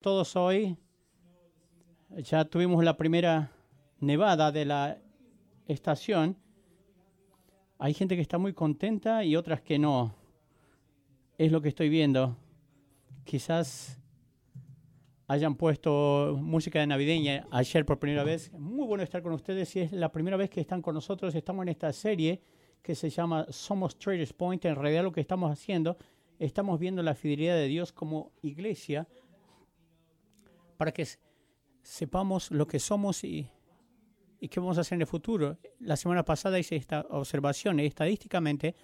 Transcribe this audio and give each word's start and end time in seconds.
todos 0.00 0.34
hoy. 0.34 0.78
Ya 2.16 2.46
tuvimos 2.46 2.82
la 2.82 2.96
primera 2.96 3.52
nevada 3.98 4.50
de 4.50 4.64
la 4.64 4.98
estación. 5.66 6.38
Hay 7.78 7.92
gente 7.92 8.16
que 8.16 8.22
está 8.22 8.38
muy 8.38 8.54
contenta 8.54 9.24
y 9.24 9.36
otras 9.36 9.60
que 9.60 9.78
no. 9.78 10.14
Es 11.36 11.52
lo 11.52 11.60
que 11.60 11.68
estoy 11.68 11.90
viendo. 11.90 12.34
Quizás 13.24 13.98
hayan 15.28 15.54
puesto 15.54 16.38
música 16.40 16.80
de 16.80 16.86
navideña 16.86 17.46
ayer 17.50 17.84
por 17.84 17.98
primera 17.98 18.24
vez. 18.24 18.50
Muy 18.54 18.86
bueno 18.86 19.04
estar 19.04 19.22
con 19.22 19.34
ustedes. 19.34 19.68
Si 19.68 19.80
es 19.80 19.92
la 19.92 20.10
primera 20.10 20.38
vez 20.38 20.48
que 20.48 20.62
están 20.62 20.80
con 20.80 20.94
nosotros, 20.94 21.34
estamos 21.34 21.62
en 21.64 21.68
esta 21.68 21.92
serie 21.92 22.40
que 22.82 22.94
se 22.94 23.10
llama 23.10 23.44
Somos 23.50 23.98
Traders 23.98 24.32
Point. 24.32 24.64
En 24.64 24.76
realidad 24.76 25.02
lo 25.02 25.12
que 25.12 25.20
estamos 25.20 25.52
haciendo, 25.52 25.98
estamos 26.38 26.80
viendo 26.80 27.02
la 27.02 27.14
fidelidad 27.14 27.56
de 27.56 27.66
Dios 27.66 27.92
como 27.92 28.32
iglesia 28.40 29.06
para 30.80 30.92
que 30.92 31.06
sepamos 31.82 32.50
lo 32.50 32.66
que 32.66 32.78
somos 32.78 33.22
y, 33.22 33.46
y 34.40 34.48
qué 34.48 34.60
vamos 34.60 34.78
a 34.78 34.80
hacer 34.80 34.96
en 34.96 35.02
el 35.02 35.06
futuro. 35.06 35.58
La 35.78 35.94
semana 35.94 36.24
pasada 36.24 36.58
hice 36.58 36.74
esta 36.76 37.02
observación. 37.10 37.80
Estadísticamente, 37.80 38.74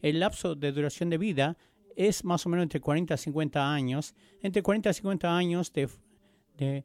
el 0.00 0.20
lapso 0.20 0.54
de 0.54 0.72
duración 0.72 1.10
de 1.10 1.18
vida 1.18 1.58
es 1.96 2.24
más 2.24 2.46
o 2.46 2.48
menos 2.48 2.62
entre 2.62 2.80
40 2.80 3.12
a 3.12 3.16
50 3.18 3.74
años. 3.74 4.14
Entre 4.40 4.62
40 4.62 4.88
a 4.88 4.92
50 4.94 5.36
años 5.36 5.70
de, 5.70 6.82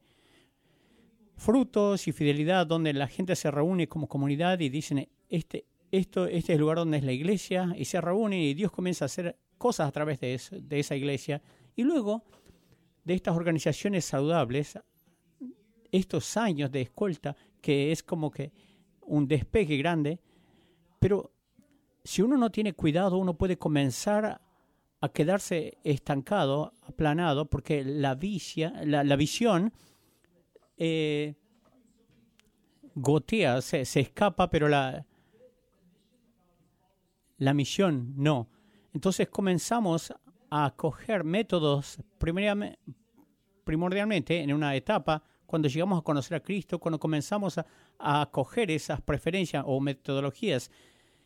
frutos 1.38 2.10
y 2.10 2.12
fidelidad 2.12 2.68
donde 2.68 2.92
la 2.92 3.08
gente 3.08 3.38
se 3.38 3.50
reúne 3.52 3.88
como 3.88 4.10
comunidad 4.10 4.60
y 4.60 4.68
dicen, 4.68 5.08
este, 5.30 5.68
esto, 5.90 6.26
este 6.26 6.38
es 6.38 6.50
el 6.50 6.60
lugar 6.60 6.80
donde 6.80 6.98
es 6.98 7.06
la 7.06 7.14
iglesia, 7.14 7.74
y 7.78 7.86
se 7.86 8.02
reúnen 8.02 8.42
y 8.42 8.54
Dios 8.56 8.74
comienza 8.74 9.06
a 9.06 9.08
hacer 9.08 9.38
cosas 9.58 9.88
a 9.88 9.92
través 9.94 10.20
de, 10.20 10.34
eso, 10.34 10.60
de 10.60 10.82
esa 10.82 10.98
iglesia. 10.98 11.42
Y 11.78 11.84
luego 11.84 12.26
de 13.10 13.16
estas 13.16 13.36
organizaciones 13.36 14.06
saludables, 14.06 14.78
estos 15.92 16.38
años 16.38 16.72
de 16.72 16.82
escolta, 16.82 17.36
que 17.60 17.92
es 17.92 18.04
como 18.04 18.30
que 18.30 18.52
un 19.02 19.28
despegue 19.28 19.78
grande, 19.78 20.20
pero 21.00 21.34
si 22.04 22.22
uno 22.22 22.38
no 22.38 22.52
tiene 22.52 22.74
cuidado, 22.74 23.18
uno 23.18 23.34
puede 23.36 23.58
comenzar 23.58 24.40
a 25.02 25.10
quedarse 25.10 25.80
estancado, 25.84 26.74
aplanado, 26.84 27.50
porque 27.50 27.84
la, 27.84 28.14
vicia, 28.14 28.74
la, 28.86 29.04
la 29.04 29.16
visión 29.16 29.74
eh, 30.78 31.34
gotea, 32.94 33.62
se, 33.62 33.86
se, 33.86 34.02
escapa, 34.02 34.52
pero 34.52 34.68
la, 34.68 35.08
la 37.40 37.54
misión 37.56 38.14
no. 38.18 38.52
Entonces 38.94 39.30
comenzamos 39.30 40.14
a 40.52 40.74
coger 40.76 41.24
métodos 41.24 41.98
primordialmente 43.70 44.42
en 44.42 44.52
una 44.52 44.76
etapa 44.76 45.22
cuando 45.46 45.68
llegamos 45.68 46.00
a 46.00 46.02
conocer 46.02 46.38
a 46.38 46.40
Cristo, 46.40 46.80
cuando 46.80 47.00
comenzamos 47.00 47.60
a, 47.60 47.68
a 48.00 48.28
coger 48.32 48.72
esas 48.72 49.00
preferencias 49.00 49.64
o 49.68 49.80
metodologías 49.80 50.72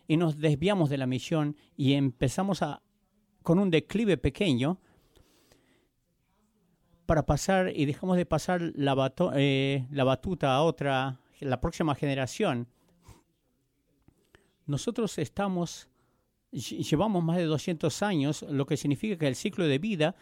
y 0.09 0.17
nos 0.17 0.37
desviamos 0.37 0.89
de 0.89 0.97
la 0.97 1.07
misión 1.07 1.55
y 1.77 1.93
empezamos 1.93 2.61
a 2.61 2.81
con 3.43 3.59
un 3.59 3.71
declive 3.71 4.17
pequeño 4.17 4.77
para 7.05 7.25
pasar 7.25 7.71
y 7.73 7.85
dejamos 7.85 8.17
de 8.17 8.25
pasar 8.25 8.73
la, 8.75 9.13
eh, 9.35 9.87
la 9.89 10.03
batuta 10.03 10.53
a 10.53 10.63
otra, 10.63 11.21
la 11.39 11.61
próxima 11.61 11.95
generación. 11.95 12.67
Nosotros 14.65 15.17
estamos 15.17 15.87
llevamos 16.51 17.23
más 17.23 17.37
de 17.37 17.45
200 17.45 18.03
años, 18.03 18.45
lo 18.49 18.65
que 18.65 18.75
significa 18.75 19.17
que 19.17 19.27
el 19.27 19.35
ciclo 19.35 19.65
de 19.65 19.79
vida 19.79 20.15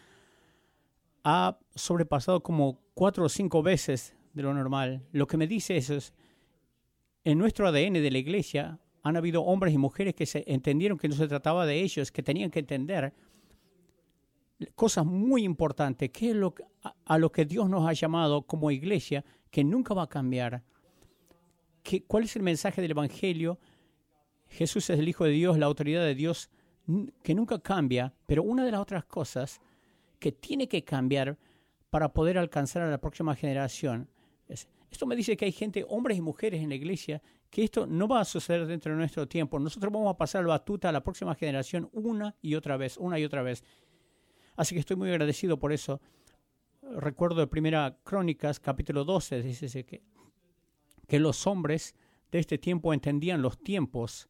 ha 1.23 1.59
sobrepasado 1.75 2.41
como 2.41 2.79
cuatro 2.93 3.25
o 3.25 3.29
cinco 3.29 3.61
veces 3.61 4.15
de 4.33 4.43
lo 4.43 4.53
normal. 4.53 5.05
Lo 5.11 5.27
que 5.27 5.37
me 5.37 5.47
dice 5.47 5.77
eso 5.77 5.95
es, 5.95 6.13
en 7.23 7.37
nuestro 7.37 7.67
ADN 7.67 7.93
de 7.93 8.11
la 8.11 8.17
iglesia 8.17 8.79
han 9.03 9.17
habido 9.17 9.43
hombres 9.43 9.73
y 9.73 9.77
mujeres 9.77 10.15
que 10.15 10.25
se 10.25 10.43
entendieron 10.47 10.97
que 10.97 11.07
no 11.07 11.15
se 11.15 11.27
trataba 11.27 11.65
de 11.65 11.81
ellos, 11.81 12.11
que 12.11 12.23
tenían 12.23 12.51
que 12.51 12.59
entender 12.59 13.13
cosas 14.75 15.05
muy 15.05 15.43
importantes, 15.43 16.11
que 16.11 16.31
es 16.31 16.35
lo, 16.35 16.53
a, 17.05 17.17
lo 17.17 17.31
que 17.31 17.45
Dios 17.45 17.69
nos 17.69 17.87
ha 17.87 17.93
llamado 17.93 18.43
como 18.43 18.69
iglesia, 18.69 19.25
que 19.49 19.63
nunca 19.63 19.93
va 19.93 20.03
a 20.03 20.09
cambiar. 20.09 20.63
Que, 21.83 22.03
¿Cuál 22.03 22.25
es 22.25 22.35
el 22.35 22.43
mensaje 22.43 22.81
del 22.81 22.91
Evangelio? 22.91 23.59
Jesús 24.47 24.89
es 24.89 24.99
el 24.99 25.09
Hijo 25.09 25.25
de 25.25 25.31
Dios, 25.31 25.57
la 25.57 25.65
autoridad 25.65 26.03
de 26.03 26.13
Dios, 26.13 26.51
que 27.23 27.33
nunca 27.33 27.59
cambia, 27.59 28.13
pero 28.27 28.43
una 28.43 28.65
de 28.65 28.71
las 28.71 28.81
otras 28.81 29.05
cosas 29.05 29.61
que 30.21 30.31
tiene 30.31 30.67
que 30.69 30.85
cambiar 30.85 31.37
para 31.89 32.13
poder 32.13 32.37
alcanzar 32.37 32.83
a 32.83 32.89
la 32.89 33.01
próxima 33.01 33.35
generación. 33.35 34.07
Es, 34.47 34.69
esto 34.89 35.07
me 35.07 35.15
dice 35.15 35.35
que 35.35 35.45
hay 35.45 35.51
gente, 35.51 35.83
hombres 35.89 36.17
y 36.17 36.21
mujeres 36.21 36.61
en 36.61 36.69
la 36.69 36.75
iglesia, 36.75 37.21
que 37.49 37.63
esto 37.63 37.87
no 37.87 38.07
va 38.07 38.21
a 38.21 38.25
suceder 38.25 38.67
dentro 38.67 38.91
de 38.91 38.99
nuestro 38.99 39.27
tiempo. 39.27 39.57
Nosotros 39.57 39.91
vamos 39.91 40.13
a 40.13 40.17
pasar 40.17 40.43
la 40.43 40.49
batuta 40.49 40.89
a 40.89 40.91
la 40.91 41.03
próxima 41.03 41.33
generación 41.33 41.89
una 41.91 42.35
y 42.39 42.53
otra 42.53 42.77
vez, 42.77 42.97
una 42.97 43.17
y 43.19 43.25
otra 43.25 43.41
vez. 43.41 43.63
Así 44.55 44.75
que 44.75 44.79
estoy 44.79 44.95
muy 44.95 45.09
agradecido 45.09 45.57
por 45.57 45.73
eso. 45.73 45.99
Recuerdo 46.83 47.41
de 47.41 47.47
Primera 47.47 47.97
Crónicas, 48.03 48.59
capítulo 48.59 49.03
12, 49.03 49.41
dice 49.41 49.85
que, 49.85 50.03
que 51.07 51.19
los 51.19 51.47
hombres 51.47 51.95
de 52.31 52.39
este 52.39 52.59
tiempo 52.59 52.93
entendían 52.93 53.41
los 53.41 53.57
tiempos. 53.57 54.29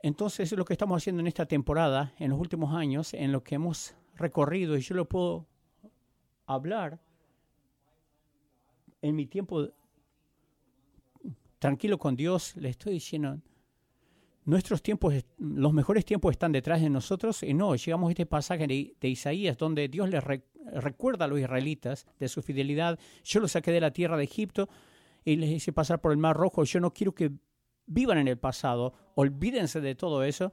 Entonces, 0.00 0.52
lo 0.52 0.64
que 0.64 0.74
estamos 0.74 1.02
haciendo 1.02 1.20
en 1.20 1.26
esta 1.26 1.46
temporada, 1.46 2.12
en 2.18 2.30
los 2.30 2.38
últimos 2.38 2.72
años, 2.74 3.14
en 3.14 3.32
lo 3.32 3.42
que 3.42 3.56
hemos 3.56 3.94
recorrido, 4.14 4.76
y 4.76 4.80
yo 4.80 4.94
lo 4.94 5.08
puedo 5.08 5.46
hablar 6.46 7.00
en 9.02 9.16
mi 9.16 9.26
tiempo 9.26 9.68
tranquilo 11.58 11.98
con 11.98 12.14
Dios, 12.14 12.56
le 12.56 12.68
estoy 12.68 12.94
diciendo, 12.94 13.40
nuestros 14.44 14.82
tiempos, 14.82 15.14
los 15.38 15.72
mejores 15.72 16.04
tiempos 16.04 16.32
están 16.32 16.52
detrás 16.52 16.80
de 16.80 16.90
nosotros, 16.90 17.42
y 17.42 17.52
no, 17.52 17.74
llegamos 17.74 18.08
a 18.08 18.12
este 18.12 18.26
pasaje 18.26 18.66
de, 18.66 19.08
Isaías, 19.08 19.58
donde 19.58 19.88
Dios 19.88 20.08
les 20.08 20.22
re, 20.22 20.44
recuerda 20.72 21.24
a 21.24 21.28
los 21.28 21.40
israelitas 21.40 22.06
de 22.18 22.28
su 22.28 22.40
fidelidad, 22.40 22.98
yo 23.24 23.40
los 23.40 23.52
saqué 23.52 23.72
de 23.72 23.80
la 23.80 23.92
tierra 23.92 24.16
de 24.16 24.24
Egipto, 24.24 24.68
y 25.24 25.36
les 25.36 25.50
hice 25.50 25.72
pasar 25.72 26.00
por 26.00 26.12
el 26.12 26.18
Mar 26.18 26.36
Rojo, 26.36 26.64
yo 26.64 26.80
no 26.80 26.94
quiero 26.94 27.14
que 27.14 27.32
vivan 27.88 28.18
en 28.18 28.28
el 28.28 28.38
pasado, 28.38 28.92
olvídense 29.14 29.80
de 29.80 29.94
todo 29.94 30.22
eso, 30.22 30.52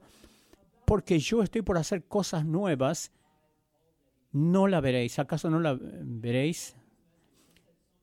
porque 0.84 1.18
yo 1.18 1.42
estoy 1.42 1.62
por 1.62 1.78
hacer 1.78 2.04
cosas 2.06 2.44
nuevas, 2.44 3.12
no 4.32 4.66
la 4.66 4.80
veréis. 4.80 5.18
¿Acaso 5.18 5.50
no 5.50 5.60
la 5.60 5.78
veréis? 5.80 6.76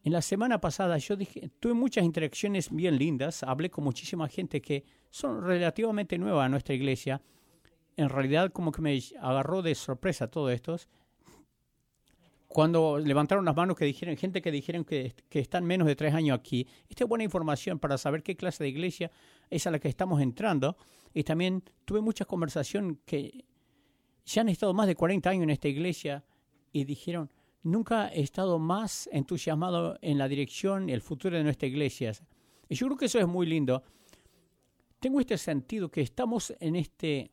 En 0.03 0.11
la 0.11 0.21
semana 0.21 0.59
pasada 0.59 0.97
yo 0.97 1.15
dije, 1.15 1.49
tuve 1.59 1.73
muchas 1.73 2.03
interacciones 2.03 2.69
bien 2.69 2.97
lindas, 2.97 3.43
hablé 3.43 3.69
con 3.69 3.83
muchísima 3.83 4.27
gente 4.27 4.61
que 4.61 4.83
son 5.09 5.43
relativamente 5.43 6.17
nuevas 6.17 6.45
a 6.45 6.49
nuestra 6.49 6.75
iglesia. 6.75 7.21
En 7.95 8.09
realidad 8.09 8.51
como 8.51 8.71
que 8.71 8.81
me 8.81 8.99
agarró 9.21 9.61
de 9.61 9.75
sorpresa 9.75 10.27
todo 10.27 10.49
esto 10.49 10.75
cuando 12.53 12.99
levantaron 12.99 13.43
las 13.45 13.55
manos 13.55 13.75
que 13.75 13.83
dijeron, 13.83 14.15
gente 14.15 14.39
que 14.39 14.51
dijeron 14.51 14.85
que, 14.85 15.15
que, 15.27 15.39
están 15.39 15.65
menos 15.65 15.87
de 15.87 15.95
tres 15.95 16.13
años 16.13 16.37
aquí. 16.37 16.67
Esta 16.87 17.03
es 17.03 17.09
buena 17.09 17.23
información 17.23 17.79
para 17.79 17.97
saber 17.97 18.21
qué 18.21 18.35
clase 18.35 18.63
de 18.63 18.69
iglesia 18.69 19.09
es 19.49 19.65
a 19.65 19.71
la 19.71 19.79
que 19.79 19.87
estamos 19.87 20.21
entrando. 20.21 20.77
Y 21.15 21.23
también 21.23 21.63
tuve 21.83 21.99
muchas 21.99 22.27
conversaciones 22.27 22.97
que 23.05 23.43
ya 24.23 24.41
han 24.41 24.49
estado 24.49 24.71
más 24.75 24.85
de 24.85 24.95
40 24.95 25.31
años 25.31 25.43
en 25.43 25.49
esta 25.49 25.67
iglesia 25.67 26.23
y 26.71 26.83
dijeron, 26.83 27.31
nunca 27.63 28.09
he 28.09 28.21
estado 28.21 28.59
más 28.59 29.09
entusiasmado 29.11 29.97
en 30.03 30.19
la 30.19 30.27
dirección 30.27 30.89
y 30.89 30.93
el 30.93 31.01
futuro 31.01 31.35
de 31.35 31.43
nuestra 31.43 31.67
iglesia. 31.67 32.13
Y 32.69 32.75
yo 32.75 32.85
creo 32.85 32.97
que 32.97 33.05
eso 33.05 33.17
es 33.17 33.27
muy 33.27 33.47
lindo. 33.47 33.81
Tengo 34.99 35.19
este 35.19 35.39
sentido 35.39 35.89
que 35.89 36.01
estamos 36.01 36.53
en 36.59 36.75
este, 36.75 37.31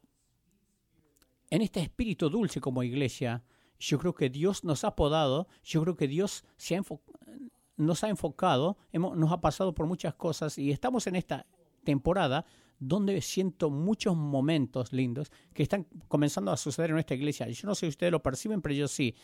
en 1.51 1.61
este 1.61 1.81
espíritu 1.81 2.31
dulce 2.31 2.59
como 2.59 2.83
iglesia 2.83 3.45
yo 3.81 3.99
creo 3.99 4.15
que 4.15 4.29
Dios 4.29 4.63
nos 4.63 4.85
ha 4.85 4.95
podado, 4.95 5.49
yo 5.65 5.83
creo 5.83 5.97
que 5.97 6.07
Dios 6.07 6.45
nos 7.77 8.05
ha 8.05 8.09
enfocado, 8.09 8.77
hemos, 8.93 9.17
nos 9.17 9.33
ha 9.33 9.41
pasado 9.41 9.75
por 9.75 9.87
muchas 9.87 10.15
cosas 10.15 10.59
y 10.59 10.71
estamos 10.71 11.07
en 11.07 11.17
esta 11.17 11.47
temporada 11.83 12.45
donde 12.79 13.21
siento 13.21 13.71
muchos 13.71 14.15
momentos 14.17 14.93
lindos 14.93 15.33
que 15.53 15.63
están 15.63 15.87
comenzando 16.09 16.53
a 16.53 16.57
suceder 16.57 16.91
en 16.91 16.95
nuestra 16.95 17.17
iglesia. 17.17 17.49
Yo 17.49 17.67
no 17.67 17.75
sé 17.75 17.87
si 17.87 17.89
ustedes 17.89 18.13
lo 18.13 18.23
perciben, 18.23 18.63
pero 18.63 18.75
yo 18.75 18.87
sí. 18.87 19.15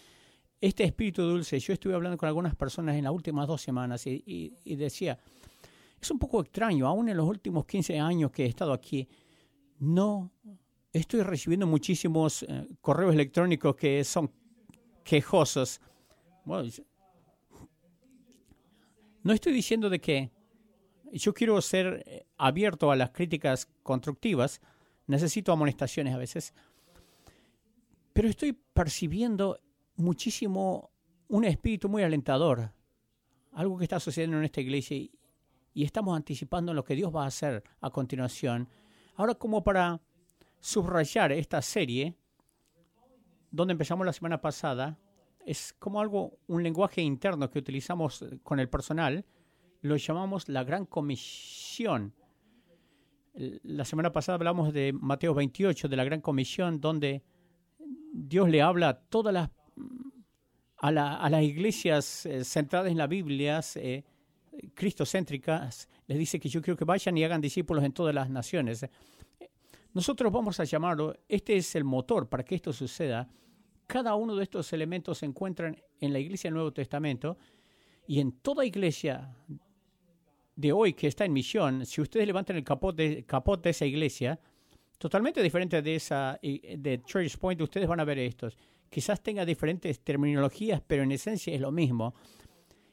Este 0.59 0.85
espíritu 0.85 1.23
dulce, 1.23 1.61
yo 1.61 1.75
estuve 1.75 1.95
hablando 1.95 2.17
con 2.17 2.27
algunas 2.27 2.55
personas 2.55 2.97
en 2.97 3.05
las 3.05 3.13
últimas 3.13 3.47
dos 3.47 3.61
semanas 3.61 4.07
y 4.07 4.53
decía, 4.65 5.19
es 6.01 6.11
un 6.11 6.19
poco 6.19 6.41
extraño, 6.41 6.87
aún 6.87 7.09
en 7.09 7.17
los 7.17 7.29
últimos 7.29 7.67
15 7.67 7.99
años 8.01 8.31
que 8.31 8.45
he 8.45 8.49
estado 8.49 8.73
aquí, 8.73 9.07
no 9.79 10.33
estoy 10.93 11.23
recibiendo 11.23 11.67
muchísimos 11.67 12.43
eh, 12.43 12.69
correos 12.81 13.15
electrónicos 13.15 13.77
que 13.77 14.03
son 14.05 14.31
quejosos. 15.07 15.81
Bueno, 16.45 16.69
no 19.23 19.33
estoy 19.33 19.53
diciendo 19.53 19.89
de 19.89 20.01
que 20.01 20.31
yo 21.13 21.33
quiero 21.33 21.61
ser 21.63 22.03
eh, 22.07 22.27
abierto 22.37 22.91
a 22.91 22.97
las 22.97 23.11
críticas 23.11 23.69
constructivas, 23.83 24.61
necesito 25.07 25.53
amonestaciones 25.53 26.13
a 26.13 26.19
veces, 26.19 26.53
pero 28.13 28.29
estoy 28.29 28.53
percibiendo 28.53 29.61
muchísimo, 29.95 30.91
un 31.29 31.45
espíritu 31.45 31.89
muy 31.89 32.03
alentador, 32.03 32.73
algo 33.53 33.79
que 33.79 33.85
está 33.85 34.01
sucediendo 34.01 34.39
en 34.39 34.45
esta 34.45 34.61
iglesia 34.61 34.97
y, 34.97 35.13
y 35.73 35.85
estamos 35.85 36.17
anticipando 36.17 36.75
lo 36.75 36.85
que 36.85 36.95
Dios 36.95 37.15
va 37.15 37.25
a 37.25 37.29
hacer 37.29 37.63
a 37.81 37.91
continuación. 37.91 38.69
Ahora 39.15 39.35
como 39.35 39.63
para 39.63 40.01
subrayar 40.61 41.31
esta 41.33 41.63
serie, 41.63 42.17
donde 43.57 43.73
empezamos 43.73 44.07
la 44.07 44.13
semana 44.13 44.41
pasada, 44.41 44.99
es 45.45 45.75
como 45.79 46.01
algo, 46.01 46.39
un 46.47 46.63
lenguaje 46.63 47.01
interno 47.01 47.51
que 47.51 47.59
utilizamos 47.59 48.25
con 48.43 48.61
el 48.61 48.69
personal, 48.69 49.25
lo 49.81 49.97
llamamos 49.97 50.49
la 50.49 50.63
gran 50.65 50.85
comisión. 50.85 52.15
La 53.35 53.85
semana 53.85 54.13
pasada 54.13 54.37
hablamos 54.37 54.73
de 54.73 54.93
Mateo 54.93 55.35
28, 55.35 55.89
de 55.89 55.97
la 55.97 56.05
gran 56.05 56.21
comisión, 56.21 56.81
donde 56.81 57.23
Dios 58.13 58.49
le 58.49 58.63
habla 58.63 58.89
a 58.91 59.01
todas 59.01 59.33
las, 59.33 59.51
a, 60.79 60.91
las 60.91 61.43
iglesias 61.43 62.27
eh, 62.27 62.45
centradas 62.45 62.91
en 62.91 62.99
la 62.99 63.07
Biblia, 63.07 63.61
eh, 63.77 64.05
cristocéntricas, 64.75 65.89
les 66.07 66.19
dice 66.19 66.41
que 66.41 66.49
yo 66.49 66.63
quiero 66.63 66.77
que 66.77 66.85
vayan 66.85 67.17
y 67.17 67.25
hagan 67.25 67.41
discípulos 67.41 67.85
en 67.85 67.93
todas 67.93 68.15
las 68.15 68.31
naciones. 68.31 68.87
Nosotros 69.93 70.33
vamos 70.33 70.61
a 70.61 70.65
llamarlo, 70.65 71.15
este 71.29 71.57
es 71.57 71.75
el 71.75 71.85
motor 71.85 72.29
para 72.29 72.45
que 72.45 72.55
esto 72.55 72.73
suceda. 72.73 73.29
Cada 73.87 74.15
uno 74.15 74.35
de 74.35 74.43
estos 74.43 74.73
elementos 74.73 75.19
se 75.19 75.27
encuentran 75.27 75.81
en 76.01 76.13
la 76.13 76.19
iglesia 76.19 76.49
del 76.49 76.55
Nuevo 76.55 76.73
Testamento 76.73 77.39
y 78.07 78.21
en 78.21 78.33
toda 78.33 78.65
iglesia 78.65 79.35
de 80.55 80.73
hoy 80.73 80.95
que 80.95 81.07
está 81.07 81.25
en 81.25 81.33
misión, 81.33 81.85
si 81.85 82.01
ustedes 82.01 82.27
levantan 82.27 82.57
el 82.57 82.65
capot 82.65 82.97
de, 82.97 83.25
de 83.25 83.71
esa 83.71 83.85
iglesia, 83.85 84.41
totalmente 84.99 85.43
diferente 85.43 85.83
de 85.83 85.95
esa 85.95 86.39
de 86.43 87.03
Church 87.05 87.37
Point, 87.39 87.61
ustedes 87.61 87.87
van 87.87 88.01
a 88.01 88.05
ver 88.05 88.19
estos. 88.19 88.57
Quizás 88.89 89.23
tenga 89.23 89.45
diferentes 89.45 90.01
terminologías, 90.01 90.81
pero 90.87 91.03
en 91.03 91.13
esencia 91.13 91.55
es 91.55 91.61
lo 91.61 91.71
mismo. 91.71 92.15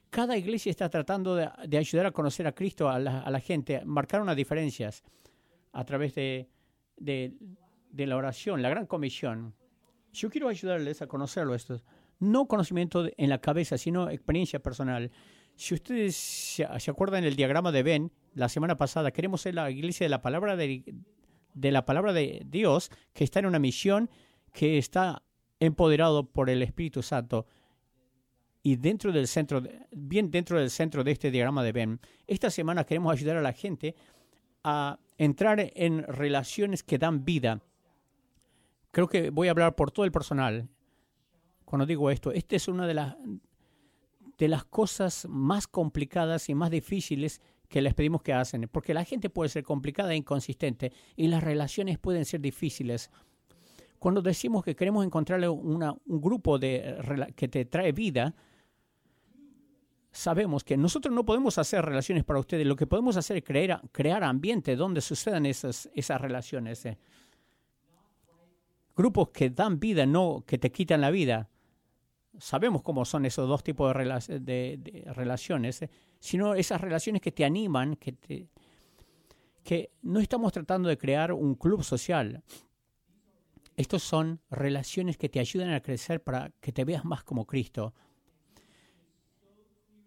Cada 0.09 0.37
iglesia 0.37 0.69
está 0.69 0.89
tratando 0.89 1.35
de, 1.35 1.77
ayudar 1.77 2.07
a 2.07 2.11
conocer 2.11 2.45
a 2.45 2.51
Cristo 2.51 2.89
a 2.89 2.99
la, 2.99 3.39
gente, 3.39 3.83
marcar 3.85 4.21
unas 4.21 4.35
diferencias 4.35 5.03
a 5.71 5.83
través 5.85 6.13
de, 6.13 6.49
de, 6.97 8.05
la 8.05 8.17
oración, 8.17 8.61
la 8.61 8.69
gran 8.69 8.85
comisión. 8.85 9.55
Yo 10.13 10.29
quiero 10.29 10.47
ayudarles 10.47 11.01
a 11.01 11.07
conocerlo 11.07 11.55
esto. 11.55 11.81
No 12.19 12.47
conocimiento 12.47 13.09
en 13.17 13.29
la 13.29 13.39
cabeza, 13.39 13.77
sino 13.77 14.09
experiencia 14.09 14.61
personal. 14.61 15.11
Si 15.55 15.73
ustedes 15.73 16.15
se, 16.15 16.63
acuerdan 16.63 17.23
del 17.23 17.35
diagrama 17.35 17.71
de 17.71 17.83
Ben, 17.83 18.11
la 18.33 18.47
semana 18.49 18.77
pasada, 18.77 19.11
queremos 19.11 19.41
ser 19.41 19.55
la 19.55 19.69
iglesia 19.69 20.05
de 20.05 20.09
la 20.09 20.21
palabra 20.21 20.55
de, 20.55 20.95
de 21.53 21.71
la 21.71 21.85
palabra 21.85 22.13
de 22.13 22.43
Dios, 22.45 22.91
que 23.13 23.23
está 23.23 23.39
en 23.39 23.47
una 23.47 23.59
misión 23.59 24.09
que 24.53 24.77
está 24.77 25.23
empoderado 25.59 26.31
por 26.31 26.49
el 26.49 26.61
Espíritu 26.61 27.01
Santo 27.01 27.47
y 28.63 28.77
dentro 28.77 29.11
del 29.11 29.27
centro, 29.27 29.61
bien 29.91 30.31
dentro 30.31 30.57
del 30.57 30.69
centro 30.69 31.03
de 31.03 31.11
este 31.11 31.29
diagrama 31.29 31.63
de 31.63 31.73
Ben, 31.73 31.99
esta 32.27 32.49
semana 32.49 32.85
queremos 32.85 33.11
ayudar 33.11 33.37
a 33.37 33.41
la 33.41 33.51
gente 33.51 33.93
a 34.63 34.99
entrar 35.17 35.71
en 35.75 36.03
relaciones 36.03 36.81
que 36.81 36.97
dan 36.97 37.25
vida. 37.25 37.61
Creo 38.93 39.07
que 39.07 39.31
voy 39.31 39.47
a 39.47 39.51
hablar 39.51 39.75
por 39.75 39.89
todo 39.89 40.05
el 40.05 40.11
personal 40.11 40.69
cuando 41.65 41.87
digo 41.87 42.11
esto. 42.11 42.31
Esta 42.31 42.55
es 42.55 42.67
una 42.67 42.85
de 42.85 42.93
las 42.93 43.17
de 44.37 44.47
las 44.47 44.65
cosas 44.65 45.25
más 45.27 45.65
complicadas 45.65 46.47
y 46.47 46.53
más 46.53 46.69
difíciles 46.69 47.41
que 47.69 47.81
les 47.81 47.95
pedimos 47.95 48.21
que 48.21 48.33
hacen, 48.33 48.69
porque 48.71 48.93
la 48.93 49.03
gente 49.03 49.31
puede 49.31 49.49
ser 49.49 49.63
complicada 49.63 50.13
e 50.13 50.17
inconsistente 50.17 50.91
y 51.15 51.27
las 51.27 51.43
relaciones 51.43 51.97
pueden 51.97 52.23
ser 52.23 52.39
difíciles. 52.39 53.09
Cuando 53.97 54.21
decimos 54.21 54.63
que 54.63 54.75
queremos 54.75 55.03
encontrarle 55.03 55.49
un 55.49 55.97
grupo 56.05 56.59
de, 56.59 57.33
que 57.35 57.47
te 57.47 57.65
trae 57.65 57.93
vida, 57.93 58.35
sabemos 60.11 60.63
que 60.63 60.77
nosotros 60.77 61.15
no 61.15 61.25
podemos 61.25 61.57
hacer 61.57 61.83
relaciones 61.83 62.23
para 62.23 62.39
ustedes, 62.39 62.67
lo 62.67 62.75
que 62.75 62.85
podemos 62.85 63.17
hacer 63.17 63.37
es 63.37 63.43
crear, 63.43 63.81
crear 63.91 64.23
ambiente 64.23 64.75
donde 64.75 65.01
sucedan 65.01 65.47
esas, 65.47 65.89
esas 65.95 66.21
relaciones. 66.21 66.85
Grupos 68.95 69.29
que 69.29 69.49
dan 69.49 69.79
vida, 69.79 70.05
no 70.05 70.43
que 70.45 70.57
te 70.57 70.71
quitan 70.71 71.01
la 71.01 71.11
vida 71.11 71.49
sabemos 72.39 72.81
cómo 72.81 73.05
son 73.05 73.25
esos 73.25 73.47
dos 73.47 73.63
tipos 73.63 73.93
de, 73.93 75.03
relaciones, 75.13 75.81
eh, 75.81 75.89
sino 76.19 76.55
esas 76.55 76.81
relaciones 76.81 77.21
que 77.21 77.31
te 77.31 77.45
animan, 77.45 77.95
que, 77.95 78.47
que 79.63 79.91
no 80.01 80.19
estamos 80.19 80.51
tratando 80.51 80.89
de 80.89 80.97
crear 80.97 81.31
un 81.33 81.55
club 81.55 81.83
social. 81.83 82.43
Estos 83.75 84.03
son 84.03 84.39
relaciones 84.49 85.17
que 85.17 85.29
te 85.29 85.39
ayudan 85.39 85.71
a 85.71 85.81
crecer 85.81 86.21
para 86.23 86.51
que 86.59 86.71
te 86.71 86.85
veas 86.85 87.05
más 87.05 87.23
como 87.23 87.45
Cristo. 87.45 87.93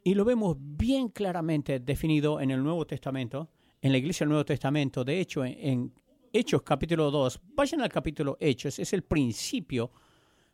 Y 0.05 0.15
lo 0.15 0.25
vemos 0.25 0.57
bien 0.59 1.09
claramente 1.09 1.81
definido 1.81 2.41
en 2.41 2.53
el 2.53 2.63
Nuevo 2.63 2.87
Testamento, 2.87 3.51
en 3.81 3.91
la 3.91 3.99
iglesia 3.99 4.25
del 4.25 4.31
Nuevo 4.31 4.45
Testamento. 4.45 5.05
De 5.05 5.21
hecho, 5.21 5.45
en 5.45 5.93
Hechos 6.37 6.61
capítulo 6.61 7.11
2, 7.11 7.41
vayan 7.55 7.81
al 7.81 7.89
capítulo 7.89 8.37
Hechos, 8.39 8.79
es 8.79 8.93
el 8.93 9.01
principio 9.05 9.91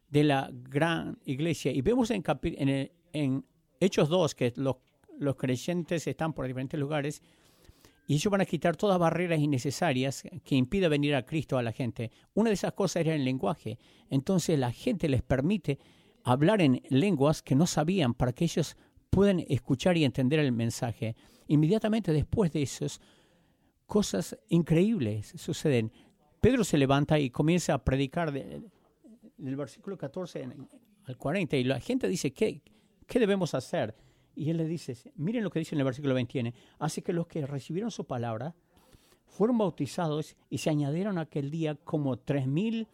de 0.09 0.23
la 0.23 0.49
gran 0.53 1.19
iglesia. 1.25 1.73
Y 1.73 1.83
vemos 1.83 2.13
en, 2.13 3.45
Hechos 3.81 4.09
2 4.09 4.35
que 4.37 4.53
los, 4.55 4.77
los 5.19 5.35
creyentes 5.35 6.07
están 6.07 6.35
por 6.35 6.47
diferentes 6.47 6.79
lugares 6.79 7.21
y 8.07 8.15
ellos 8.15 8.31
van 8.31 8.43
a 8.43 8.45
quitar 8.45 8.77
todas 8.77 8.97
barreras 8.97 9.41
innecesarias 9.41 10.23
que 10.45 10.55
impida 10.55 10.89
venir 10.89 11.17
a 11.17 11.27
Cristo 11.27 11.59
a 11.59 11.65
la 11.65 11.73
gente. 11.73 12.13
Una 12.35 12.51
de 12.51 12.55
esas 12.55 12.75
cosas 12.75 13.01
era 13.01 13.17
el 13.17 13.25
lenguaje. 13.25 13.77
Entonces 14.09 14.57
la 14.61 14.71
gente 14.71 15.09
les 15.09 15.23
permite 15.23 15.81
hablar 16.23 16.63
en 16.63 16.81
lenguas 16.91 17.43
que 17.43 17.57
no 17.57 17.67
sabían 17.67 18.15
para 18.15 18.33
que 18.33 18.45
ellos 18.45 18.77
puedan 19.11 19.41
escuchar 19.49 19.97
y 19.97 20.05
entender 20.05 20.39
el 20.39 20.53
mensaje. 20.53 21.17
Inmediatamente 21.49 22.13
después 22.13 22.53
de 22.53 22.63
eso, 22.63 22.87
cosas 23.93 24.39
increíbles 24.49 25.35
suceden. 25.37 25.93
Pedro 26.41 26.65
se 26.65 26.79
levanta 26.79 27.19
y 27.19 27.29
comienza 27.29 27.75
a 27.75 27.85
predicar 27.85 28.33
de, 28.33 28.63
del 29.37 29.55
versículo 29.55 29.99
14 29.99 30.49
al 31.05 31.19
40, 31.19 31.59
y 31.59 31.65
la 31.65 31.79
gente 31.79 32.09
dice, 32.09 32.33
¿qué, 32.33 32.63
¿qué 33.07 33.19
debemos 33.19 33.53
hacer? 33.53 33.95
Y 34.35 34.49
él 34.49 34.57
le 34.57 34.65
dice, 34.65 34.97
miren 35.17 35.45
lo 35.45 35.51
que 35.51 35.59
dice 35.59 35.75
en 35.75 35.81
el 35.81 35.85
versículo 35.85 36.15
21, 36.15 36.53
así 36.79 37.03
que 37.03 37.13
los 37.13 37.27
que 37.27 37.45
recibieron 37.45 37.91
su 37.91 38.07
palabra 38.07 38.55
fueron 39.27 39.59
bautizados 39.59 40.37
y 40.49 40.57
se 40.57 40.71
añadieron 40.71 41.19
aquel 41.19 41.51
día 41.51 41.75
como 41.75 42.19
tres 42.19 42.47
mil 42.47 42.89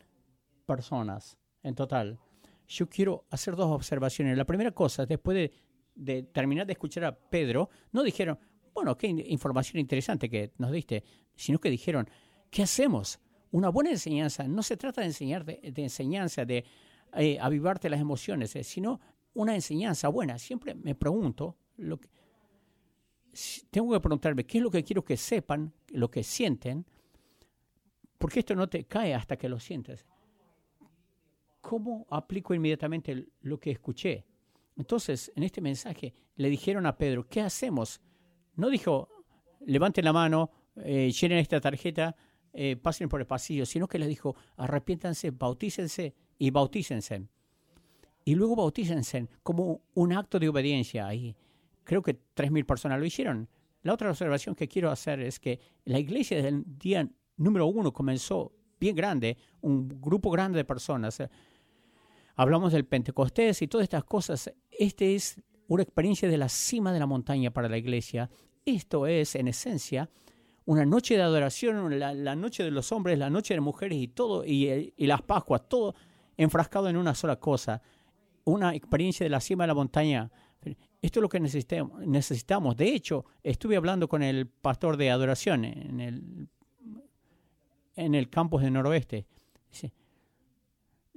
personas 0.66 1.38
en 1.62 1.76
total. 1.76 2.18
Yo 2.66 2.88
quiero 2.88 3.24
hacer 3.30 3.54
dos 3.54 3.70
observaciones. 3.70 4.36
La 4.36 4.46
primera 4.46 4.72
cosa, 4.72 5.06
después 5.06 5.36
de, 5.36 5.52
de 5.94 6.24
terminar 6.24 6.66
de 6.66 6.72
escuchar 6.72 7.04
a 7.04 7.16
Pedro, 7.16 7.70
no 7.92 8.02
dijeron, 8.02 8.36
bueno, 8.78 8.96
qué 8.96 9.08
información 9.08 9.80
interesante 9.80 10.30
que 10.30 10.52
nos 10.58 10.70
diste, 10.70 11.02
sino 11.34 11.58
que 11.58 11.68
dijeron, 11.68 12.08
¿qué 12.48 12.62
hacemos? 12.62 13.18
Una 13.50 13.70
buena 13.70 13.90
enseñanza 13.90 14.46
no 14.46 14.62
se 14.62 14.76
trata 14.76 15.00
de 15.00 15.08
enseñar 15.08 15.44
de, 15.44 15.60
enseñanza, 15.74 16.44
de 16.44 16.64
eh, 17.14 17.38
avivarte 17.40 17.90
las 17.90 18.00
emociones, 18.00 18.54
eh, 18.54 18.62
sino 18.62 19.00
una 19.34 19.56
enseñanza 19.56 20.06
buena. 20.10 20.38
Siempre 20.38 20.76
me 20.76 20.94
pregunto, 20.94 21.56
lo 21.76 21.98
que, 21.98 22.08
tengo 23.68 23.92
que 23.92 23.98
preguntarme 23.98 24.46
qué 24.46 24.58
es 24.58 24.62
lo 24.62 24.70
que 24.70 24.84
quiero 24.84 25.04
que 25.04 25.16
sepan, 25.16 25.72
lo 25.88 26.08
que 26.08 26.22
sienten, 26.22 26.86
porque 28.16 28.38
esto 28.38 28.54
no 28.54 28.68
te 28.68 28.84
cae 28.84 29.12
hasta 29.12 29.36
que 29.36 29.48
lo 29.48 29.58
sientes. 29.58 30.06
¿Cómo 31.60 32.06
aplico 32.10 32.54
inmediatamente 32.54 33.26
lo 33.40 33.58
que 33.58 33.72
escuché? 33.72 34.24
Entonces, 34.76 35.32
en 35.34 35.42
este 35.42 35.60
mensaje 35.60 36.14
le 36.36 36.48
dijeron 36.48 36.86
a 36.86 36.96
Pedro, 36.96 37.26
¿qué 37.26 37.40
hacemos? 37.40 38.00
No 38.58 38.68
dijo, 38.70 39.08
levanten 39.66 40.04
la 40.04 40.12
mano, 40.12 40.50
eh, 40.76 41.12
llenen 41.12 41.38
esta 41.38 41.60
tarjeta, 41.60 42.16
eh, 42.52 42.74
pasen 42.74 43.08
por 43.08 43.20
el 43.20 43.26
pasillo, 43.26 43.64
sino 43.64 43.86
que 43.86 44.00
les 44.00 44.08
dijo, 44.08 44.34
arrepiéntanse, 44.56 45.30
bautícense 45.30 46.12
y 46.38 46.50
bautícense. 46.50 47.22
Y 48.24 48.34
luego 48.34 48.56
bautícense 48.56 49.28
como 49.44 49.82
un 49.94 50.12
acto 50.12 50.40
de 50.40 50.48
obediencia. 50.48 51.06
Ahí 51.06 51.36
creo 51.84 52.02
que 52.02 52.18
3.000 52.34 52.66
personas 52.66 52.98
lo 52.98 53.06
hicieron. 53.06 53.48
La 53.82 53.94
otra 53.94 54.10
observación 54.10 54.56
que 54.56 54.66
quiero 54.66 54.90
hacer 54.90 55.20
es 55.20 55.38
que 55.38 55.60
la 55.84 56.00
iglesia 56.00 56.38
desde 56.38 56.48
el 56.48 56.64
día 56.66 57.08
número 57.36 57.66
uno 57.68 57.92
comenzó 57.92 58.52
bien 58.80 58.96
grande, 58.96 59.38
un 59.60 60.00
grupo 60.00 60.32
grande 60.32 60.56
de 60.56 60.64
personas. 60.64 61.22
Hablamos 62.34 62.72
del 62.72 62.86
Pentecostés 62.86 63.62
y 63.62 63.68
todas 63.68 63.84
estas 63.84 64.02
cosas. 64.02 64.52
Este 64.72 65.14
es 65.14 65.40
una 65.68 65.82
experiencia 65.82 66.28
de 66.28 66.38
la 66.38 66.48
cima 66.48 66.92
de 66.92 66.98
la 66.98 67.06
montaña 67.06 67.52
para 67.52 67.68
la 67.68 67.78
iglesia. 67.78 68.28
Esto 68.68 69.06
es, 69.06 69.34
en 69.34 69.48
esencia, 69.48 70.10
una 70.66 70.84
noche 70.84 71.16
de 71.16 71.22
adoración, 71.22 71.98
la, 71.98 72.36
noche 72.36 72.62
de 72.62 72.70
los 72.70 72.92
hombres, 72.92 73.18
la 73.18 73.30
noche 73.30 73.54
de 73.54 73.60
mujeres 73.60 73.96
y 73.96 74.08
todo, 74.08 74.44
y, 74.44 74.92
las 74.98 75.22
Pascuas, 75.22 75.66
todo 75.66 75.94
enfrascado 76.36 76.90
en 76.90 76.98
una 76.98 77.14
sola 77.14 77.36
cosa, 77.36 77.80
una 78.44 78.74
experiencia 78.74 79.24
de 79.24 79.30
la 79.30 79.40
cima 79.40 79.64
de 79.64 79.68
la 79.68 79.74
montaña. 79.74 80.30
Esto 81.00 81.20
es 81.20 81.22
lo 81.22 81.30
que 81.30 81.40
necesitamos. 81.40 82.76
De 82.76 82.94
hecho, 82.94 83.24
estuve 83.42 83.76
hablando 83.76 84.06
con 84.06 84.22
el 84.22 84.46
pastor 84.46 84.98
de 84.98 85.10
adoración 85.10 85.64
en 85.64 86.00
el, 86.00 86.48
en 87.96 88.14
el 88.14 88.28
campus 88.28 88.60
del 88.60 88.74
noroeste. 88.74 89.24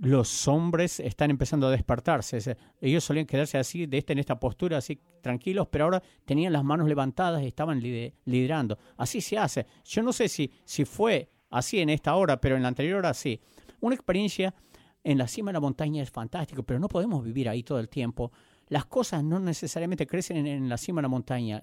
Los 0.02 0.48
hombres 0.48 1.00
están 1.00 1.30
empezando 1.30 1.68
a 1.68 1.72
despertarse. 1.72 2.58
Ellos 2.82 3.04
solían 3.04 3.28
quedarse 3.28 3.60
así, 3.60 3.86
de 3.86 4.00
este 4.00 4.14
en 4.14 4.20
esta 4.20 4.40
postura, 4.40 4.78
así 4.78 5.00
tranquilos, 5.22 5.68
pero 5.70 5.86
ahora 5.86 6.02
tenían 6.26 6.54
las 6.54 6.64
manos 6.64 6.88
levantadas 6.88 7.44
y 7.44 7.48
estaban 7.48 7.80
liderando. 7.80 8.80
Así 8.98 9.22
se 9.22 9.38
hace. 9.38 9.68
Yo 9.86 10.02
no 10.02 10.12
sé 10.12 10.28
si, 10.28 10.52
si 10.66 10.86
fue 10.86 11.30
así 11.52 11.80
en 11.80 11.90
esta 11.90 12.16
hora, 12.16 12.42
pero 12.42 12.56
en 12.56 12.64
la 12.64 12.70
anterior 12.70 12.98
hora 12.98 13.14
sí. 13.14 13.40
Una 13.80 13.94
experiencia 13.94 14.56
en 15.04 15.20
la 15.20 15.28
cima 15.28 15.52
de 15.52 15.54
la 15.54 15.60
montaña 15.60 16.02
es 16.02 16.10
fantástico, 16.10 16.64
pero 16.64 16.80
no 16.80 16.88
podemos 16.88 17.24
vivir 17.24 17.48
ahí 17.48 17.62
todo 17.62 17.80
el 17.80 17.88
tiempo. 17.88 18.32
Las 18.70 18.86
cosas 18.86 19.24
no 19.24 19.40
necesariamente 19.40 20.08
crecen 20.08 20.48
en 20.48 20.68
la 20.68 20.80
cima 20.80 21.00
de 21.00 21.04
la 21.04 21.10
montaña 21.10 21.62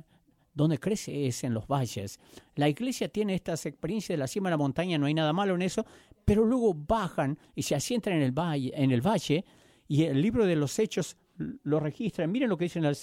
donde 0.58 0.78
crece 0.78 1.26
es 1.26 1.44
en 1.44 1.54
los 1.54 1.66
valles. 1.66 2.18
La 2.56 2.68
iglesia 2.68 3.08
tiene 3.08 3.34
estas 3.34 3.64
experiencias 3.64 4.14
de 4.14 4.18
la 4.18 4.26
cima 4.26 4.48
de 4.48 4.52
la 4.52 4.58
montaña, 4.58 4.98
no 4.98 5.06
hay 5.06 5.14
nada 5.14 5.32
malo 5.32 5.54
en 5.54 5.62
eso, 5.62 5.86
pero 6.24 6.44
luego 6.44 6.74
bajan 6.74 7.38
y 7.54 7.62
se 7.62 7.74
asientan 7.74 8.14
en 8.14 8.22
el 8.22 8.32
valle, 8.32 8.72
en 8.74 8.90
el 8.90 9.00
valle 9.00 9.44
y 9.86 10.02
el 10.02 10.20
libro 10.20 10.44
de 10.44 10.56
los 10.56 10.78
hechos 10.78 11.16
lo 11.62 11.80
registra. 11.80 12.26
Miren 12.26 12.48
lo 12.48 12.58
que 12.58 12.64
dice 12.64 12.80
en 12.80 12.84
el, 12.84 12.96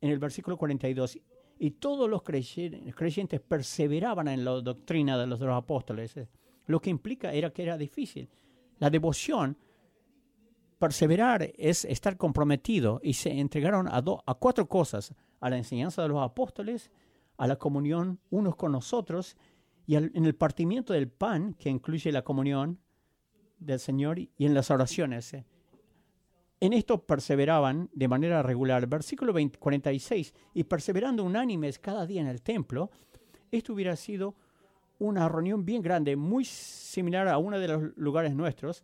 en 0.00 0.10
el 0.10 0.18
versículo 0.18 0.56
42. 0.56 1.18
Y 1.58 1.72
todos 1.72 2.08
los 2.08 2.22
creyentes 2.22 3.40
perseveraban 3.40 4.28
en 4.28 4.44
la 4.44 4.52
doctrina 4.52 5.16
de 5.16 5.26
los, 5.26 5.40
apóstoles, 5.42 6.14
lo 6.66 6.80
que 6.80 6.90
implica 6.90 7.32
era 7.32 7.50
que 7.50 7.62
era 7.62 7.76
difícil. 7.76 8.28
La 8.78 8.90
devoción 8.90 9.56
perseverar 10.78 11.50
es 11.56 11.84
estar 11.84 12.16
comprometido 12.16 13.00
y 13.02 13.14
se 13.14 13.30
entregaron 13.30 13.88
a 13.88 14.34
cuatro 14.34 14.68
cosas, 14.68 15.14
a 15.40 15.50
la 15.50 15.56
enseñanza 15.56 16.02
de 16.02 16.08
los 16.08 16.22
apóstoles, 16.22 16.90
a 17.36 17.46
la 17.46 17.56
comunión 17.56 18.18
unos 18.30 18.56
con 18.56 18.72
nosotros 18.72 19.36
y 19.86 19.96
en 19.96 20.24
el 20.24 20.34
partimiento 20.34 20.92
del 20.92 21.08
pan, 21.08 21.54
que 21.54 21.70
incluye 21.70 22.10
la 22.10 22.22
comunión 22.22 22.80
del 23.58 23.78
Señor 23.78 24.18
y 24.18 24.30
en 24.38 24.54
las 24.54 24.70
oraciones. 24.70 25.36
En 26.58 26.72
esto 26.72 27.06
perseveraban 27.06 27.88
de 27.92 28.08
manera 28.08 28.42
regular. 28.42 28.86
Versículo 28.86 29.32
46, 29.32 30.34
y 30.54 30.64
perseverando 30.64 31.22
unánimes 31.22 31.78
cada 31.78 32.06
día 32.06 32.20
en 32.20 32.26
el 32.26 32.42
templo, 32.42 32.90
esto 33.52 33.74
hubiera 33.74 33.94
sido 33.94 34.34
una 34.98 35.28
reunión 35.28 35.64
bien 35.64 35.82
grande, 35.82 36.16
muy 36.16 36.44
similar 36.44 37.28
a 37.28 37.38
uno 37.38 37.60
de 37.60 37.68
los 37.68 37.96
lugares 37.96 38.34
nuestros, 38.34 38.82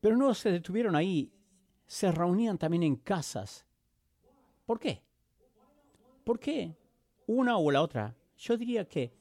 Pero 0.00 0.16
no 0.16 0.32
se 0.34 0.50
detuvieron 0.50 0.96
ahí, 0.96 1.30
se 1.90 2.12
reunían 2.12 2.56
también 2.56 2.84
en 2.84 2.94
casas. 2.94 3.66
¿Por 4.64 4.78
qué? 4.78 5.02
¿Por 6.22 6.38
qué? 6.38 6.76
Una 7.26 7.58
o 7.58 7.68
la 7.68 7.82
otra. 7.82 8.14
Yo 8.38 8.56
diría 8.56 8.84
que 8.84 9.12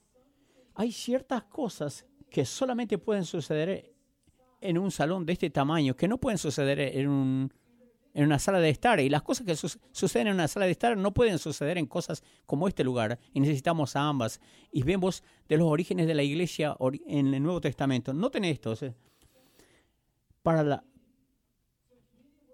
hay 0.75 0.91
ciertas 0.91 1.45
cosas 1.45 2.05
que 2.29 2.45
solamente 2.45 2.99
pueden 2.99 3.25
suceder 3.25 3.91
en 4.61 4.77
un 4.77 4.91
salón 4.91 5.25
de 5.25 5.33
este 5.33 5.49
tamaño, 5.49 5.95
que 5.95 6.07
no 6.07 6.19
pueden 6.19 6.37
suceder 6.37 6.79
en, 6.79 7.07
un, 7.07 7.53
en 8.13 8.25
una 8.25 8.37
sala 8.37 8.59
de 8.59 8.69
estar. 8.69 8.99
Y 8.99 9.09
las 9.09 9.23
cosas 9.23 9.47
que 9.47 9.55
suceden 9.55 10.27
en 10.27 10.35
una 10.35 10.47
sala 10.47 10.67
de 10.67 10.71
estar 10.73 10.95
no 10.95 11.11
pueden 11.11 11.39
suceder 11.39 11.79
en 11.79 11.87
cosas 11.87 12.23
como 12.45 12.67
este 12.67 12.83
lugar. 12.83 13.17
Y 13.33 13.39
necesitamos 13.39 13.95
a 13.95 14.07
ambas. 14.07 14.39
Y 14.71 14.83
vemos 14.83 15.23
de 15.47 15.57
los 15.57 15.67
orígenes 15.67 16.05
de 16.05 16.13
la 16.13 16.21
iglesia 16.21 16.77
en 17.07 17.33
el 17.33 17.41
Nuevo 17.41 17.61
Testamento. 17.61 18.13
Noten 18.13 18.45
esto 18.45 18.75
para 20.43 20.63
la, 20.63 20.83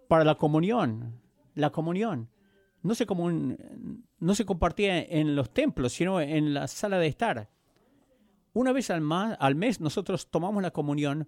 para 0.08 0.24
la 0.24 0.36
comunión. 0.36 1.22
La 1.54 1.72
comunión. 1.72 2.30
No 2.82 2.94
se, 2.94 3.06
no 4.20 4.36
se 4.36 4.46
compartía 4.46 5.02
en 5.02 5.36
los 5.36 5.52
templos, 5.52 5.94
sino 5.94 6.22
en 6.22 6.54
la 6.54 6.68
sala 6.68 7.00
de 7.00 7.08
estar. 7.08 7.50
Una 8.54 8.72
vez 8.72 8.90
al, 8.90 9.04
al 9.12 9.56
mes 9.56 9.82
nosotros 9.82 10.30
tomamos 10.30 10.62
la 10.62 10.72
comunión, 10.72 11.28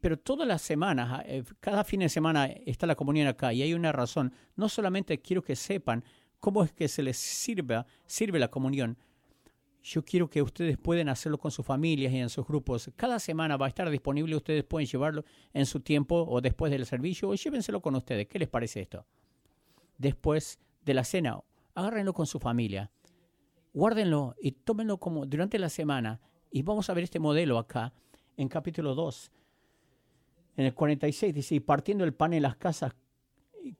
pero 0.00 0.18
todas 0.18 0.46
las 0.46 0.62
semanas, 0.62 1.22
eh, 1.26 1.42
cada 1.60 1.84
fin 1.84 2.00
de 2.00 2.08
semana 2.08 2.46
está 2.46 2.86
la 2.86 2.96
comunión 2.96 3.28
acá 3.28 3.52
y 3.52 3.62
hay 3.62 3.74
una 3.74 3.92
razón. 3.92 4.32
No 4.56 4.68
solamente 4.68 5.20
quiero 5.20 5.42
que 5.42 5.56
sepan 5.56 6.04
cómo 6.38 6.62
es 6.64 6.72
que 6.72 6.88
se 6.88 7.02
les 7.02 7.16
sirve, 7.16 7.84
sirve 8.06 8.38
la 8.38 8.48
comunión, 8.48 8.98
yo 9.82 10.04
quiero 10.04 10.28
que 10.28 10.42
ustedes 10.42 10.76
puedan 10.76 11.08
hacerlo 11.08 11.38
con 11.38 11.50
sus 11.50 11.64
familias 11.64 12.12
y 12.12 12.18
en 12.18 12.28
sus 12.28 12.46
grupos. 12.46 12.90
Cada 12.96 13.18
semana 13.18 13.56
va 13.56 13.66
a 13.66 13.68
estar 13.68 13.88
disponible, 13.88 14.36
ustedes 14.36 14.64
pueden 14.64 14.86
llevarlo 14.86 15.24
en 15.52 15.66
su 15.66 15.80
tiempo 15.80 16.26
o 16.28 16.40
después 16.40 16.70
del 16.70 16.86
servicio 16.86 17.28
o 17.28 17.34
llévenselo 17.34 17.80
con 17.80 17.94
ustedes. 17.94 18.26
¿Qué 18.26 18.38
les 18.38 18.48
parece 18.48 18.80
esto? 18.80 19.06
Después 19.96 20.58
de 20.84 20.94
la 20.94 21.04
cena, 21.04 21.40
agárrenlo 21.74 22.12
con 22.12 22.26
su 22.26 22.38
familia. 22.38 22.90
Guárdenlo 23.72 24.34
y 24.40 24.52
tómenlo 24.52 24.98
como 24.98 25.24
durante 25.26 25.58
la 25.58 25.68
semana. 25.68 26.20
Y 26.50 26.62
vamos 26.62 26.90
a 26.90 26.94
ver 26.94 27.04
este 27.04 27.20
modelo 27.20 27.58
acá 27.58 27.92
en 28.36 28.48
capítulo 28.48 28.94
2. 28.94 29.30
En 30.56 30.66
el 30.66 30.74
46 30.74 31.34
dice, 31.34 31.54
y 31.54 31.60
partiendo 31.60 32.04
el 32.04 32.12
pan 32.12 32.34
en 32.34 32.42
las 32.42 32.56
casas, 32.56 32.94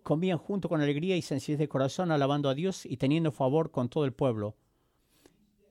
comían 0.02 0.38
junto 0.38 0.68
con 0.68 0.80
alegría 0.80 1.16
y 1.16 1.22
sencillez 1.22 1.58
de 1.58 1.68
corazón, 1.68 2.10
alabando 2.10 2.48
a 2.48 2.54
Dios 2.54 2.86
y 2.86 2.96
teniendo 2.96 3.32
favor 3.32 3.70
con 3.70 3.88
todo 3.88 4.04
el 4.04 4.12
pueblo 4.12 4.56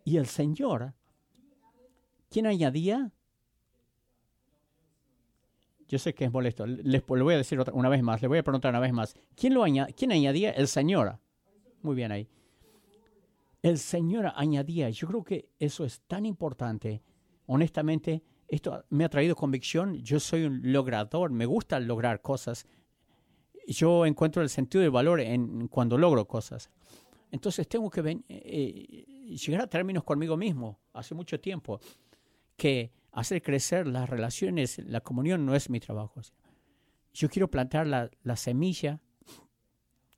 y 0.03 0.17
el 0.17 0.25
Señor, 0.27 0.93
¿quién 2.29 2.47
añadía? 2.47 3.11
Yo 5.87 5.97
sé 5.97 6.13
que 6.13 6.25
es 6.25 6.31
molesto, 6.31 6.67
les 6.67 7.03
lo 7.07 7.23
voy 7.23 7.33
a 7.33 7.37
decir 7.37 7.59
otra, 7.59 7.73
una 7.73 7.89
vez 7.89 8.03
más, 8.03 8.21
le 8.21 8.27
voy 8.27 8.37
a 8.37 8.43
preguntar 8.43 8.69
una 8.69 8.79
vez 8.79 8.93
más. 8.93 9.15
¿Quién, 9.35 9.55
lo 9.55 9.63
añadía? 9.63 9.93
¿Quién 9.95 10.11
añadía? 10.11 10.51
El 10.51 10.67
Señor. 10.67 11.19
Muy 11.81 11.95
bien 11.95 12.11
ahí. 12.11 12.27
El 13.63 13.79
Señor 13.79 14.31
añadía. 14.35 14.89
Yo 14.91 15.07
creo 15.07 15.23
que 15.23 15.49
eso 15.57 15.83
es 15.85 16.01
tan 16.01 16.25
importante. 16.27 17.01
Honestamente, 17.47 18.23
esto 18.47 18.85
me 18.89 19.03
ha 19.03 19.09
traído 19.09 19.35
convicción. 19.35 19.95
Yo 19.95 20.19
soy 20.19 20.43
un 20.43 20.61
logrador, 20.63 21.31
me 21.31 21.47
gusta 21.47 21.79
lograr 21.79 22.21
cosas. 22.21 22.67
Yo 23.67 24.05
encuentro 24.05 24.41
el 24.41 24.49
sentido 24.49 24.83
de 24.83 24.89
valor 24.89 25.19
en 25.19 25.67
cuando 25.67 25.97
logro 25.97 26.27
cosas. 26.27 26.69
Entonces 27.31 27.67
tengo 27.67 27.89
que 27.89 28.01
ven, 28.01 28.25
eh, 28.27 29.05
llegar 29.27 29.61
a 29.61 29.67
términos 29.67 30.03
conmigo 30.03 30.35
mismo 30.35 30.79
hace 30.93 31.13
mucho 31.13 31.39
tiempo, 31.39 31.79
que 32.55 32.91
hacer 33.11 33.41
crecer 33.41 33.87
las 33.87 34.09
relaciones, 34.09 34.79
la 34.79 35.01
comunión 35.01 35.45
no 35.45 35.55
es 35.55 35.69
mi 35.69 35.79
trabajo. 35.79 36.21
Yo 37.13 37.29
quiero 37.29 37.49
plantar 37.49 37.87
la, 37.87 38.09
la 38.23 38.35
semilla 38.35 38.99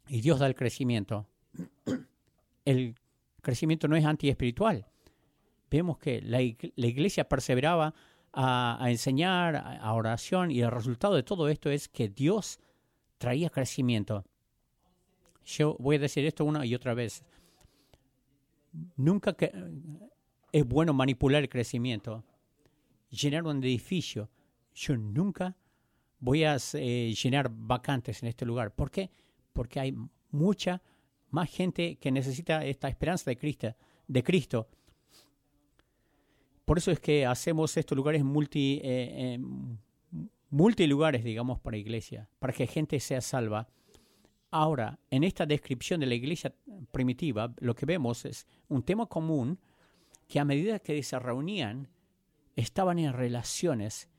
y 0.08 0.22
Dios 0.22 0.39
da 0.39 0.48
el 0.48 0.56
crecimiento. 0.56 1.27
El 2.65 2.96
crecimiento 3.41 3.88
no 3.88 3.96
es 3.96 4.06
antiespiritual. 4.06 4.88
Vemos 5.70 5.98
que 5.98 6.22
la, 6.22 6.39
la 6.75 6.88
iglesia 6.88 7.27
perseveraba 7.27 7.94
a, 8.34 8.84
a, 8.84 8.91
enseñar, 8.91 9.56
a 9.56 9.94
oración, 9.94 10.51
y 10.51 10.62
el 10.62 10.72
resultado 10.72 11.15
de 11.15 11.24
todo 11.24 11.48
esto 11.50 11.70
es 11.70 11.88
que 11.88 12.10
Dios 12.10 12.60
traía 13.18 13.50
crecimiento. 13.50 14.25
Yo 15.45 15.75
voy 15.79 15.95
a 15.98 16.00
decir 16.00 16.25
esto 16.25 16.45
una 16.45 16.65
y 16.65 16.75
otra 16.75 16.93
vez. 16.93 17.24
Nunca 18.95 19.33
que, 19.33 19.51
es 20.51 20.67
bueno 20.67 20.93
manipular 20.93 21.41
el 21.41 21.50
crecimiento. 21.50 22.24
Llenar 23.10 23.43
un 23.43 23.63
edificio. 23.63 24.29
Yo 24.74 24.95
nunca 24.95 25.55
voy 26.19 26.43
a 26.43 26.57
eh, 26.74 27.13
llenar 27.21 27.50
vacantes 27.51 28.21
en 28.24 28.29
este 28.29 28.45
lugar. 28.45 28.74
¿Por 28.74 28.91
qué? 28.91 29.10
Porque 29.53 29.79
hay 29.79 29.95
mucha 30.31 30.81
más 31.29 31.50
gente 31.50 31.98
que 31.98 32.12
necesita 32.12 32.65
esta 32.65 32.88
esperanza 32.88 33.29
de 33.29 33.38
Cristo. 33.38 33.75
De 34.07 34.24
Cristo. 34.24 34.67
Por 36.65 36.77
eso 36.77 36.91
es 36.91 37.00
que 37.00 37.25
hacemos 37.25 37.75
estos 37.75 37.95
lugares 37.95 38.24
multi, 38.24 38.79
eh, 38.83 39.36
eh, 39.36 39.39
multilugares, 40.50 41.24
digamos, 41.24 41.60
para 41.60 41.77
iglesia, 41.77 42.29
para 42.39 42.53
que 42.53 42.67
gente 42.67 43.00
sea 43.00 43.19
salva. 43.19 43.67
Ahora, 44.51 45.00
en 45.10 45.24
esta 45.24 45.46
descripción 45.46 46.01
de 46.01 46.08
la 46.08 46.15
iglesia 46.15 46.53
primitiva, 46.91 47.53
lo 47.60 47.74
que 47.74 47.86
vemos 47.86 48.25
es 48.25 48.46
un 48.67 48.84
tema 48.84 49.05
común 49.05 49.58
que 50.27 50.39
a 50.39 50.46
medida 50.46 50.79
que 50.79 51.01
se 51.03 51.17
reunían, 51.20 51.89
estaban 52.58 53.00
en 53.00 53.13
relaciones 53.13 54.10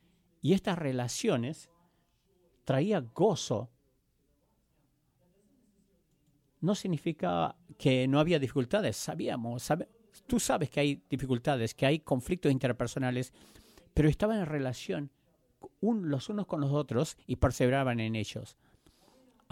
y 0.41 0.55
estas 0.55 0.79
relaciones 0.79 1.71
traía 2.65 3.01
gozo. 3.01 3.71
No 6.61 6.75
significa 6.75 7.57
que 7.77 8.09
no 8.09 8.19
había 8.19 8.39
dificultades, 8.39 8.97
sabíamos, 8.97 9.69
tú 10.27 10.41
sabes 10.41 10.71
que 10.71 10.81
hay 10.81 11.03
dificultades, 11.11 11.75
que 11.75 11.87
hay 11.87 12.01
conflictos 12.01 12.53
interpersonales, 12.53 13.33
pero 13.93 14.09
estaban 14.09 14.39
en 14.39 14.47
relación 14.47 15.11
los 15.81 16.29
unos 16.29 16.47
con 16.47 16.61
los 16.61 16.73
otros 16.73 17.17
y 17.27 17.37
perseveraban 17.37 18.01
en 18.01 18.17
ellos. 18.17 18.57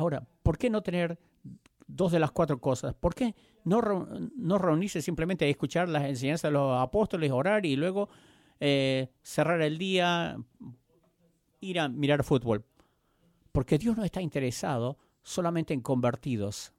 Ahora, 0.00 0.26
¿por 0.42 0.56
qué 0.56 0.70
no 0.70 0.80
tener 0.80 1.18
dos 1.86 2.10
de 2.10 2.18
las 2.18 2.30
cuatro 2.30 2.58
cosas? 2.58 2.94
¿Por 2.94 3.14
qué 3.14 3.34
no, 3.64 3.82
no 4.34 4.56
reunirse 4.56 5.02
simplemente 5.02 5.44
a 5.44 5.48
escuchar 5.48 5.90
las 5.90 6.04
enseñanzas 6.04 6.48
de 6.50 6.52
los 6.52 6.80
apóstoles, 6.80 7.30
orar 7.30 7.66
y 7.66 7.76
luego 7.76 8.08
eh, 8.60 9.10
cerrar 9.22 9.60
el 9.60 9.76
día, 9.76 10.38
ir 11.60 11.80
a 11.80 11.90
mirar 11.90 12.24
fútbol? 12.24 12.64
Porque 13.52 13.76
Dios 13.76 13.94
no 13.94 14.02
está 14.02 14.22
interesado 14.22 14.96
solamente 15.22 15.74
en 15.74 15.82
convertidos. 15.82 16.72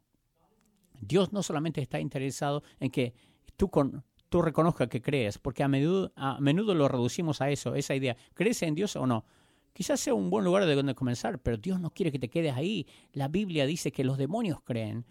Dios 0.99 1.31
no 1.31 1.43
solamente 1.43 1.79
está 1.79 1.99
interesado 1.99 2.63
en 2.79 2.89
que 2.89 3.13
tú, 3.55 3.69
con, 3.69 4.03
tú 4.29 4.41
reconozcas 4.41 4.87
que 4.87 5.03
crees, 5.03 5.37
porque 5.37 5.61
a 5.61 5.67
menudo, 5.67 6.11
a 6.15 6.39
menudo 6.39 6.73
lo 6.73 6.87
reducimos 6.87 7.39
a 7.39 7.51
eso, 7.51 7.75
esa 7.75 7.93
idea. 7.93 8.17
¿Crees 8.33 8.63
en 8.63 8.73
Dios 8.73 8.95
o 8.95 9.05
no? 9.05 9.25
Quizás 9.73 9.99
sea 9.99 10.13
un 10.13 10.29
buen 10.29 10.43
lugar 10.43 10.65
de 10.65 10.75
donde 10.75 10.95
comenzar, 10.95 11.39
pero 11.39 11.57
Dios 11.57 11.79
no 11.79 11.91
quiere 11.91 12.11
que 12.11 12.19
te 12.19 12.29
quedes 12.29 12.53
ahí. 12.53 12.85
La 13.13 13.27
Biblia 13.27 13.65
dice 13.65 13.91
que 13.91 14.03
los 14.03 14.17
demonios 14.17 14.61
creen. 14.61 15.05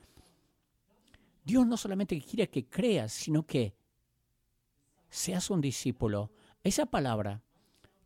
Dios 1.45 1.67
no 1.67 1.77
solamente 1.77 2.21
quiere 2.21 2.49
que 2.49 2.67
creas, 2.67 3.13
sino 3.13 3.47
que 3.47 3.75
seas 5.09 5.51
un 5.51 5.61
discípulo. 5.61 6.31
Esa 6.63 6.87
palabra 6.87 7.43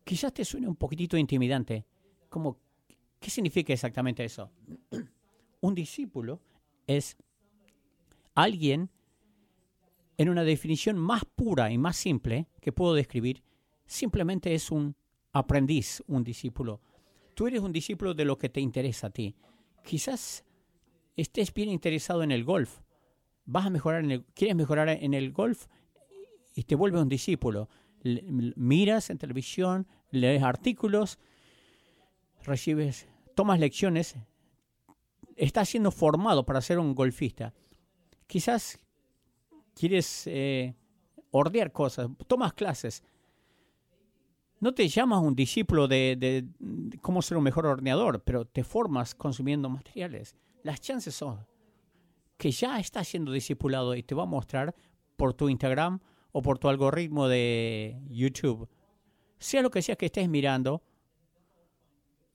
quizás 0.03 0.33
te 0.33 0.45
suene 0.45 0.67
un 0.67 0.75
poquitito 0.75 1.17
intimidante. 1.17 1.85
Como, 2.29 2.57
¿Qué 3.19 3.29
significa 3.29 3.73
exactamente 3.73 4.23
eso? 4.23 4.51
un 5.61 5.75
discípulo 5.75 6.41
es 6.85 7.17
alguien 8.35 8.91
en 10.17 10.29
una 10.29 10.43
definición 10.43 10.97
más 10.97 11.25
pura 11.25 11.71
y 11.71 11.77
más 11.77 11.97
simple 11.97 12.47
que 12.61 12.71
puedo 12.71 12.93
describir, 12.93 13.43
simplemente 13.85 14.53
es 14.53 14.71
un 14.71 14.95
aprendiz, 15.35 16.01
un 16.07 16.23
discípulo. 16.23 16.79
Tú 17.33 17.47
eres 17.47 17.59
un 17.59 17.73
discípulo 17.73 18.13
de 18.13 18.23
lo 18.23 18.37
que 18.37 18.47
te 18.47 18.61
interesa 18.61 19.07
a 19.07 19.09
ti. 19.09 19.35
Quizás 19.83 20.45
estés 21.17 21.53
bien 21.53 21.69
interesado 21.69 22.23
en 22.23 22.31
el 22.31 22.45
golf. 22.45 22.79
Vas 23.43 23.65
a 23.65 23.69
mejorar 23.69 24.05
en 24.05 24.11
el, 24.11 24.23
quieres 24.33 24.55
mejorar 24.55 24.87
en 24.87 25.13
el 25.13 25.33
golf 25.33 25.67
y 26.55 26.63
te 26.63 26.75
vuelves 26.75 27.01
un 27.01 27.09
discípulo. 27.09 27.67
miras 28.55 29.09
en 29.09 29.17
televisión, 29.17 29.87
lees 30.09 30.41
artículos, 30.41 31.19
recibes, 32.45 33.09
tomas 33.35 33.59
lecciones, 33.59 34.15
estás 35.35 35.67
siendo 35.67 35.91
formado 35.91 36.45
para 36.45 36.61
ser 36.61 36.79
un 36.79 36.95
golfista. 36.95 37.53
Quizás 38.25 38.79
quieres 39.73 40.27
eh, 40.27 40.75
ordear 41.31 41.73
cosas, 41.73 42.07
tomas 42.25 42.53
clases. 42.53 43.03
No 44.59 44.73
te 44.73 44.87
llamas 44.87 45.21
un 45.21 45.35
discípulo 45.35 45.87
de, 45.87 46.47
cómo 47.01 47.21
ser 47.21 47.37
un 47.37 47.43
mejor 47.43 47.65
horneador, 47.65 48.23
pero 48.23 48.45
te 48.45 48.63
formas 48.63 49.13
consumiendo 49.13 49.69
materiales. 49.69 50.35
Las 50.63 50.81
chances 50.81 51.13
son 51.13 51.45
que 52.37 52.51
ya 52.51 52.79
estás 52.79 53.07
siendo 53.07 53.31
discipulado 53.31 53.95
y 53.95 54.03
te 54.03 54.15
va 54.15 54.23
a 54.23 54.27
mostrar 54.27 54.75
por 55.15 55.33
tu 55.33 55.49
Instagram 55.49 55.99
o 56.31 56.41
por 56.41 56.59
tu 56.59 56.67
algoritmo 56.67 57.27
de 57.27 57.97
YouTube. 58.09 58.67
Sea 59.37 59.61
lo 59.61 59.69
que 59.69 59.81
sea 59.81 59.95
que 59.95 60.07
estés 60.07 60.27
mirando, 60.27 60.83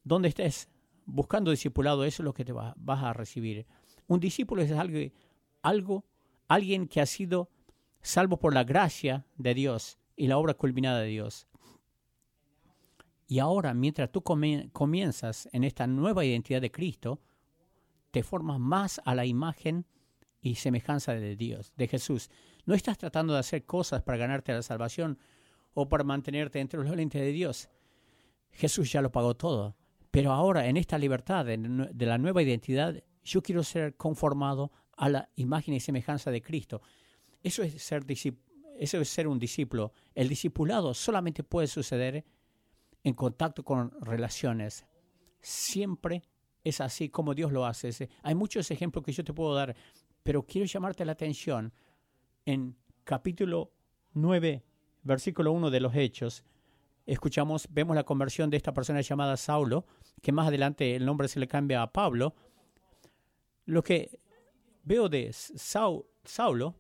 donde 0.05 0.29
estés 0.29 0.69
buscando 1.05 1.51
discipulado, 1.51 2.05
eso 2.05 2.23
es 2.23 2.25
lo 2.25 2.33
que 2.33 2.45
te 2.45 2.53
vas 2.53 2.75
a 3.03 3.13
recibir. 3.13 3.67
Un 4.07 4.21
discípulo 4.21 4.63
es 4.63 4.73
algo 5.63 6.05
alguien 6.49 6.89
que 6.89 7.01
ha 7.01 7.07
sido 7.07 7.51
salvo 8.03 8.39
por 8.39 8.55
la 8.55 8.65
gracia 8.65 9.27
de 9.37 9.55
Dios 9.55 9.99
y 10.17 10.27
la 10.27 10.39
obra 10.39 10.55
culminada 10.55 11.01
de 11.01 11.09
Dios. 11.09 11.47
Y 13.31 13.39
ahora, 13.39 13.75
mientras 13.75 14.11
tú 14.11 14.25
comienzas 14.25 15.49
en 15.53 15.63
esta 15.63 15.87
nueva 15.87 16.25
identidad 16.25 16.61
de 16.61 16.73
Cristo, 16.73 17.21
te 18.11 18.25
formas 18.25 18.59
más 18.59 19.01
a 19.05 19.15
la 19.15 19.25
imagen 19.25 19.87
y 20.41 20.57
semejanza 20.57 21.15
de 21.15 21.37
Dios, 21.37 21.73
de 21.77 21.87
Jesús. 21.87 22.29
No 22.67 22.75
estás 22.75 22.99
tratando 22.99 23.35
de 23.35 23.39
hacer 23.39 23.65
cosas 23.65 24.03
para 24.03 24.19
ganarte 24.19 24.53
la 24.53 24.63
salvación 24.63 25.17
o 25.75 25.89
para 25.89 26.03
mantenerte 26.03 26.59
entre 26.59 26.83
los 26.83 26.97
lentes 26.97 27.21
de 27.21 27.31
Dios. 27.31 27.71
Jesús 28.51 28.91
ya 28.91 29.01
lo 29.01 29.13
pagó 29.13 29.37
todo. 29.37 29.77
Pero 30.11 30.33
ahora, 30.33 30.67
en 30.67 30.77
esta 30.77 30.99
libertad 30.99 31.47
de 31.47 32.07
la 32.07 32.19
nueva 32.19 32.43
identidad, 32.43 33.01
yo 33.23 33.43
quiero 33.43 33.63
ser 33.63 33.95
conformado 33.95 34.73
a 34.97 35.09
la 35.09 35.29
imagen 35.37 35.75
y 35.75 35.79
semejanza 35.79 36.33
de 36.33 36.43
Cristo. 36.43 36.83
Eso 37.45 37.63
es 37.63 37.81
ser, 37.81 38.05
eso 38.09 39.01
es 39.01 39.09
ser 39.09 39.29
un 39.29 39.39
discípulo. 39.39 39.93
El 40.17 40.29
discipulado 40.29 40.95
solamente 40.95 41.45
puede 41.45 41.69
suceder 41.69 42.25
en 43.05 43.15
contacto 43.15 43.65
con 43.65 43.93
relaciones. 44.01 44.87
Siempre 45.41 46.23
es 46.65 46.81
así 46.81 47.09
como 47.09 47.35
Dios 47.35 47.53
lo 47.53 47.65
hace. 47.65 48.09
Hay 48.23 48.35
muchos 48.35 48.71
ejemplos 48.71 49.05
que 49.05 49.13
yo 49.13 49.25
te 49.25 49.33
puedo 49.33 49.55
dar, 49.55 49.75
pero 50.23 50.43
quiero 50.45 50.67
llamarte 50.67 51.05
la 51.05 51.13
atención 51.13 51.73
en 52.45 52.77
capítulo 53.05 53.73
9, 54.13 54.65
versículo 55.03 55.53
1 55.53 55.71
de 55.71 55.81
los 55.81 55.95
Hechos. 55.95 56.45
Escuchamos, 57.07 57.67
vemos 57.71 57.97
la 57.97 58.05
conversión 58.05 58.51
de 58.51 58.57
esta 58.57 58.75
persona 58.75 59.01
llamada 59.01 59.37
Saulo, 59.37 59.87
que 60.23 60.33
más 60.33 60.49
adelante 60.49 60.95
el 60.95 61.07
nombre 61.07 61.29
se 61.29 61.41
le 61.41 61.49
cambia 61.49 61.83
a 61.83 61.93
Pablo. 61.93 62.35
Lo 63.65 63.83
que 63.83 64.21
veo 64.85 65.09
de 65.09 65.33
Saulo, 65.33 66.75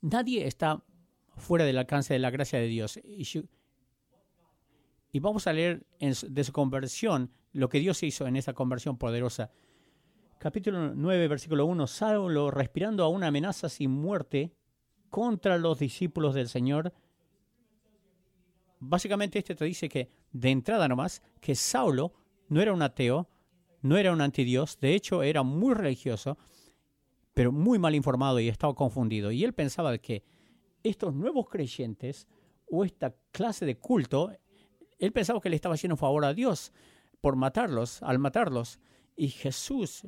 nadie 0.00 0.46
está 0.46 0.82
fuera 1.36 1.64
del 1.64 1.78
alcance 1.78 2.14
de 2.14 2.20
la 2.20 2.30
gracia 2.30 2.58
de 2.58 2.66
Dios. 2.66 2.98
Y, 3.02 3.48
vamos 5.20 5.46
a 5.46 5.52
leer 5.52 5.86
de 5.98 6.44
su 6.44 6.52
conversión 6.52 7.30
lo 7.52 7.68
que 7.68 7.80
Dios 7.80 8.02
hizo 8.02 8.26
en 8.26 8.36
esa 8.36 8.52
conversión 8.52 8.96
poderosa. 8.96 9.50
Capítulo 10.38 10.94
9, 10.94 11.28
versículo 11.28 11.66
1. 11.66 11.86
Saulo, 11.86 12.50
respirando 12.50 13.04
a 13.04 13.08
una 13.08 13.26
amenaza 13.26 13.68
sin 13.68 13.90
muerte 13.90 14.54
contra 15.10 15.58
los 15.58 15.78
discípulos 15.78 16.34
del 16.34 16.48
Señor. 16.48 16.94
Básicamente 18.78 19.38
este 19.38 19.54
te 19.54 19.64
dice 19.66 19.88
que, 19.88 20.10
de 20.32 20.50
entrada 20.50 20.88
nomás, 20.88 21.22
que 21.40 21.54
Saulo 21.54 22.14
no 22.48 22.62
era 22.62 22.72
un 22.72 22.80
ateo, 22.80 23.28
no 23.82 23.96
era 23.96 24.12
un 24.12 24.20
antidios, 24.20 24.78
de 24.80 24.94
hecho 24.94 25.22
era 25.22 25.42
muy 25.42 25.74
religioso, 25.74 26.38
pero 27.34 27.52
muy 27.52 27.78
mal 27.78 27.94
informado 27.94 28.40
y 28.40 28.48
estaba 28.48 28.74
confundido. 28.74 29.30
Y 29.32 29.44
él 29.44 29.52
pensaba 29.52 29.96
que 29.98 30.22
estos 30.82 31.14
nuevos 31.14 31.48
creyentes 31.48 32.26
o 32.70 32.84
esta 32.84 33.14
clase 33.32 33.66
de 33.66 33.78
culto, 33.78 34.32
él 34.98 35.12
pensaba 35.12 35.40
que 35.40 35.50
le 35.50 35.56
estaba 35.56 35.74
haciendo 35.74 35.96
favor 35.96 36.24
a 36.24 36.34
Dios 36.34 36.72
por 37.20 37.36
matarlos, 37.36 38.02
al 38.02 38.18
matarlos. 38.18 38.80
Y 39.16 39.28
Jesús 39.28 40.06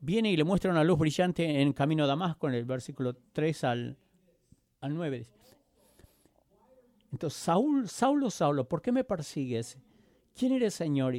viene 0.00 0.30
y 0.30 0.36
le 0.36 0.44
muestra 0.44 0.70
una 0.70 0.84
luz 0.84 0.98
brillante 0.98 1.60
en 1.60 1.72
camino 1.72 2.04
a 2.04 2.06
Damasco, 2.06 2.48
en 2.48 2.54
el 2.54 2.64
versículo 2.64 3.16
3 3.32 3.64
al, 3.64 3.98
al 4.80 4.94
9. 4.94 5.26
Entonces, 7.12 7.38
Saúl, 7.40 7.88
Saulo, 7.88 8.30
Saulo, 8.30 8.68
¿por 8.68 8.82
qué 8.82 8.92
me 8.92 9.04
persigues? 9.04 9.78
¿Quién 10.34 10.52
eres, 10.52 10.74
Señor? 10.74 11.14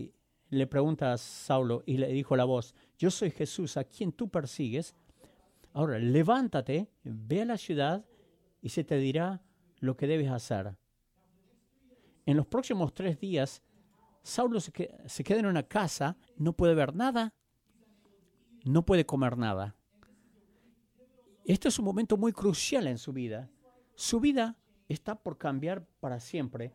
le 0.49 0.67
pregunta 0.67 1.11
a 1.11 1.17
Saulo 1.17 1.83
y 1.85 1.97
le 1.97 2.07
dijo 2.07 2.35
la 2.35 2.45
voz, 2.45 2.73
yo 2.97 3.11
soy 3.11 3.31
Jesús 3.31 3.77
a 3.77 3.83
quien 3.83 4.11
tú 4.11 4.29
persigues. 4.29 4.95
Ahora, 5.73 5.99
levántate, 5.99 6.87
ve 7.03 7.41
a 7.41 7.45
la 7.45 7.57
ciudad 7.57 8.05
y 8.65 8.69
se 8.69 8.83
te 8.83 8.97
dirá 8.97 9.43
lo 9.77 9.95
que 9.95 10.07
debes 10.07 10.31
hacer. 10.31 10.75
En 12.25 12.35
los 12.35 12.47
próximos 12.47 12.95
tres 12.95 13.19
días, 13.19 13.61
Saulo 14.23 14.59
se, 14.59 14.71
queda 14.71 15.39
en 15.39 15.45
una 15.45 15.61
casa, 15.61 16.17
no 16.35 16.53
puede 16.53 16.73
ver 16.73 16.95
nada, 16.95 17.35
no 18.63 18.83
puede 18.83 19.05
comer 19.05 19.37
nada. 19.37 19.75
Esto 21.45 21.67
es 21.67 21.77
un 21.77 21.85
momento 21.85 22.17
muy 22.17 22.33
crucial 22.33 22.87
en 22.87 22.97
su 22.97 23.13
vida. 23.13 23.51
Su 23.93 24.19
vida 24.19 24.57
está 24.89 25.13
por 25.13 25.37
cambiar 25.37 25.85
para 25.99 26.19
siempre, 26.19 26.73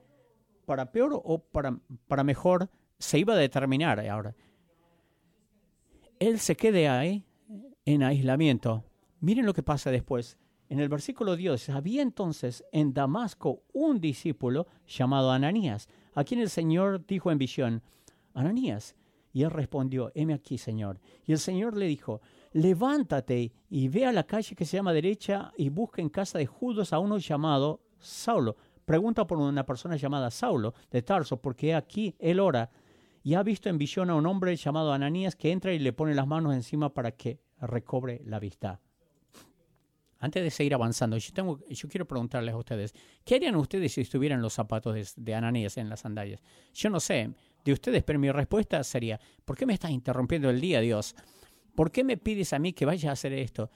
para 0.67 0.93
peor 0.93 1.21
o 1.25 1.41
para, 1.41 1.77
para 2.07 2.23
mejor, 2.23 2.71
se 3.01 3.19
iba 3.19 3.35
a 3.35 3.37
determinar 3.37 3.99
ahora. 4.09 4.37
Él 6.21 6.39
se 6.39 6.55
quede 6.55 6.89
ahí 6.89 7.27
en 7.85 8.05
aislamiento. 8.05 8.85
Miren 9.19 9.45
lo 9.45 9.55
que 9.55 9.65
pasa 9.65 9.91
después. 9.91 10.39
En 10.71 10.79
el 10.79 10.89
versículo 10.89 11.35
10, 11.35 11.71
había 11.71 12.01
entonces 12.01 12.65
en 12.71 12.95
Damasco 12.95 13.65
un 13.73 14.01
discípulo 14.01 14.69
llamado 14.87 15.33
Ananías, 15.33 15.89
a 16.15 16.23
quien 16.23 16.39
el 16.39 16.49
Señor 16.49 17.05
dijo 17.05 17.33
en 17.33 17.39
visión, 17.39 17.83
Ananías. 18.35 18.95
Y 19.33 19.43
él 19.43 19.51
respondió, 19.51 20.13
heme 20.15 20.33
aquí, 20.33 20.59
Señor. 20.59 21.01
Y 21.27 21.33
el 21.33 21.41
Señor 21.41 21.77
le 21.77 21.87
dijo, 21.87 22.21
levántate 22.53 23.53
y 23.69 23.89
ve 23.89 24.07
a 24.07 24.13
la 24.13 24.23
calle 24.23 24.55
que 24.55 24.65
se 24.65 24.77
llama 24.77 24.93
derecha 24.93 25.53
y 25.57 25.71
busca 25.71 26.03
en 26.03 26.09
casa 26.09 26.39
de 26.39 26.47
Judas 26.47 26.93
a 26.93 27.01
uno 27.01 27.19
llamado 27.19 27.81
Saulo. 27.99 28.57
Pregunta 28.85 29.27
por 29.27 29.39
una 29.39 29.67
persona 29.67 29.97
llamada 29.97 30.31
Saulo 30.31 30.75
de 30.93 31.03
Tarso, 31.03 31.41
porque 31.43 31.75
aquí 31.75 32.15
él 32.21 32.39
ora 32.39 32.71
y 33.25 33.35
ha 33.35 33.43
visto 33.43 33.69
en 33.69 33.79
visión 33.79 34.09
a 34.09 34.15
un 34.15 34.27
hombre 34.27 34.55
llamado 34.55 34.93
Ananías 34.93 35.35
que 35.35 35.51
entra 35.51 35.73
y 35.73 35.81
le 35.81 35.93
pone 35.93 36.15
las 36.15 36.29
manos 36.29 36.55
encima 36.55 36.95
para 36.95 37.11
que 37.11 37.41
recobre 37.61 38.23
la 38.25 38.39
vista. 38.39 38.81
Antes 40.21 40.45
de 40.45 40.51
seguir 40.51 40.75
avanzando, 40.75 41.17
yo, 41.17 41.89
quiero 41.89 42.07
preguntarles 42.07 42.55
a 42.55 42.59
ustedes, 42.59 42.95
¿qué 43.25 43.37
harían 43.37 43.57
ustedes 43.57 43.93
si 43.93 44.03
estuvieran 44.03 44.41
los 44.41 44.53
zapatos 44.53 44.95
de, 44.95 45.07
de, 45.17 45.35
Ananías 45.35 45.77
en 45.79 45.89
las 45.89 46.01
sandalias? 46.01 46.43
Yo 46.75 46.91
no 46.91 47.01
sé 47.01 47.31
de 47.65 47.73
ustedes, 47.73 48.05
pero 48.05 48.19
mi 48.19 48.31
respuesta 48.31 48.85
sería, 48.85 49.19
¿por 49.45 49.57
qué 49.57 49.67
me 49.67 49.73
estás 49.73 49.91
interrumpiendo 49.91 50.51
el 50.51 50.61
día, 50.61 50.81
Dios? 50.81 51.17
¿Por 51.75 51.91
qué 51.91 52.05
me 52.05 52.17
pides 52.17 52.53
a 52.53 52.59
mí 52.59 52.73
que 52.73 52.85
vaya 52.85 53.11
a 53.11 53.13
hacer 53.15 53.33
esto? 53.33 53.71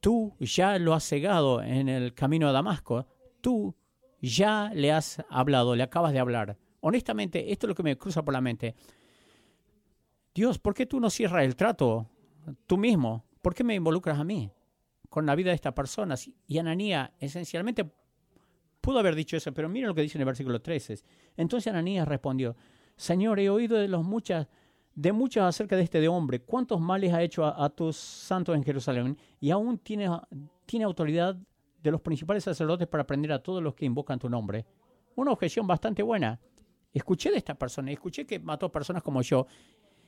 Tú 0.00 0.34
ya 0.40 0.78
lo 0.78 0.92
has 0.92 1.04
cegado 1.04 1.62
en 1.62 1.88
el 1.88 2.12
camino 2.14 2.48
a 2.48 2.52
Damasco, 2.52 3.06
tú 3.40 3.74
ya 4.20 4.70
le 4.74 4.92
has 4.92 5.24
hablado, 5.30 5.76
le 5.76 5.84
acabas 5.84 6.12
de 6.12 6.18
hablar 6.18 6.58
honestamente, 6.86 7.50
esto 7.50 7.66
es 7.66 7.68
lo 7.68 7.74
que 7.74 7.82
me 7.82 7.98
cruza 7.98 8.24
por 8.24 8.32
la 8.32 8.40
mente. 8.40 8.76
Dios, 10.32 10.58
¿por 10.58 10.72
qué 10.72 10.86
tú 10.86 11.00
no 11.00 11.10
cierras 11.10 11.44
el 11.44 11.56
trato 11.56 12.08
tú 12.66 12.76
mismo? 12.76 13.24
¿Por 13.42 13.54
qué 13.54 13.64
me 13.64 13.74
involucras 13.74 14.18
a 14.20 14.24
mí? 14.24 14.52
Con 15.08 15.26
la 15.26 15.34
vida 15.34 15.50
de 15.50 15.56
estas 15.56 15.72
personas. 15.72 16.28
Y 16.46 16.58
Ananías 16.58 17.10
esencialmente 17.18 17.90
pudo 18.80 18.98
haber 18.98 19.14
dicho 19.14 19.36
eso, 19.36 19.52
pero 19.52 19.68
miren 19.68 19.88
lo 19.88 19.94
que 19.94 20.02
dice 20.02 20.18
en 20.18 20.22
el 20.22 20.26
versículo 20.26 20.60
13. 20.60 20.98
Entonces 21.36 21.72
Ananías 21.72 22.06
respondió, 22.06 22.56
Señor, 22.96 23.40
he 23.40 23.50
oído 23.50 23.76
de 23.76 23.88
los 23.88 24.04
muchas 24.04 24.46
de 24.96 25.12
muchos 25.12 25.44
acerca 25.44 25.76
de 25.76 25.82
este 25.82 26.08
hombre, 26.08 26.40
cuántos 26.40 26.80
males 26.80 27.12
ha 27.12 27.22
hecho 27.22 27.44
a, 27.44 27.68
tus 27.68 27.96
santos 27.96 28.56
en 28.56 28.64
Jerusalén, 28.64 29.18
y 29.38 29.50
aún 29.50 29.78
tiene, 29.78 30.08
tiene 30.64 30.86
autoridad 30.86 31.36
de 31.82 31.90
los 31.90 32.00
principales 32.00 32.44
sacerdotes 32.44 32.88
para 32.88 33.06
prender 33.06 33.30
a 33.32 33.42
todos 33.42 33.62
los 33.62 33.74
que 33.74 33.84
invocan 33.84 34.18
tu 34.18 34.30
nombre. 34.30 34.64
Una 35.14 35.32
objeción 35.32 35.66
bastante 35.66 36.02
buena. 36.02 36.40
Escuché 36.94 37.30
de 37.30 37.36
esta 37.36 37.54
persona, 37.54 37.92
escuché 37.92 38.26
que 38.26 38.38
mató 38.38 38.72
personas 38.72 39.02
como 39.02 39.20
yo, 39.20 39.46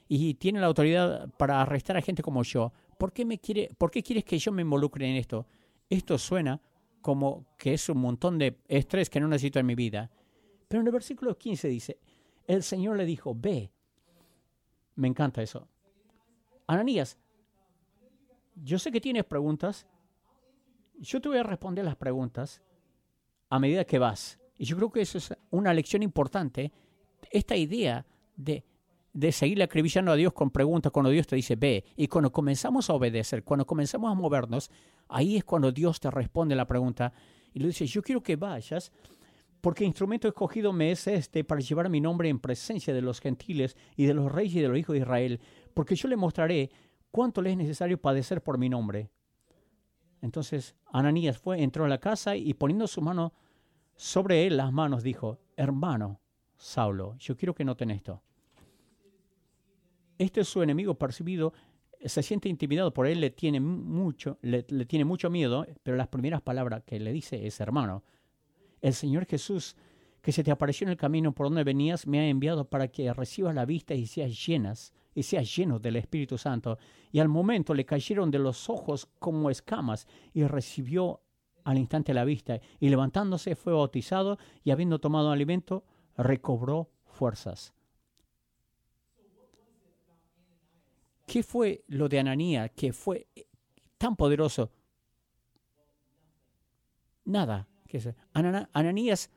y 0.09 0.35
tiene 0.35 0.61
la 0.61 0.66
autoridad 0.66 1.29
para 1.37 1.61
arrestar 1.61 1.97
a 1.97 2.03
gente 2.03 2.23
como 2.23 2.42
yo. 2.42 2.73
¿Por 2.97 3.12
qué, 3.12 3.25
me 3.25 3.38
quiere, 3.38 3.71
¿Por 3.77 3.90
qué 3.90 4.03
quieres 4.03 4.25
que 4.25 4.38
yo 4.38 4.51
me 4.51 4.62
involucre 4.62 5.09
en 5.09 5.16
esto? 5.16 5.47
Esto 5.88 6.16
suena 6.18 6.61
como 7.03 7.47
que 7.57 7.75
es 7.75 7.88
un 7.88 7.99
montón 7.99 8.38
de 8.38 8.59
estrés 8.66 9.11
que 9.11 9.21
no 9.21 9.29
necesito 9.29 9.59
en 9.59 9.66
mi 9.66 9.75
vida. 9.75 10.11
Pero 10.66 10.81
en 10.81 10.87
el 10.87 10.92
versículo 10.92 11.37
15 11.37 11.68
dice, 11.68 11.99
el 12.47 12.62
Señor 12.62 12.97
le 12.97 13.05
dijo, 13.05 13.35
ve, 13.35 13.71
me 14.97 15.09
encanta 15.09 15.42
eso. 15.42 15.68
Ananías, 16.66 17.18
yo 18.57 18.79
sé 18.79 18.90
que 18.90 19.01
tienes 19.01 19.25
preguntas. 19.25 19.87
Yo 20.99 21.21
te 21.21 21.29
voy 21.29 21.38
a 21.38 21.42
responder 21.42 21.85
las 21.85 21.97
preguntas 21.97 22.62
a 23.51 23.59
medida 23.59 23.85
que 23.85 23.99
vas. 23.99 24.38
Y 24.57 24.64
yo 24.64 24.77
creo 24.77 24.90
que 24.90 25.03
eso 25.03 25.18
es 25.18 25.35
una 25.51 25.73
lección 25.73 26.03
importante. 26.03 26.73
Esta 27.31 27.57
idea 27.57 28.05
de, 28.37 28.64
de 29.18 29.33
seguirle 29.33 29.64
acribillando 29.64 30.12
a 30.12 30.14
Dios 30.14 30.33
con 30.33 30.48
preguntas 30.48 30.92
cuando 30.92 31.11
Dios 31.11 31.26
te 31.26 31.35
dice 31.35 31.57
ve. 31.57 31.85
Y 31.96 32.07
cuando 32.07 32.31
comenzamos 32.31 32.88
a 32.88 32.92
obedecer, 32.92 33.42
cuando 33.42 33.66
comenzamos 33.66 34.12
a 34.12 34.14
movernos, 34.14 34.70
ahí 35.09 35.37
es 35.37 35.42
cuando 35.42 35.72
Dios 35.72 35.98
te 35.98 36.09
responde 36.09 36.54
la 36.54 36.68
pregunta 36.68 37.12
y 37.52 37.59
le 37.59 37.66
dice, 37.66 37.85
yo 37.85 38.00
quiero 38.00 38.22
que 38.22 38.37
vayas 38.37 38.92
porque 39.61 39.85
instrumento 39.85 40.28
escogido 40.28 40.72
me 40.72 40.92
es 40.92 41.09
este 41.09 41.42
para 41.42 41.61
llevar 41.61 41.90
mi 41.90 42.00
nombre 42.00 42.28
en 42.28 42.38
presencia 42.38 42.94
de 42.94 43.02
los 43.02 43.18
gentiles 43.18 43.76
y 43.96 44.07
de 44.07 44.14
los 44.14 44.31
reyes 44.31 44.54
y 44.54 44.61
de 44.61 44.68
los 44.68 44.78
hijos 44.78 44.94
de 44.94 45.00
Israel, 45.00 45.40
porque 45.74 45.96
yo 45.96 46.07
le 46.07 46.14
mostraré 46.14 46.70
cuánto 47.11 47.42
le 47.42 47.50
es 47.50 47.57
necesario 47.57 48.00
padecer 48.00 48.40
por 48.40 48.57
mi 48.57 48.68
nombre. 48.68 49.11
Entonces 50.22 50.76
Ananías 50.92 51.38
fue, 51.38 51.61
entró 51.61 51.87
a 51.87 51.88
la 51.88 51.98
casa 51.98 52.37
y 52.37 52.54
poniendo 52.54 52.87
su 52.87 53.02
mano 53.02 53.33
sobre 53.96 54.46
él 54.46 54.59
las 54.59 54.72
manos, 54.72 55.02
dijo, 55.02 55.40
hermano 55.57 56.20
Saulo, 56.57 57.16
yo 57.18 57.37
quiero 57.37 57.52
que 57.52 57.64
noten 57.64 57.90
esto. 57.90 58.22
Este 60.18 60.40
es 60.42 60.48
su 60.48 60.62
enemigo 60.62 60.94
percibido, 60.94 61.52
se 62.04 62.22
siente 62.22 62.48
intimidado 62.48 62.92
por 62.92 63.07
él, 63.07 63.20
le 63.20 63.31
tiene 63.31 63.61
mucho, 63.61 64.38
le 64.42 64.62
tiene 64.62 65.04
mucho 65.04 65.31
miedo, 65.31 65.66
pero 65.83 65.96
las 65.96 66.09
primeras 66.09 66.42
palabras 66.42 66.83
que 66.85 67.00
le 67.00 67.12
dice 67.12 67.46
es 67.46 67.61
hermano 67.61 68.04
el 68.81 68.94
Señor 68.94 69.26
Jesús, 69.26 69.76
que 70.22 70.33
se 70.33 70.44
te 70.44 70.50
apareció 70.50 70.85
en 70.85 70.90
el 70.90 70.96
camino 70.96 71.33
por 71.33 71.46
donde 71.46 71.64
venías, 71.64 72.07
me 72.07 72.20
ha 72.20 72.28
enviado 72.28 72.68
para 72.68 72.88
que 72.88 73.12
recibas 73.12 73.54
la 73.54 73.64
vista 73.64 73.94
y 73.94 74.07
seas 74.07 74.46
llenas, 74.46 74.92
y 75.14 75.22
seas 75.22 75.54
lleno 75.54 75.78
del 75.78 75.96
Espíritu 75.96 76.38
Santo. 76.38 76.78
Y 77.11 77.20
al 77.20 77.28
momento 77.28 77.74
le 77.74 77.87
cayeron 77.87 78.31
de 78.31 78.38
los 78.38 78.68
ojos 78.68 79.07
como 79.18 79.50
escamas, 79.50 80.07
y 80.33 80.44
recibió 80.44 81.22
al 81.64 81.78
instante 81.78 82.14
la 82.14 82.24
vista, 82.24 82.61
y 82.78 82.88
levantándose 82.88 83.54
fue 83.54 83.72
bautizado, 83.72 84.38
y 84.64 84.70
habiendo 84.70 84.98
tomado 85.00 85.31
alimento, 85.31 85.85
recobró 86.16 86.90
fuerzas. 87.04 87.74
¿Qué 91.29 91.43
fue 91.43 91.85
lo 91.88 92.09
de 92.09 92.19
Ananía 92.19 92.71
que 92.71 92.95
fue 92.95 93.29
tan 93.99 94.17
poderoso? 94.17 94.73
Nada. 97.27 97.69
Ananías 98.73 99.31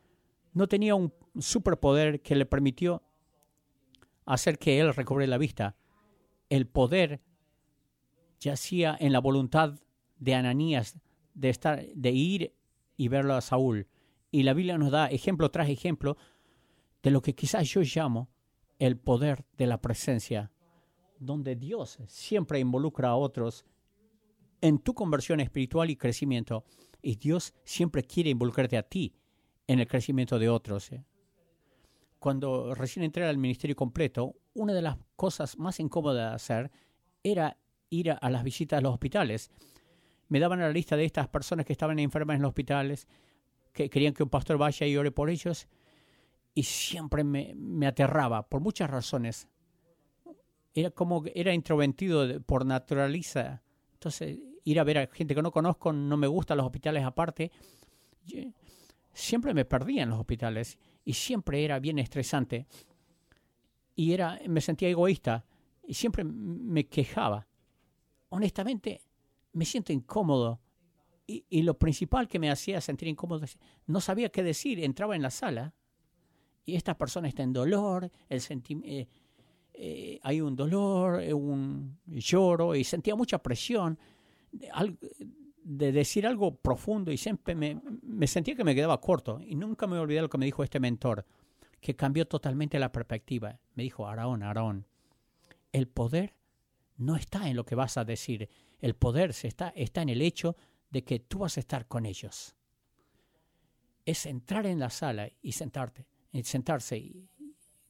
no 0.53 0.67
tenía 0.69 0.95
un 0.95 1.13
superpoder 1.37 2.21
que 2.21 2.37
le 2.37 2.45
permitió 2.45 3.03
hacer 4.25 4.57
que 4.57 4.79
él 4.79 4.95
recobre 4.95 5.27
la 5.27 5.37
vista. 5.37 5.75
El 6.49 6.65
poder 6.65 7.21
yacía 8.39 8.95
en 8.97 9.11
la 9.11 9.19
voluntad 9.19 9.77
de 10.17 10.35
Ananías 10.35 10.97
de, 11.33 11.49
estar, 11.49 11.85
de 11.85 12.11
ir 12.11 12.55
y 12.95 13.09
verlo 13.09 13.35
a 13.35 13.41
Saúl. 13.41 13.89
Y 14.31 14.43
la 14.43 14.53
Biblia 14.53 14.77
nos 14.77 14.91
da 14.91 15.07
ejemplo 15.07 15.51
tras 15.51 15.67
ejemplo 15.67 16.15
de 17.03 17.11
lo 17.11 17.21
que 17.21 17.35
quizás 17.35 17.67
yo 17.67 17.81
llamo 17.81 18.29
el 18.79 18.97
poder 18.97 19.43
de 19.57 19.67
la 19.67 19.81
presencia, 19.81 20.51
donde 21.21 21.55
Dios 21.55 21.99
siempre 22.07 22.59
involucra 22.59 23.09
a 23.09 23.15
otros 23.15 23.63
en 24.59 24.79
tu 24.79 24.93
conversión 24.95 25.39
espiritual 25.39 25.89
y 25.91 25.95
crecimiento. 25.95 26.65
Y 27.01 27.15
Dios 27.15 27.53
siempre 27.63 28.03
quiere 28.03 28.31
involucrarte 28.31 28.77
a 28.77 28.83
ti 28.83 29.13
en 29.67 29.79
el 29.79 29.87
crecimiento 29.87 30.39
de 30.39 30.49
otros. 30.49 30.91
¿eh? 30.91 31.05
Cuando 32.19 32.73
recién 32.73 33.03
entré 33.03 33.25
al 33.25 33.37
ministerio 33.37 33.75
completo, 33.75 34.35
una 34.53 34.73
de 34.73 34.81
las 34.81 34.97
cosas 35.15 35.57
más 35.59 35.79
incómodas 35.79 36.29
de 36.29 36.35
hacer 36.35 36.71
era 37.23 37.55
ir 37.91 38.11
a, 38.11 38.29
las 38.29 38.43
visitas 38.43 38.79
a 38.79 38.81
los 38.81 38.93
hospitales. 38.93 39.51
Me 40.27 40.39
daban 40.39 40.59
la 40.59 40.71
lista 40.71 40.97
de 40.97 41.05
estas 41.05 41.27
personas 41.27 41.67
que 41.67 41.73
estaban 41.73 41.99
enfermas 41.99 42.35
en 42.35 42.41
los 42.41 42.49
hospitales, 42.49 43.07
que 43.73 43.91
querían 43.91 44.13
que 44.13 44.23
un 44.23 44.29
pastor 44.29 44.57
vaya 44.57 44.87
y 44.87 44.97
ore 44.97 45.11
por 45.11 45.29
ellos, 45.29 45.67
y 46.55 46.63
siempre 46.63 47.23
me, 47.23 47.53
me 47.55 47.85
aterraba, 47.85 48.49
por 48.49 48.59
muchas 48.61 48.89
razones. 48.89 49.47
Era 50.73 50.91
como 50.91 51.23
era 51.33 51.53
introvertido 51.53 52.41
por 52.41 52.65
naturaleza. 52.65 53.61
Entonces 53.93 54.39
ir 54.63 54.79
a 54.79 54.83
ver 54.83 54.97
a 54.97 55.07
gente 55.07 55.35
que 55.35 55.41
no 55.41 55.51
conozco, 55.51 55.91
no 55.91 56.17
me 56.17 56.27
gustan 56.27 56.57
los 56.57 56.65
hospitales 56.65 57.03
aparte. 57.03 57.51
siempre 59.13 59.53
me 59.53 59.65
perdía 59.65 60.03
en 60.03 60.09
los 60.09 60.19
hospitales 60.19 60.77
y 61.03 61.13
siempre 61.13 61.63
era 61.63 61.79
bien 61.79 61.99
estresante. 61.99 62.67
Y 63.95 64.13
era, 64.13 64.39
me 64.47 64.61
sentía 64.61 64.89
egoísta 64.89 65.45
y 65.85 65.93
siempre 65.93 66.23
me 66.23 66.87
quejaba. 66.87 67.47
Honestamente, 68.29 69.01
me 69.53 69.65
siento 69.65 69.91
incómodo. 69.91 70.61
Y, 71.27 71.61
lo 71.61 71.77
principal 71.77 72.27
que 72.27 72.39
me 72.39 72.51
hacía 72.51 72.81
sentir 72.81 73.07
incómodo, 73.07 73.45
no 73.85 74.01
sabía 74.01 74.29
qué 74.29 74.43
decir. 74.43 74.83
Entraba 74.83 75.15
en 75.15 75.21
la 75.21 75.31
sala 75.31 75.73
y 76.65 76.75
esta 76.75 76.97
persona 76.97 77.29
está 77.29 77.43
en 77.43 77.53
dolor, 77.53 78.11
el 78.27 78.41
eh, 78.83 79.07
eh, 79.73 80.19
hay 80.23 80.41
un 80.41 80.55
dolor, 80.55 81.21
un 81.33 81.97
lloro 82.05 82.75
y 82.75 82.83
sentía 82.83 83.15
mucha 83.15 83.37
presión 83.39 83.97
de 85.63 85.91
decir 85.91 86.25
algo 86.25 86.55
profundo 86.55 87.11
y 87.11 87.17
siempre 87.17 87.55
me, 87.55 88.27
sentía 88.27 88.55
que 88.55 88.63
me 88.63 88.75
quedaba 88.75 88.99
corto 88.99 89.39
y 89.41 89.55
nunca 89.55 89.87
me 89.87 89.97
olvidé 89.97 90.21
lo 90.21 90.29
que 90.29 90.37
me 90.37 90.45
dijo 90.45 90.63
este 90.63 90.79
mentor, 90.79 91.25
que 91.79 91.95
cambió 91.95 92.27
totalmente 92.27 92.79
la 92.79 92.91
perspectiva. 92.91 93.59
Me 93.75 93.83
dijo, 93.83 94.07
Aarón, 94.07 94.43
Aarón, 94.43 94.85
el 95.71 95.87
poder 95.87 96.35
no 96.97 97.15
está 97.15 97.49
en 97.49 97.55
lo 97.55 97.65
que 97.65 97.75
vas 97.75 97.97
a 97.97 98.05
decir, 98.05 98.49
el 98.79 98.95
poder 98.95 99.33
se 99.33 99.47
está, 99.47 99.69
está 99.69 100.01
en 100.01 100.09
el 100.09 100.21
hecho 100.21 100.55
de 100.89 101.03
que 101.03 101.19
tú 101.19 101.39
vas 101.39 101.57
a 101.57 101.59
estar 101.59 101.87
con 101.87 102.05
ellos. 102.05 102.55
Es 104.05 104.25
entrar 104.25 104.65
en 104.65 104.79
la 104.79 104.89
sala 104.89 105.29
y 105.41 105.53
sentarte, 105.53 106.05
y 106.31 106.43
sentarse 106.43 107.13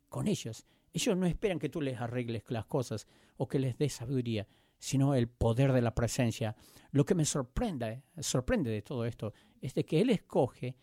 con 0.09 0.27
ellos. 0.27 0.65
Ellos 0.93 1.17
no 1.17 1.25
esperan 1.25 1.59
que 1.59 1.69
tú 1.69 1.81
les 1.81 1.99
arregles 1.99 2.43
las 2.49 2.65
cosas 2.65 3.07
o 3.37 3.47
que 3.47 3.59
les 3.59 3.77
des 3.77 3.93
sabiduría 3.93 4.47
sino 4.81 5.13
el 5.13 5.29
poder 5.29 5.73
de 5.73 5.81
la 5.81 5.93
presencia. 5.93 6.55
Lo 6.89 7.05
que 7.05 7.13
me 7.13 7.23
sorprende, 7.23 8.01
sorprende 8.19 8.71
de 8.71 8.81
todo 8.81 9.05
esto 9.05 9.31
es 9.61 9.75
de 9.75 9.85
que 9.85 10.01
Él 10.01 10.09
escoge 10.09 10.75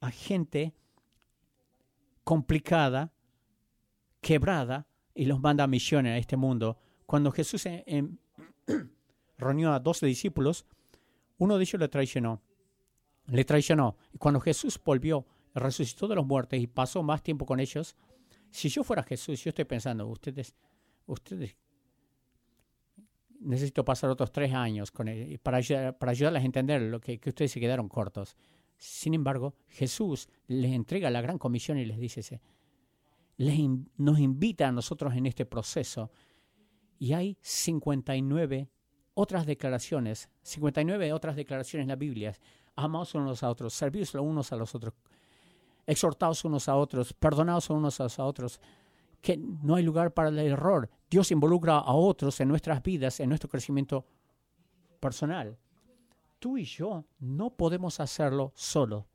a 0.00 0.10
gente 0.10 0.74
complicada, 2.24 3.12
quebrada, 4.22 4.88
y 5.14 5.26
los 5.26 5.38
manda 5.38 5.64
a 5.64 5.66
misiones 5.66 6.14
a 6.14 6.16
este 6.16 6.38
mundo. 6.38 6.78
Cuando 7.04 7.30
Jesús 7.30 7.68
reunió 9.36 9.72
a 9.74 9.78
doce 9.78 10.06
discípulos, 10.06 10.64
uno 11.36 11.58
de 11.58 11.64
ellos 11.64 11.78
le 11.78 11.88
traicionó. 11.88 12.40
Le 13.26 13.44
traicionó. 13.44 13.98
Y 14.14 14.18
cuando 14.18 14.40
Jesús 14.40 14.80
volvió, 14.82 15.26
resucitó 15.54 16.08
de 16.08 16.14
los 16.14 16.26
muertos 16.26 16.58
y 16.58 16.66
pasó 16.66 17.02
más 17.02 17.22
tiempo 17.22 17.44
con 17.44 17.60
ellos, 17.60 17.96
si 18.52 18.68
yo 18.68 18.84
fuera 18.84 19.02
Jesús, 19.02 19.42
yo 19.42 19.48
estoy 19.48 19.64
pensando, 19.64 20.06
ustedes, 20.06 20.54
ustedes 21.06 21.56
necesito 23.40 23.84
pasar 23.84 24.10
otros 24.10 24.30
tres 24.30 24.52
años 24.52 24.92
con 24.92 25.08
él 25.08 25.38
para, 25.40 25.60
para 25.98 26.12
ayudarles 26.12 26.42
a 26.42 26.46
entender 26.46 26.82
lo 26.82 27.00
que, 27.00 27.18
que, 27.18 27.30
ustedes 27.30 27.50
se 27.50 27.60
quedaron 27.60 27.88
cortos. 27.88 28.36
Sin 28.76 29.14
embargo, 29.14 29.54
Jesús 29.68 30.28
les 30.46 30.72
entrega 30.72 31.10
la 31.10 31.20
gran 31.20 31.38
comisión 31.38 31.78
y 31.78 31.84
les 31.84 31.98
dice, 31.98 32.40
les 33.36 33.58
nos 33.96 34.18
invita 34.18 34.68
a 34.68 34.72
nosotros 34.72 35.14
en 35.14 35.26
este 35.26 35.46
proceso. 35.46 36.10
Y 36.98 37.14
hay 37.14 37.36
59 37.40 38.68
otras 39.14 39.46
declaraciones, 39.46 40.28
59 40.42 41.12
otras 41.12 41.36
declaraciones 41.36 41.84
en 41.84 41.88
la 41.88 41.96
Biblia. 41.96 42.34
Amaos 42.76 43.14
unos 43.14 43.42
a 43.42 43.50
otros, 43.50 43.74
servíos 43.74 44.14
unos 44.14 44.52
a 44.52 44.56
los 44.56 44.74
otros, 44.74 44.94
exhortados 45.86 46.44
unos 46.44 46.68
a 46.68 46.76
otros, 46.76 47.12
perdonados 47.12 47.70
unos 47.70 48.00
a 48.00 48.24
otros, 48.24 48.60
que 49.20 49.36
no 49.36 49.76
hay 49.76 49.84
lugar 49.84 50.12
para 50.12 50.28
el 50.28 50.38
error. 50.38 50.90
Dios 51.10 51.30
involucra 51.30 51.78
a 51.78 51.92
otros 51.92 52.40
en 52.40 52.48
nuestras 52.48 52.82
vidas, 52.82 53.20
en 53.20 53.28
nuestro 53.28 53.48
crecimiento 53.48 54.04
personal. 55.00 55.56
Tú 56.38 56.58
y 56.58 56.64
yo 56.64 57.04
no 57.20 57.50
podemos 57.50 58.00
hacerlo 58.00 58.52
solo. 58.54 59.06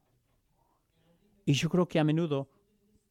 Y 1.45 1.53
yo 1.53 1.69
creo 1.69 1.87
que 1.87 1.99
a 1.99 2.03
menudo 2.03 2.49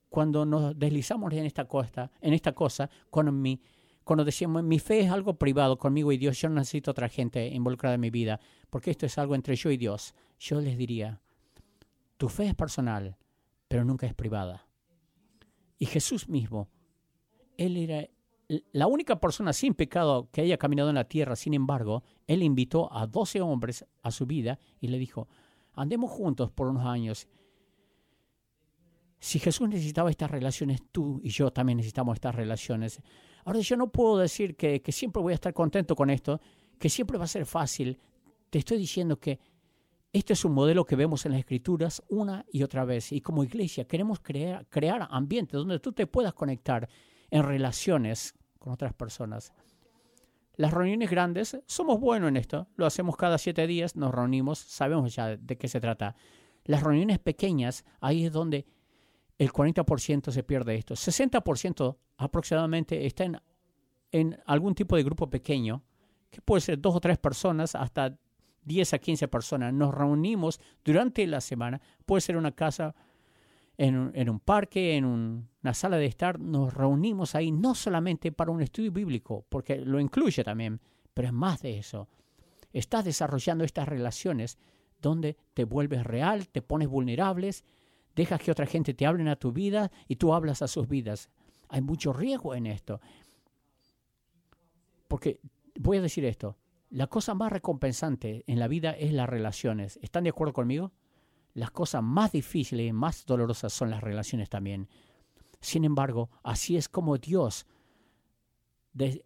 cuando 0.09 0.47
nos 0.47 0.79
deslizamos 0.79 1.33
en 1.33 1.45
esta 1.45 1.66
cosa, 1.66 2.11
en 2.21 2.33
esta 2.33 2.55
cosa, 2.55 2.88
mi, 3.33 3.61
cuando 4.05 4.25
decimos 4.25 4.62
mi 4.62 4.79
fe 4.79 5.01
es 5.01 5.11
algo 5.11 5.38
privado 5.38 5.77
conmigo 5.77 6.12
y 6.12 6.16
Dios, 6.16 6.40
yo 6.40 6.49
no 6.49 6.55
necesito 6.57 6.90
otra 6.90 7.09
gente 7.09 7.47
involucrada 7.49 7.97
en 7.97 8.01
mi 8.01 8.11
vida, 8.11 8.40
porque 8.71 8.90
esto 8.90 9.05
es 9.05 9.19
algo 9.19 9.35
entre 9.35 9.57
yo 9.57 9.71
y 9.71 9.77
Dios. 9.77 10.14
Yo 10.38 10.61
les 10.61 10.79
diría, 10.79 11.21
tu 12.16 12.29
fe 12.29 12.47
es 12.47 12.55
personal, 12.55 13.16
pero 13.69 13.85
nunca 13.85 14.07
es 14.07 14.15
privada. 14.15 14.67
Y 15.79 15.87
Jesús 15.87 16.29
mismo, 16.29 16.69
Él 17.57 17.77
era 17.77 18.09
la 18.73 18.87
única 18.87 19.19
persona 19.19 19.53
sin 19.53 19.75
pecado 19.75 20.29
que 20.31 20.41
haya 20.41 20.57
caminado 20.57 20.89
en 20.89 20.95
la 20.95 21.09
tierra, 21.09 21.37
sin 21.37 21.55
embargo, 21.55 22.05
Él 22.27 22.43
invitó 22.43 22.93
a 22.93 23.07
doce 23.07 23.41
hombres 23.41 23.85
a 24.03 24.11
su 24.11 24.27
vida 24.27 24.59
y 24.81 24.89
le 24.89 24.99
dijo, 24.99 25.29
andemos 25.75 26.11
juntos 26.11 26.51
por 26.51 26.69
unos 26.69 26.87
años. 26.87 27.29
Si 29.19 29.39
Jesús 29.39 29.69
necesitaba 29.69 30.11
estas 30.11 30.31
relaciones, 30.31 30.83
tú 30.93 31.21
y 31.25 31.31
yo 31.31 31.53
también 31.53 31.79
necesitamos 31.79 32.15
estas 32.15 32.35
relaciones. 32.35 33.03
Ahora 33.45 33.61
yo 33.61 33.77
no 33.77 33.91
puedo 33.91 34.19
decir 34.19 34.57
que, 34.57 34.81
que 34.81 34.93
siempre 34.93 35.23
voy 35.23 35.33
a 35.33 35.35
estar 35.35 35.53
contento 35.53 35.97
con 35.97 36.11
esto, 36.11 36.41
que 36.79 36.89
siempre 36.89 37.19
va 37.19 37.25
a 37.25 37.29
ser 37.29 37.47
fácil. 37.47 37.99
Te 38.51 38.59
estoy 38.59 38.79
diciendo 38.79 39.19
que 39.19 39.41
este 40.17 40.33
es 40.33 40.45
un 40.45 40.53
modelo 40.53 40.85
que 40.85 40.97
vemos 40.97 41.27
en 41.27 41.33
las 41.33 41.41
escrituras 41.41 42.03
una 42.09 42.45
y 42.51 42.63
otra 42.63 42.85
vez. 42.85 43.13
Y 43.13 43.21
como 43.21 43.45
iglesia 43.45 43.87
queremos 43.87 44.21
crear, 44.21 44.67
crear 44.69 45.07
ambientes 45.11 45.59
donde 45.59 45.79
tú 45.79 45.93
te 45.93 46.07
puedas 46.07 46.33
conectar 46.33 46.89
en 47.31 47.43
relaciones 47.43 48.35
con 48.59 48.73
otras 48.73 48.95
personas. 48.95 49.53
Las 50.57 50.73
reuniones 50.73 51.11
grandes, 51.11 51.59
somos 51.67 52.01
buenos 52.01 52.29
en 52.31 52.37
esto. 52.39 52.67
Lo 52.77 52.87
hacemos 52.87 53.17
cada 53.17 53.37
siete 53.37 53.67
días, 53.67 53.95
nos 53.95 54.15
reunimos, 54.15 54.59
sabemos 54.59 55.15
ya 55.15 55.37
de 55.37 55.59
qué 55.59 55.69
se 55.69 55.81
trata. 55.81 56.17
Las 56.65 56.83
reuniones 56.83 57.19
pequeñas, 57.19 57.85
ahí 58.01 58.25
es 58.25 58.33
donde 58.33 58.67
el 59.39 59.53
40% 59.53 60.31
se 60.31 60.43
pierde 60.43 60.77
esto. 60.77 60.95
60% 60.95 61.97
aproximadamente 62.17 63.05
está 63.05 63.25
en, 63.25 63.39
en 64.13 64.41
algún 64.47 64.75
tipo 64.75 64.97
de 64.97 65.03
grupo 65.03 65.29
pequeño, 65.29 65.83
que 66.31 66.41
puede 66.41 66.63
ser 66.63 66.81
dos 66.81 66.97
o 66.97 67.01
tres 67.01 67.19
personas, 67.19 67.75
hasta 67.75 68.19
10 68.67 68.95
a 68.95 68.99
15 68.99 69.29
personas. 69.29 69.73
Nos 69.73 69.95
reunimos 69.95 70.61
durante 70.85 71.27
la 71.27 71.41
semana. 71.41 71.81
Puede 72.05 72.21
ser 72.21 72.37
una 72.37 72.53
casa, 72.53 72.95
en 73.79 74.29
un, 74.31 74.41
parque, 74.41 74.97
en 74.97 75.05
una 75.05 75.75
sala 75.75 75.97
de 75.97 76.07
estar. 76.07 76.41
Nos 76.41 76.73
reunimos 76.75 77.35
ahí 77.35 77.53
no 77.53 77.75
solamente 77.75 78.33
para 78.33 78.51
un 78.51 78.63
estudio 78.63 78.93
bíblico, 78.93 79.45
porque 79.49 79.77
lo 79.77 80.01
incluye 80.01 80.43
también, 80.45 80.81
pero 81.15 81.29
es 81.29 81.35
más 81.35 81.63
de 81.63 81.79
eso. 81.79 82.09
Estás 82.73 83.05
desarrollando 83.05 83.65
estas 83.65 83.89
relaciones 83.89 84.59
donde 85.01 85.37
te 85.55 85.65
vuelves 85.65 86.05
real, 86.05 86.49
te 86.49 86.63
pones 86.63 86.89
vulnerables, 86.89 87.65
dejas 88.15 88.41
que 88.41 88.51
otra 88.51 88.67
gente 88.67 88.95
te 88.95 89.07
hable 89.07 89.29
a 89.31 89.37
tu 89.37 89.53
vida 89.53 89.91
y 90.09 90.17
tú 90.17 90.33
hablas 90.33 90.63
a 90.63 90.69
sus 90.69 90.89
vidas. 90.89 91.31
Hay 91.69 91.83
mucho 91.83 92.13
riesgo 92.13 92.55
en 92.55 92.67
esto. 92.67 93.01
Porque 95.07 95.39
voy 95.79 95.99
a 95.99 96.03
decir 96.03 96.25
esto, 96.25 96.57
la 96.90 97.07
cosa 97.07 97.35
más 97.35 97.53
recompensante 97.53 98.44
en 98.46 98.59
la 98.59 98.68
vida 98.68 98.92
es 98.92 99.12
las 99.12 99.29
relaciones. 99.29 99.99
¿Están 100.03 100.25
de 100.25 100.31
acuerdo 100.31 100.53
conmigo? 100.53 100.92
Las 101.55 101.70
cosas 101.70 102.03
más 102.03 102.33
difíciles 102.33 102.88
y 102.88 102.92
más 102.92 103.25
dolorosas 103.27 103.72
son 103.72 103.90
las 103.90 104.03
relaciones 104.03 104.49
también. 104.49 104.88
Sin 105.61 105.85
embargo, 105.85 106.31
así 106.42 106.77
es 106.77 106.88
como 106.88 107.18
Dios 107.18 107.66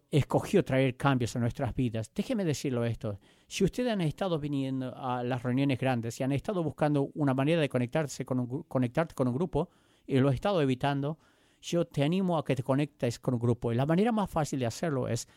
escogió 0.09 0.65
traer 0.65 0.97
cambios 0.97 1.35
a 1.35 1.39
nuestras 1.39 1.73
vidas. 1.73 2.11
Déjeme 2.13 2.43
decirlo 2.43 2.83
esto. 2.83 3.19
Si 3.47 3.63
ustedes 3.63 3.91
han 3.91 4.01
estado 4.01 4.37
viniendo 4.37 4.93
a 4.95 5.23
las 5.23 5.43
reuniones 5.43 5.79
grandes 5.79 6.19
y 6.19 6.23
han 6.23 6.31
estado 6.33 6.63
buscando 6.63 7.09
una 7.13 7.33
manera 7.33 7.61
de 7.61 7.69
conectarse 7.69 8.25
con 8.25 8.39
un, 8.39 8.63
conectarte 8.63 9.15
con 9.15 9.27
un 9.27 9.33
grupo 9.33 9.69
y 10.05 10.19
lo 10.19 10.27
has 10.27 10.35
estado 10.35 10.61
evitando, 10.61 11.19
yo 11.61 11.85
te 11.85 12.03
animo 12.03 12.37
a 12.37 12.43
que 12.43 12.55
te 12.55 12.63
conectes 12.63 13.19
con 13.19 13.35
un 13.35 13.39
grupo. 13.39 13.71
Y 13.71 13.75
la 13.75 13.85
manera 13.85 14.11
más 14.11 14.29
fácil 14.29 14.59
de 14.59 14.65
hacerlo 14.65 15.07
es 15.07 15.27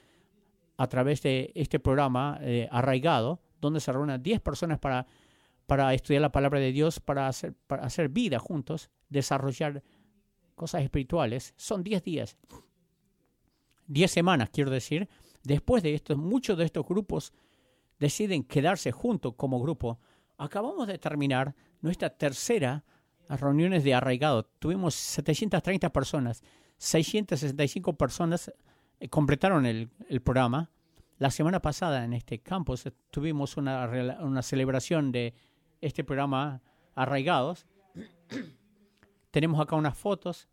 a 0.77 0.87
través 0.89 1.23
de 1.23 1.53
este 1.55 1.79
programa 1.79 2.39
eh, 2.41 2.69
arraigado, 2.71 3.41
donde 3.61 3.81
se 3.81 3.93
reúnen 3.93 4.23
10 4.23 4.41
personas 4.41 4.79
para, 4.79 5.07
para 5.67 5.95
estudiar 5.95 6.23
la 6.23 6.33
palabra 6.33 6.61
de 6.61 6.73
Dios, 6.73 7.01
para 7.01 7.29
hacer, 7.29 7.55
para 7.67 7.85
hacer 7.85 8.09
vida 8.09 8.39
juntos, 8.39 8.91
desarrollar 9.09 9.83
cosas 10.55 10.83
espirituales. 10.83 11.55
Son 11.57 11.83
10 11.83 12.03
días, 12.03 12.37
10 13.87 14.11
semanas, 14.11 14.51
quiero 14.51 14.71
decir. 14.71 15.09
Después 15.43 15.83
de 15.83 15.95
esto, 15.95 16.17
muchos 16.17 16.57
de 16.57 16.65
estos 16.65 16.87
grupos 16.87 17.33
deciden 17.99 18.45
quedarse 18.45 18.93
juntos 18.93 19.35
como 19.37 19.61
grupo. 19.61 19.99
Acabamos 20.37 20.87
de 20.89 20.99
terminar 20.99 21.55
nuestra 21.81 22.11
tercera 22.11 22.85
reuniones 23.29 23.85
de 23.85 23.95
arraigado. 23.95 24.45
Tuvimos 24.59 24.95
730 24.95 25.93
personas, 25.93 26.43
665 26.79 27.97
personas 27.97 28.53
completaron 29.11 29.67
el, 29.67 29.89
programa. 30.23 30.71
La 31.19 31.31
semana 31.31 31.61
pasada 31.61 32.05
en 32.05 32.13
este 32.13 32.41
campus 32.41 32.85
tuvimos 33.11 33.57
una, 33.57 33.89
una 34.21 34.43
celebración 34.43 35.13
de 35.13 35.35
este 35.81 36.05
programa 36.05 36.63
Arraigados. 36.95 37.67
Tenemos 39.31 39.61
acá 39.61 39.77
unas 39.77 39.97
fotos. 39.97 40.49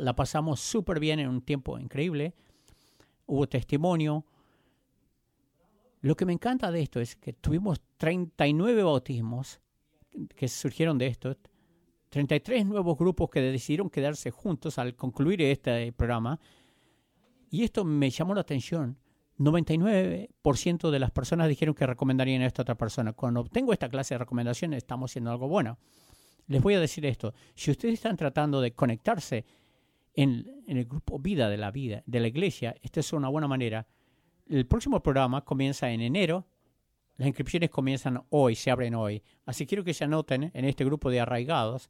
La 0.00 0.14
pasamos 0.14 0.60
súper 0.60 1.00
bien 1.00 1.18
en 1.18 1.28
un 1.28 1.42
tiempo 1.42 1.78
increíble. 1.78 2.34
Hubo 3.26 3.48
testimonio. 3.48 4.24
Lo 6.02 6.16
que 6.16 6.24
me 6.24 6.32
encanta 6.32 6.70
de 6.70 6.82
esto 6.82 7.00
es 7.00 7.16
que 7.16 7.32
tuvimos 7.32 7.80
39 7.98 8.82
bautismos 8.82 9.60
que 10.34 10.48
surgieron 10.48 10.98
de 10.98 11.08
esto. 11.08 11.36
33 12.08 12.66
nuevos 12.66 12.98
grupos 12.98 13.30
que 13.30 13.40
decidieron 13.40 13.90
quedarse 13.90 14.30
juntos 14.30 14.78
al 14.78 14.96
concluir 14.96 15.42
este 15.42 15.92
programa 15.92 16.40
y 17.50 17.64
esto 17.64 17.84
me 17.84 18.10
llamó 18.10 18.34
la 18.34 18.42
atención. 18.42 18.96
99% 19.38 20.90
de 20.90 20.98
las 20.98 21.10
personas 21.10 21.48
dijeron 21.48 21.74
que 21.74 21.86
recomendarían 21.86 22.42
a 22.42 22.46
otra 22.46 22.76
persona. 22.76 23.12
Cuando 23.12 23.40
obtengo 23.40 23.72
esta 23.72 23.88
clase 23.88 24.14
de 24.14 24.18
recomendaciones, 24.18 24.78
estamos 24.78 25.10
haciendo 25.10 25.30
algo 25.30 25.48
bueno. 25.48 25.78
Les 26.46 26.62
voy 26.62 26.74
a 26.74 26.80
decir 26.80 27.06
esto. 27.06 27.34
Si 27.54 27.70
ustedes 27.70 27.94
están 27.94 28.16
tratando 28.16 28.60
de 28.60 28.72
conectarse 28.72 29.44
en, 30.14 30.62
en 30.66 30.76
el 30.76 30.84
grupo 30.84 31.18
vida 31.18 31.48
de 31.48 31.56
la 31.56 31.70
vida, 31.70 32.02
de 32.06 32.20
la 32.20 32.28
iglesia, 32.28 32.74
esta 32.82 33.00
es 33.00 33.12
una 33.12 33.28
buena 33.28 33.48
manera. 33.48 33.86
El 34.48 34.66
próximo 34.66 35.02
programa 35.02 35.44
comienza 35.44 35.90
en 35.90 36.02
enero. 36.02 36.46
Las 37.16 37.28
inscripciones 37.28 37.70
comienzan 37.70 38.22
hoy, 38.30 38.54
se 38.54 38.70
abren 38.70 38.94
hoy. 38.94 39.22
Así 39.46 39.66
quiero 39.66 39.84
que 39.84 39.94
se 39.94 40.04
anoten 40.04 40.50
en 40.52 40.64
este 40.64 40.84
grupo 40.84 41.10
de 41.10 41.20
arraigados. 41.20 41.88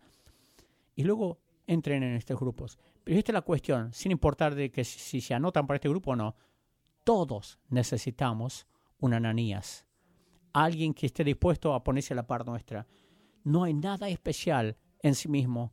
Y 0.95 1.03
luego 1.03 1.39
entren 1.67 2.03
en 2.03 2.15
estos 2.15 2.39
grupos. 2.39 2.79
Pero 3.05 3.19
esta 3.19 3.33
es 3.33 3.35
la 3.35 3.43
cuestión, 3.43 3.93
sin 3.93 4.13
importar 4.13 4.55
de 4.55 4.71
que 4.71 4.85
si 4.85 5.21
se 5.21 5.35
anotan 5.35 5.67
para 5.67 5.77
este 5.77 5.89
grupo 5.89 6.13
o 6.13 6.17
no, 6.17 6.37
todos 7.05 7.59
necesitamos 7.69 8.67
un 8.99 9.15
Ananías, 9.15 9.87
alguien 10.53 10.93
que 10.95 11.07
esté 11.07 11.25
dispuesto 11.25 11.75
a 11.75 11.83
ponerse 11.83 12.13
a 12.13 12.17
la 12.17 12.27
par 12.27 12.47
nuestra. 12.47 12.87
No 13.43 13.65
hay 13.65 13.75
nada 13.75 14.09
especial 14.09 14.77
en 15.03 15.15
sí 15.15 15.29
mismo, 15.29 15.73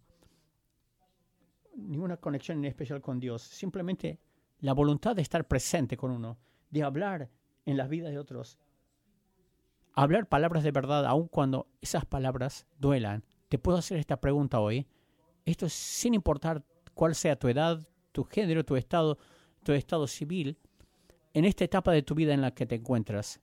ninguna 1.76 2.18
conexión 2.18 2.60
en 2.60 2.66
especial 2.66 3.02
con 3.02 3.20
Dios, 3.20 3.42
simplemente 3.42 4.20
la 4.60 4.74
voluntad 4.74 5.16
de 5.16 5.22
estar 5.22 5.48
presente 5.48 5.98
con 5.98 6.12
uno, 6.12 6.38
de 6.70 6.84
hablar 6.84 7.30
en 7.66 7.78
las 7.78 7.90
vidas 7.90 8.12
de 8.12 8.20
otros, 8.20 8.58
hablar 9.94 10.28
palabras 10.28 10.64
de 10.64 10.72
verdad, 10.72 11.06
aun 11.06 11.28
cuando 11.28 11.68
esas 11.82 12.06
palabras 12.06 12.68
duelan. 12.80 13.24
Te 13.50 13.58
puedo 13.58 13.78
hacer 13.78 13.98
esta 13.98 14.20
pregunta 14.20 14.60
hoy. 14.60 14.88
Esto 15.46 15.66
es 15.66 15.74
sin 15.74 16.14
importar 16.14 16.64
cuál 16.98 17.14
sea 17.14 17.38
tu 17.38 17.48
edad, 17.48 17.88
tu 18.12 18.24
género, 18.24 18.66
tu 18.66 18.76
estado, 18.76 19.20
tu 19.64 19.72
estado 19.72 20.08
civil, 20.08 20.58
en 21.34 21.46
esta 21.46 21.64
etapa 21.64 21.92
de 21.92 22.02
tu 22.02 22.16
vida 22.16 22.34
en 22.34 22.42
la 22.42 22.56
que 22.56 22.66
te 22.66 22.76
encuentras. 22.76 23.40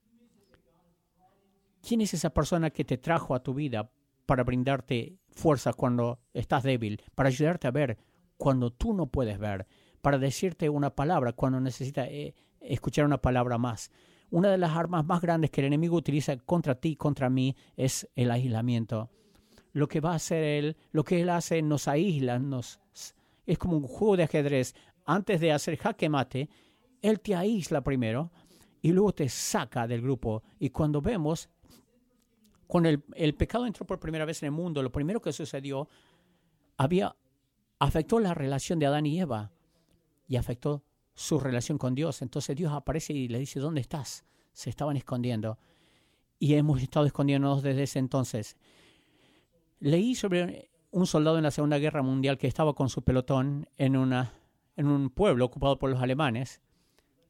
¿Quién 1.80 2.00
es 2.00 2.12
esa 2.14 2.30
persona 2.30 2.70
que 2.70 2.84
te 2.84 2.98
trajo 2.98 3.32
a 3.34 3.44
tu 3.44 3.54
vida 3.54 3.92
para 4.26 4.42
brindarte 4.42 5.16
fuerza 5.30 5.72
cuando 5.72 6.18
estás 6.32 6.64
débil, 6.64 7.00
para 7.14 7.28
ayudarte 7.28 7.68
a 7.68 7.70
ver 7.70 7.96
cuando 8.36 8.72
tú 8.72 8.92
no 8.92 9.06
puedes 9.06 9.38
ver, 9.38 9.68
para 10.02 10.18
decirte 10.18 10.68
una 10.68 10.90
palabra 10.90 11.32
cuando 11.32 11.60
necesitas 11.60 12.08
eh, 12.10 12.34
escuchar 12.60 13.04
una 13.04 13.22
palabra 13.22 13.56
más? 13.56 13.92
Una 14.30 14.50
de 14.50 14.58
las 14.58 14.72
armas 14.72 15.06
más 15.06 15.20
grandes 15.20 15.52
que 15.52 15.60
el 15.60 15.68
enemigo 15.68 15.96
utiliza 15.96 16.36
contra 16.38 16.74
ti, 16.74 16.96
contra 16.96 17.30
mí, 17.30 17.54
es 17.76 18.10
el 18.16 18.32
aislamiento 18.32 19.10
lo 19.74 19.88
que 19.88 20.00
va 20.00 20.12
a 20.12 20.16
hacer 20.16 20.44
él, 20.44 20.76
lo 20.92 21.02
que 21.02 21.20
él 21.20 21.28
hace 21.28 21.60
nos 21.60 21.88
aísla, 21.88 22.38
nos, 22.38 22.78
es 23.46 23.58
como 23.58 23.76
un 23.76 23.86
juego 23.86 24.16
de 24.16 24.24
ajedrez. 24.24 24.74
Antes 25.04 25.40
de 25.40 25.52
hacer 25.52 25.76
jaque 25.76 26.08
mate, 26.08 26.48
él 27.02 27.20
te 27.20 27.34
aísla 27.34 27.82
primero 27.82 28.32
y 28.80 28.92
luego 28.92 29.12
te 29.12 29.28
saca 29.28 29.86
del 29.86 30.02
grupo. 30.02 30.42
Y 30.58 30.70
cuando 30.70 31.00
vemos, 31.00 31.48
cuando 32.66 32.88
el, 32.88 33.34
pecado 33.34 33.66
entró 33.66 33.86
por 33.86 34.00
primera 34.00 34.24
vez 34.24 34.42
en 34.42 34.46
el 34.46 34.52
mundo, 34.52 34.82
lo 34.82 34.92
primero 34.92 35.20
que 35.20 35.32
sucedió 35.32 35.88
había 36.76 37.14
afectó 37.78 38.18
la 38.18 38.34
relación 38.34 38.78
de 38.78 38.86
Adán 38.86 39.06
y 39.06 39.20
Eva 39.20 39.52
y 40.26 40.36
afectó 40.36 40.82
su 41.14 41.38
relación 41.38 41.76
con 41.76 41.94
Dios. 41.94 42.22
Entonces 42.22 42.56
Dios 42.56 42.72
aparece 42.72 43.12
y 43.12 43.28
le 43.28 43.38
dice, 43.38 43.60
¿dónde 43.60 43.80
estás? 43.80 44.24
se 44.54 44.70
estaban 44.70 44.96
escondiendo 44.96 45.58
y 46.38 46.54
hemos 46.54 46.80
estado 46.80 47.06
escondiéndonos 47.06 47.62
desde 47.62 47.82
ese 47.82 47.98
entonces. 47.98 48.56
Leí 49.80 50.14
sobre 50.14 50.70
un 50.94 51.06
soldado 51.06 51.36
en 51.36 51.42
la 51.42 51.50
Segunda 51.50 51.78
Guerra 51.78 52.02
Mundial 52.02 52.38
que 52.38 52.46
estaba 52.46 52.72
con 52.74 52.88
su 52.88 53.02
pelotón 53.02 53.68
en, 53.76 53.96
una, 53.96 54.32
en 54.76 54.86
un 54.86 55.10
pueblo 55.10 55.44
ocupado 55.44 55.76
por 55.76 55.90
los 55.90 56.00
alemanes. 56.00 56.60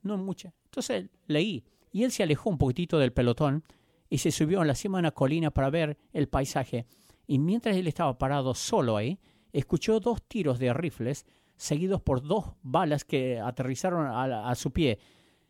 No 0.02 0.18
mucho. 0.18 0.52
Entonces 0.66 1.08
leí 1.26 1.64
y 1.90 2.04
él 2.04 2.10
se 2.10 2.22
alejó 2.22 2.50
un 2.50 2.58
poquitito 2.58 2.98
del 2.98 3.14
pelotón 3.14 3.64
y 4.10 4.18
se 4.18 4.32
subió 4.32 4.60
a 4.60 4.66
la 4.66 4.74
cima 4.74 4.98
de 4.98 5.00
una 5.00 5.10
colina 5.12 5.50
para 5.50 5.70
ver 5.70 5.96
el 6.12 6.28
paisaje. 6.28 6.86
Y 7.26 7.38
mientras 7.38 7.74
él 7.74 7.86
estaba 7.86 8.18
parado 8.18 8.54
solo 8.54 8.98
ahí, 8.98 9.18
escuchó 9.52 9.98
dos 9.98 10.22
tiros 10.22 10.58
de 10.58 10.74
rifles 10.74 11.24
seguidos 11.56 12.02
por 12.02 12.20
dos 12.20 12.52
balas 12.62 13.04
que 13.04 13.40
aterrizaron 13.40 14.06
a, 14.06 14.54
su 14.56 14.72
pie, 14.72 14.98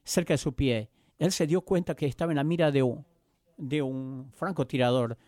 cerca 0.05 0.35
de 0.35 0.39
su 0.39 0.55
pie. 0.55 0.89
Él 1.19 1.33
se 1.33 1.49
dio 1.49 1.63
cuenta 1.63 1.97
que 1.97 2.07
estaba 2.07 2.31
en 2.31 2.37
la 2.37 2.45
mira 2.45 2.71
de 2.71 2.85
un, 2.85 3.05
de 3.57 3.83
un 3.83 4.31
francotirador. 4.35 5.19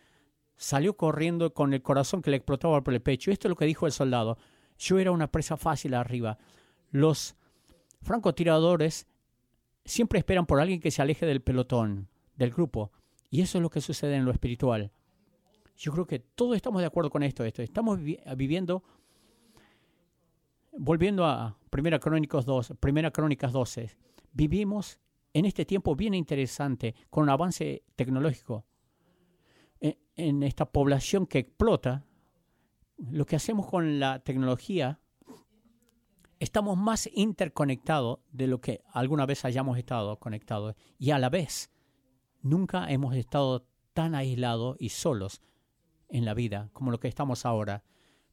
Salió 0.57 0.97
corriendo 0.97 1.53
con 1.53 1.73
el 1.73 1.81
corazón 1.81 2.21
que 2.21 2.31
le 2.31 2.37
explotaba 2.37 2.83
por 2.83 2.93
el 2.93 3.01
pecho. 3.01 3.31
Esto 3.31 3.47
es 3.47 3.49
lo 3.51 3.55
que 3.55 3.65
dijo 3.65 3.85
el 3.85 3.91
soldado. 3.91 4.37
Yo 4.77 4.99
era 4.99 5.11
una 5.11 5.31
presa 5.31 5.55
fácil 5.55 5.93
arriba. 5.93 6.37
Los 6.91 7.35
francotiradores 8.01 9.07
siempre 9.85 10.19
esperan 10.19 10.45
por 10.45 10.59
alguien 10.59 10.79
que 10.79 10.91
se 10.91 11.01
aleje 11.01 11.25
del 11.25 11.41
pelotón, 11.41 12.09
del 12.35 12.51
grupo. 12.51 12.91
Y 13.29 13.41
eso 13.41 13.57
es 13.57 13.61
lo 13.61 13.69
que 13.69 13.81
sucede 13.81 14.15
en 14.15 14.25
lo 14.25 14.31
espiritual. 14.31 14.91
Yo 15.77 15.91
creo 15.91 16.07
que 16.07 16.19
todos 16.19 16.55
estamos 16.55 16.81
de 16.81 16.87
acuerdo 16.87 17.09
con 17.09 17.23
esto. 17.23 17.43
esto. 17.43 17.61
Estamos 17.61 17.99
viviendo, 18.35 18.83
volviendo 20.77 21.25
a 21.25 21.57
Primera 21.69 21.99
Crónicas 21.99 22.45
2, 22.45 22.73
Primera 22.79 23.11
Crónicas 23.11 23.51
12, 23.51 23.91
vivimos 24.33 24.99
en 25.33 25.45
este 25.45 25.65
tiempo 25.65 25.95
bien 25.95 26.13
interesante 26.15 26.95
con 27.09 27.23
un 27.23 27.29
avance 27.29 27.83
tecnológico. 27.95 28.65
En, 30.17 30.43
esta 30.43 30.65
población 30.65 31.25
que 31.25 31.39
explota, 31.39 32.03
lo 32.97 33.25
que 33.25 33.35
hacemos 33.35 33.67
con 33.67 33.99
la 33.99 34.19
tecnología, 34.19 34.99
estamos 36.39 36.77
más 36.77 37.09
interconectados 37.13 38.19
de 38.31 38.47
lo 38.47 38.59
que 38.59 38.81
alguna 38.91 39.25
vez 39.25 39.45
hayamos 39.45 39.77
estado 39.77 40.19
conectados. 40.19 40.75
Y 40.97 41.11
a 41.11 41.19
la 41.19 41.29
vez, 41.29 41.71
nunca 42.41 42.89
hemos 42.91 43.15
estado 43.15 43.67
tan 43.93 44.15
aislados 44.15 44.75
y 44.79 44.89
solos 44.89 45.41
en 46.09 46.25
la 46.25 46.33
vida 46.33 46.69
como 46.73 46.91
lo 46.91 46.99
que 46.99 47.07
estamos 47.07 47.45
ahora. 47.45 47.83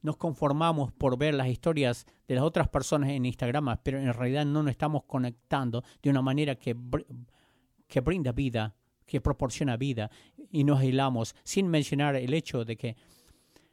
Nos 0.02 0.16
conformamos 0.16 0.92
por 0.92 1.16
ver 1.16 1.34
las 1.34 1.48
historias 1.48 2.06
de 2.28 2.34
las 2.34 2.44
otras 2.44 2.68
personas 2.68 3.10
en 3.10 3.24
Instagram, 3.24 3.78
pero 3.82 3.98
en 3.98 4.12
realidad 4.12 4.44
no 4.44 4.62
nos 4.62 4.70
estamos 4.70 5.04
conectando 5.04 5.82
de 6.02 6.10
una 6.10 6.20
manera 6.20 6.56
que, 6.56 6.76
que 7.86 8.00
brinda 8.00 8.32
vida, 8.32 8.74
que 9.06 9.20
proporciona 9.20 9.76
vida, 9.76 10.10
y 10.50 10.64
nos 10.64 10.80
aislamos, 10.80 11.34
sin 11.44 11.68
mencionar 11.68 12.16
el 12.16 12.34
hecho 12.34 12.64
de 12.64 12.76
que 12.76 12.96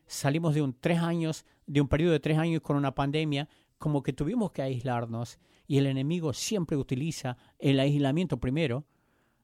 salimos 0.06 0.54
de 0.56 0.62
un 0.62 0.74
tres 0.80 1.00
años, 1.00 1.46
de 1.66 1.82
un 1.82 1.88
periodo 1.88 2.14
de 2.14 2.20
tres 2.20 2.38
años 2.38 2.62
con 2.62 2.76
una 2.76 2.94
pandemia, 2.94 3.48
como 3.78 4.04
que 4.04 4.14
tuvimos 4.14 4.52
que 4.52 4.62
aislarnos, 4.62 5.40
y 5.68 5.78
el 5.78 5.88
enemigo 5.88 6.34
siempre 6.34 6.78
utiliza 6.78 7.38
el 7.58 7.80
aislamiento 7.80 8.40
primero 8.40 8.86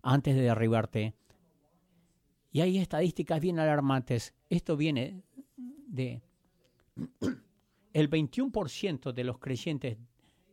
antes 0.01 0.35
de 0.35 0.41
derribarte. 0.41 1.15
Y 2.51 2.61
hay 2.61 2.77
estadísticas 2.77 3.39
bien 3.39 3.59
alarmantes. 3.59 4.33
Esto 4.49 4.77
viene 4.77 5.23
de... 5.55 6.21
El 7.93 8.11
21% 8.11 9.11
de 9.11 9.23
los 9.23 9.39
creyentes 9.39 9.97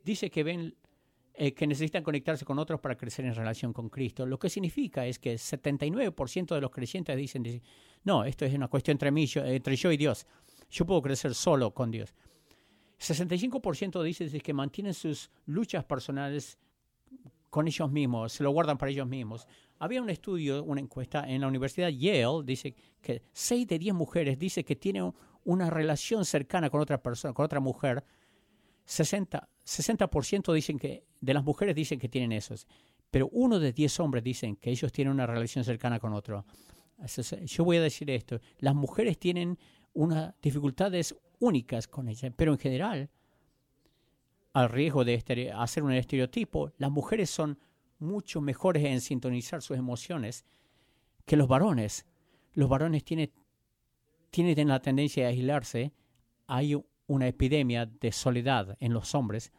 dice 0.03 0.31
que 0.31 0.43
ven 0.43 0.75
eh, 1.37 1.53
que 1.53 1.67
necesitan 1.67 2.03
conectarse 2.03 2.45
con 2.45 2.59
otros 2.59 2.79
para 2.79 2.95
crecer 2.95 3.25
en 3.25 3.35
relación 3.35 3.73
con 3.73 3.89
Cristo. 3.89 4.25
Lo 4.25 4.39
que 4.39 4.49
significa 4.49 5.05
es 5.05 5.19
que 5.19 5.33
el 5.33 5.37
79% 5.37 6.55
de 6.55 6.61
los 6.61 6.71
creyentes 6.71 7.17
dicen, 7.17 7.61
no, 8.03 8.23
esto 8.23 8.45
es 8.45 8.53
una 8.53 8.67
cuestión 8.67 8.95
entre, 8.95 9.11
mí, 9.11 9.25
yo 9.25 9.43
y 9.91 9.97
Dios. 9.97 10.25
Yo 10.69 10.85
puedo 10.85 11.01
crecer 11.01 11.33
solo 11.33 11.73
con 11.73 11.91
Dios. 11.91 12.13
65% 12.99 14.01
dice 14.03 14.39
que 14.39 14.53
mantienen 14.53 14.93
sus 14.93 15.29
luchas 15.45 15.83
personales 15.83 16.57
con 17.49 17.67
ellos 17.67 17.89
mismos, 17.89 18.33
se 18.33 18.43
lo 18.43 18.51
guardan 18.51 18.77
para 18.77 18.91
ellos 18.91 19.07
mismos. 19.07 19.47
Había 19.79 20.01
un 20.01 20.09
estudio, 20.09 20.63
una 20.63 20.81
encuesta 20.81 21.23
en 21.25 21.41
la 21.41 21.47
Universidad 21.47 21.89
Yale, 21.89 22.43
dice 22.43 22.75
que 23.01 23.23
6 23.31 23.67
de 23.67 23.79
10 23.79 23.95
mujeres 23.95 24.37
dice 24.37 24.63
que 24.63 24.75
tienen 24.75 25.13
una 25.45 25.69
relación 25.69 26.25
cercana 26.25 26.69
con 26.69 26.81
otra 26.81 27.01
persona, 27.01 27.33
con 27.33 27.45
otra 27.45 27.59
mujer. 27.59 28.03
60, 28.85 29.49
60% 29.65 30.53
dicen 30.53 30.79
que, 30.79 31.03
de 31.19 31.33
las 31.33 31.43
mujeres 31.43 31.75
dicen 31.75 31.99
que 31.99 32.09
tienen 32.09 32.31
esos, 32.31 32.67
pero 33.11 33.29
uno 33.31 33.59
de 33.59 33.73
10 33.73 33.99
hombres 33.99 34.23
dicen 34.23 34.55
que 34.55 34.69
ellos 34.69 34.91
tienen 34.91 35.13
una 35.13 35.25
relación 35.25 35.63
cercana 35.63 35.99
con 35.99 36.13
otro. 36.13 36.45
Yo 37.45 37.65
voy 37.65 37.77
a 37.77 37.81
decir 37.81 38.09
esto, 38.09 38.39
las 38.59 38.75
mujeres 38.75 39.17
tienen 39.17 39.57
unas 39.93 40.33
dificultades 40.41 41.15
únicas 41.39 41.87
con 41.87 42.07
ellas, 42.07 42.31
pero 42.35 42.53
en 42.53 42.59
general, 42.59 43.09
al 44.53 44.69
riesgo 44.69 45.03
de 45.03 45.51
hacer 45.55 45.83
un 45.83 45.91
estereotipo, 45.93 46.71
las 46.77 46.91
mujeres 46.91 47.29
son 47.29 47.59
mucho 47.99 48.41
mejores 48.41 48.83
en 48.85 49.01
sintonizar 49.01 49.61
sus 49.61 49.77
emociones 49.77 50.45
que 51.25 51.37
los 51.37 51.47
varones. 51.47 52.05
Los 52.53 52.69
varones 52.69 53.03
tienen, 53.03 53.31
tienen 54.29 54.67
la 54.67 54.79
tendencia 54.79 55.25
a 55.25 55.29
aislarse. 55.29 55.93
Hay 56.47 56.75
una 57.07 57.27
epidemia 57.27 57.85
de 57.85 58.11
soledad 58.11 58.77
en 58.79 58.93
los 58.93 59.15
hombres 59.15 59.51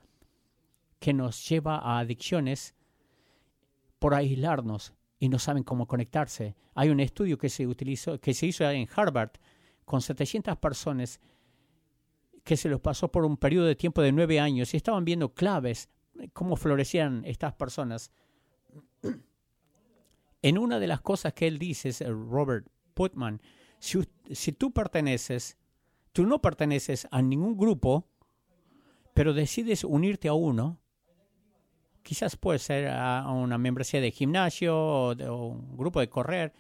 que 0.99 1.13
nos 1.13 1.49
lleva 1.49 1.79
a 1.79 1.99
adicciones 1.99 2.75
por 3.99 4.15
aislarnos 4.15 4.95
y 5.19 5.29
no 5.29 5.39
saben 5.39 5.63
cómo 5.63 5.87
conectarse. 5.87 6.57
Hay 6.75 6.91
un 6.91 7.01
estudio 7.01 7.39
que 7.39 7.49
se 7.49 7.67
utilizó, 7.67 8.21
que 8.21 8.35
se 8.35 8.47
hizo 8.47 8.69
en 8.69 8.89
Harvard 8.95 9.33
con 9.85 10.01
700 10.01 10.57
personas 10.59 11.21
que 12.45 12.57
se 12.57 12.69
los 12.69 12.81
pasó 12.81 13.11
por 13.11 13.25
un 13.25 13.37
periodo 13.37 13.67
de 13.67 13.75
tiempo 13.75 14.03
de 14.03 14.13
nueve 14.13 14.39
años 14.39 14.73
y 14.73 14.77
estaban 14.77 15.05
viendo 15.05 15.35
claves, 15.35 15.89
cómo 16.33 16.57
florecían 16.57 17.25
estas 17.25 17.55
personas 17.55 18.13
en 20.43 20.59
una 20.59 20.79
de 20.79 20.87
las 20.87 21.01
cosas 21.01 21.33
que 21.33 21.49
él 21.49 21.59
dice, 21.59 21.93
Robert 22.09 22.69
Putman, 22.95 23.41
si, 23.79 24.53
tú 24.53 24.73
perteneces, 24.73 25.57
tú 26.17 26.25
no 26.25 26.41
perteneces 26.41 27.07
a 27.11 27.21
ningún 27.21 27.59
grupo, 27.59 28.09
pero 29.13 29.35
decides 29.35 29.85
unirte 29.85 30.29
a 30.29 30.33
uno, 30.33 30.81
quizás 32.03 32.37
puede 32.39 32.59
ser 32.59 32.89
a 32.89 33.31
una 33.31 33.59
membresía 33.59 34.01
de 34.01 34.11
gimnasio 34.11 34.75
o, 34.79 35.15
de, 35.15 35.29
un 35.29 35.77
grupo 35.77 36.01
de 36.01 36.09
correr, 36.09 36.55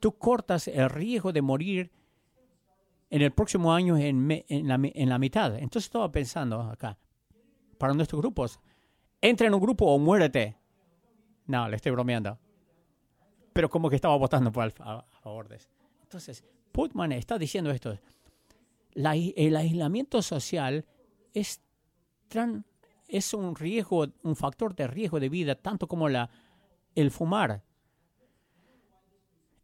tú 0.00 0.18
cortas 0.18 0.66
el 0.66 0.90
riesgo 0.90 1.32
de 1.32 1.40
morir 1.40 1.92
en 3.10 3.22
el 3.22 3.30
próximo 3.30 3.72
año 3.72 3.96
en, 3.96 4.26
la, 4.66 5.18
mitad. 5.18 5.54
Entonces 5.54 5.84
estaba 5.84 6.10
pensando 6.10 6.60
acá, 6.62 6.98
para 7.78 7.94
nuestros 7.94 8.20
grupos, 8.20 8.58
entra 9.20 9.46
en 9.46 9.54
un 9.54 9.60
grupo 9.60 9.86
o 9.86 10.00
muérete. 10.00 10.58
No, 11.46 11.68
le 11.68 11.76
estoy 11.76 11.92
bromeando. 11.92 12.40
Pero 13.52 13.70
como 13.70 13.88
que 13.88 13.94
estaba 13.94 14.16
votando 14.16 14.50
por 14.50 14.64
a, 14.80 15.04
favor 15.22 15.46
de 15.46 15.58
eso. 15.58 15.68
Entonces, 16.02 16.44
Putman 16.72 17.12
está 17.12 17.38
diciendo 17.38 17.70
esto. 17.70 17.96
El 18.94 19.56
aislamiento 19.56 20.22
social 20.22 20.84
es, 21.32 21.60
un 23.34 23.56
riesgo, 23.56 24.06
un 24.22 24.36
factor 24.36 24.74
de 24.74 24.86
riesgo 24.86 25.20
de 25.20 25.28
vida, 25.28 25.54
tanto 25.54 25.86
como 25.88 26.08
el 26.08 27.10
fumar. 27.10 27.62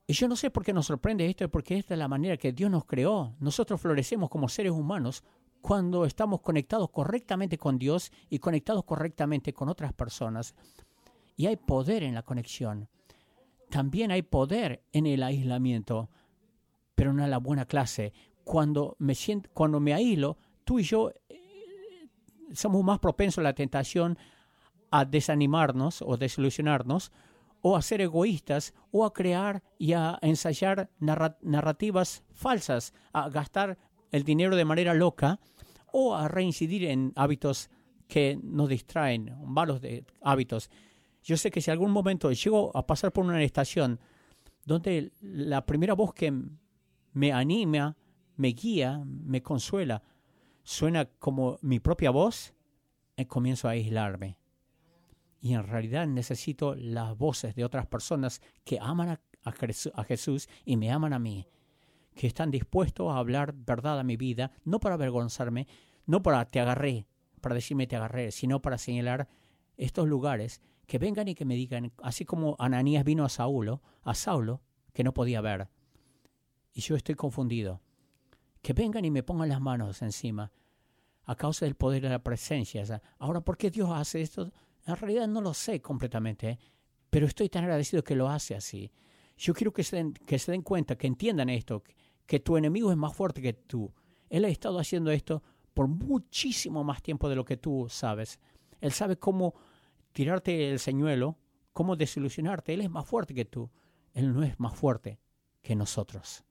Y 0.06 0.12
yo 0.12 0.26
no 0.26 0.34
sé 0.34 0.50
por 0.50 0.64
qué 0.64 0.72
nos 0.72 0.86
sorprende 0.86 1.24
esto, 1.26 1.48
porque 1.48 1.78
esta 1.78 1.94
es 1.94 1.98
la 1.98 2.08
manera 2.08 2.36
que 2.36 2.52
Dios 2.52 2.68
nos 2.68 2.84
creó. 2.84 3.36
Nosotros 3.38 3.80
florecemos 3.80 4.28
como 4.28 4.48
seres 4.48 4.72
humanos 4.72 5.22
cuando 5.60 6.04
estamos 6.04 6.40
conectados 6.40 6.90
correctamente 6.90 7.58
con 7.58 7.78
Dios 7.78 8.10
y 8.28 8.40
conectados 8.40 8.82
correctamente 8.84 9.52
con 9.52 9.68
otras 9.68 9.92
personas. 9.92 10.56
Y 11.36 11.46
hay 11.46 11.56
poder 11.56 12.02
en 12.02 12.14
la 12.14 12.24
conexión. 12.24 12.88
También 13.70 14.10
hay 14.10 14.22
poder 14.22 14.82
en 14.92 15.06
el 15.06 15.22
aislamiento, 15.22 16.10
pero 16.96 17.12
no 17.12 17.22
a 17.22 17.28
la 17.28 17.38
buena 17.38 17.66
clase. 17.66 18.12
Cuando 18.50 18.96
me, 18.98 19.14
siento, 19.14 19.48
cuando 19.54 19.78
me 19.78 19.94
aíslo, 19.94 20.36
tú 20.64 20.80
y 20.80 20.82
yo 20.82 21.12
eh, 21.28 22.08
somos 22.52 22.82
más 22.82 22.98
propensos 22.98 23.38
a 23.38 23.44
la 23.44 23.54
tentación 23.54 24.18
a 24.90 25.04
desanimarnos 25.04 26.02
o 26.02 26.16
desilusionarnos, 26.16 27.12
o 27.60 27.76
a 27.76 27.82
ser 27.82 28.00
egoístas, 28.00 28.74
o 28.90 29.04
a 29.04 29.12
crear 29.12 29.62
y 29.78 29.92
a 29.92 30.18
ensayar 30.20 30.90
narrativas 30.98 32.24
falsas, 32.32 32.92
a 33.12 33.28
gastar 33.28 33.78
el 34.10 34.24
dinero 34.24 34.56
de 34.56 34.64
manera 34.64 34.94
loca, 34.94 35.38
o 35.92 36.16
a 36.16 36.26
reincidir 36.26 36.86
en 36.86 37.12
hábitos 37.14 37.70
que 38.08 38.36
nos 38.42 38.68
distraen, 38.68 39.32
malos 39.46 39.80
de 39.80 40.04
hábitos. 40.22 40.70
Yo 41.22 41.36
sé 41.36 41.52
que 41.52 41.60
si 41.60 41.70
algún 41.70 41.92
momento 41.92 42.32
llego 42.32 42.76
a 42.76 42.84
pasar 42.84 43.12
por 43.12 43.24
una 43.24 43.40
estación 43.44 44.00
donde 44.64 45.12
la 45.20 45.64
primera 45.66 45.94
voz 45.94 46.12
que 46.14 46.34
me 47.12 47.32
anima, 47.32 47.96
me 48.40 48.48
guía, 48.48 49.04
me 49.04 49.42
consuela, 49.42 50.02
suena 50.62 51.04
como 51.04 51.58
mi 51.60 51.78
propia 51.78 52.10
voz, 52.10 52.54
y 53.14 53.22
eh, 53.22 53.26
comienzo 53.26 53.68
a 53.68 53.72
aislarme. 53.72 54.38
y 55.42 55.52
en 55.52 55.66
realidad 55.66 56.06
necesito 56.06 56.74
las 56.74 57.16
voces 57.18 57.54
de 57.54 57.66
otras 57.66 57.86
personas 57.86 58.40
que 58.64 58.78
aman 58.80 59.10
a, 59.44 59.52
Jesús 60.04 60.48
y 60.64 60.78
me 60.78 60.90
aman 60.90 61.12
a 61.12 61.18
mí, 61.18 61.48
que 62.14 62.26
están 62.26 62.50
dispuestos 62.50 63.10
a 63.10 63.18
hablar 63.18 63.54
verdad 63.54 63.98
a 63.98 64.04
mi 64.04 64.16
vida, 64.16 64.52
no 64.64 64.80
para 64.80 64.94
avergonzarme, 64.94 65.66
no 66.06 66.22
para 66.22 66.46
te 66.46 66.60
agarré, 66.60 67.06
para 67.42 67.54
decirme 67.54 67.86
te 67.86 67.96
agarré, 67.96 68.32
sino 68.32 68.62
para 68.62 68.78
señalar 68.78 69.28
estos 69.76 70.08
lugares 70.08 70.62
que 70.86 70.98
vengan 70.98 71.28
y 71.28 71.34
que 71.34 71.44
me 71.44 71.56
digan, 71.56 71.92
así 72.02 72.24
como 72.24 72.56
Ananías 72.58 73.04
vino 73.04 73.26
a 73.26 73.28
Saulo, 73.28 73.82
a 74.02 74.14
Saulo, 74.14 74.62
que 74.94 75.04
no 75.04 75.12
podía 75.12 75.42
ver, 75.42 75.68
y 76.72 76.80
yo 76.80 76.96
estoy 76.96 77.16
confundido, 77.16 77.82
que 78.62 78.72
vengan 78.72 79.04
y 79.04 79.10
me 79.10 79.22
pongan 79.22 79.48
las 79.48 79.60
manos 79.60 80.02
encima, 80.02 80.52
a 81.24 81.34
causa 81.34 81.64
del 81.64 81.74
poder 81.74 82.02
de 82.02 82.08
la 82.08 82.22
presencia. 82.22 82.84
Ahora, 83.18 83.40
¿por 83.40 83.56
qué 83.56 83.70
Dios 83.70 83.90
hace 83.92 84.20
esto? 84.20 84.52
En 84.86 84.96
realidad 84.96 85.28
no 85.28 85.40
lo 85.40 85.54
sé 85.54 85.80
completamente, 85.80 86.58
pero 87.08 87.26
estoy 87.26 87.48
tan 87.48 87.64
agradecido 87.64 88.02
que 88.02 88.16
lo 88.16 88.28
hace 88.28 88.54
así. 88.54 88.90
Yo 89.36 89.54
quiero 89.54 89.72
que 89.72 89.84
se 89.84 89.96
den, 89.96 90.12
que 90.12 90.38
se 90.38 90.52
den 90.52 90.62
cuenta, 90.62 90.96
que 90.96 91.06
entiendan 91.06 91.48
esto, 91.48 91.82
que 92.26 92.40
tu 92.40 92.56
enemigo 92.56 92.90
es 92.90 92.96
más 92.96 93.14
fuerte 93.14 93.40
que 93.40 93.52
tú. 93.52 93.92
Él 94.28 94.44
ha 94.44 94.48
estado 94.48 94.78
haciendo 94.78 95.10
esto 95.10 95.42
por 95.74 95.88
muchísimo 95.88 96.84
más 96.84 97.02
tiempo 97.02 97.28
de 97.28 97.36
lo 97.36 97.44
que 97.44 97.56
tú 97.56 97.86
sabes. 97.88 98.38
Él 98.80 98.92
sabe 98.92 99.16
cómo 99.16 99.54
tirarte 100.12 100.70
el 100.70 100.78
señuelo, 100.78 101.38
cómo 101.72 101.96
desilusionarte. 101.96 102.74
Él 102.74 102.82
es 102.82 102.90
más 102.90 103.06
fuerte 103.06 103.34
que 103.34 103.44
tú. 103.44 103.70
Él 104.12 104.32
no 104.32 104.42
es 104.42 104.58
más 104.60 104.76
fuerte 104.76 105.20
que 105.62 105.74
nosotros. 105.74 106.44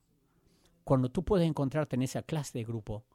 Cuando 0.83 1.09
tú 1.09 1.23
puedes 1.23 1.47
encontrarte 1.47 1.95
en 1.95 2.01
esa 2.01 2.23
clase 2.23 2.57
de 2.57 2.63
grupo, 2.65 3.05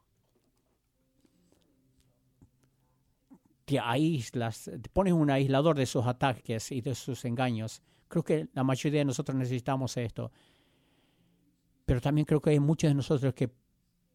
te 3.65 3.79
aíslas, 3.79 4.69
te 4.81 4.89
pones 4.89 5.13
un 5.13 5.29
aislador 5.29 5.75
de 5.75 5.85
sus 5.85 6.05
ataques 6.05 6.71
y 6.71 6.81
de 6.81 6.95
sus 6.95 7.25
engaños. 7.25 7.81
Creo 8.07 8.23
que 8.23 8.47
la 8.53 8.63
mayoría 8.63 9.01
de 9.01 9.05
nosotros 9.05 9.35
necesitamos 9.35 9.97
esto. 9.97 10.31
Pero 11.85 11.99
también 11.99 12.25
creo 12.25 12.41
que 12.41 12.51
hay 12.51 12.59
muchos 12.59 12.89
de 12.89 12.95
nosotros 12.95 13.33
que 13.33 13.51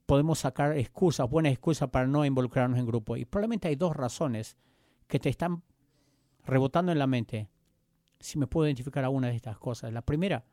podemos 0.07 0.39
sacar 0.41 0.77
excusas, 0.77 1.29
buenas 1.29 1.53
excusas 1.53 1.89
para 1.91 2.07
no 2.07 2.25
involucrarnos 2.25 2.79
en 2.79 2.87
grupo. 2.87 3.17
Y 3.17 3.25
probablemente 3.25 3.69
hay 3.69 3.77
dos 3.77 3.95
razones 3.95 4.57
que 5.07 5.19
te 5.19 5.29
están 5.29 5.63
rebotando 6.45 6.93
en 6.93 6.99
la 6.99 7.07
mente, 7.07 7.49
si 8.19 8.39
me 8.39 8.47
puedo 8.47 8.67
identificar 8.67 9.05
a 9.05 9.09
una 9.09 9.29
de 9.29 9.37
estas 9.37 9.59
cosas. 9.59 9.93
La 9.93 10.03
primera 10.03 10.45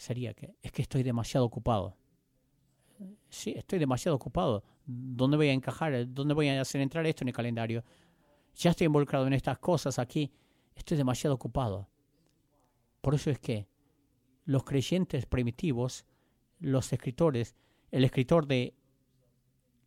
sería 0.00 0.32
que 0.32 0.56
es 0.62 0.72
que 0.72 0.82
estoy 0.82 1.02
demasiado 1.02 1.44
ocupado. 1.44 1.96
Sí, 3.28 3.52
estoy 3.56 3.78
demasiado 3.78 4.16
ocupado. 4.16 4.64
¿Dónde 4.86 5.36
voy 5.36 5.48
a 5.48 5.52
encajar? 5.52 6.12
¿Dónde 6.12 6.34
voy 6.34 6.48
a 6.48 6.60
hacer 6.60 6.80
entrar 6.80 7.06
esto 7.06 7.22
en 7.24 7.28
el 7.28 7.34
calendario? 7.34 7.84
Ya 8.56 8.70
estoy 8.70 8.86
involucrado 8.86 9.26
en 9.26 9.34
estas 9.34 9.58
cosas 9.58 9.98
aquí. 9.98 10.32
Estoy 10.74 10.96
demasiado 10.96 11.34
ocupado. 11.34 11.88
Por 13.00 13.14
eso 13.14 13.30
es 13.30 13.38
que 13.38 13.68
los 14.44 14.64
creyentes 14.64 15.26
primitivos, 15.26 16.06
los 16.58 16.92
escritores, 16.92 17.54
el 17.90 18.04
escritor 18.04 18.46
de 18.46 18.74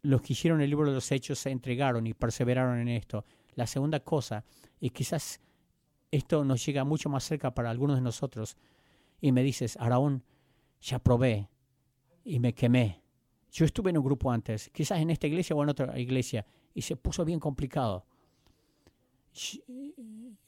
los 0.03 0.21
que 0.21 0.33
hicieron 0.33 0.61
el 0.61 0.69
libro 0.69 0.87
de 0.87 0.95
los 0.95 1.11
hechos 1.11 1.39
se 1.39 1.49
entregaron 1.49 2.05
y 2.05 2.13
perseveraron 2.13 2.79
en 2.79 2.89
esto. 2.89 3.25
La 3.55 3.67
segunda 3.67 3.99
cosa, 3.99 4.43
y 4.79 4.91
quizás 4.91 5.41
esto 6.11 6.45
nos 6.45 6.63
llega 6.65 6.83
mucho 6.83 7.09
más 7.09 7.23
cerca 7.23 7.53
para 7.53 7.69
algunos 7.69 7.95
de 7.95 8.01
nosotros, 8.01 8.57
y 9.23 9.31
me 9.31 9.41
dices, 9.41 9.77
Araón, 9.79 10.21
ya 10.81 10.99
probé 10.99 11.49
y 12.25 12.39
me 12.39 12.53
quemé. 12.53 13.01
Yo 13.53 13.63
estuve 13.63 13.89
en 13.89 13.97
un 13.97 14.03
grupo 14.03 14.29
antes, 14.29 14.69
quizás 14.73 14.99
en 14.99 15.11
esta 15.11 15.27
iglesia 15.27 15.55
o 15.55 15.63
en 15.63 15.69
otra 15.69 15.97
iglesia, 15.97 16.45
y 16.73 16.81
se 16.81 16.97
puso 16.97 17.23
bien 17.23 17.39
complicado. 17.39 18.05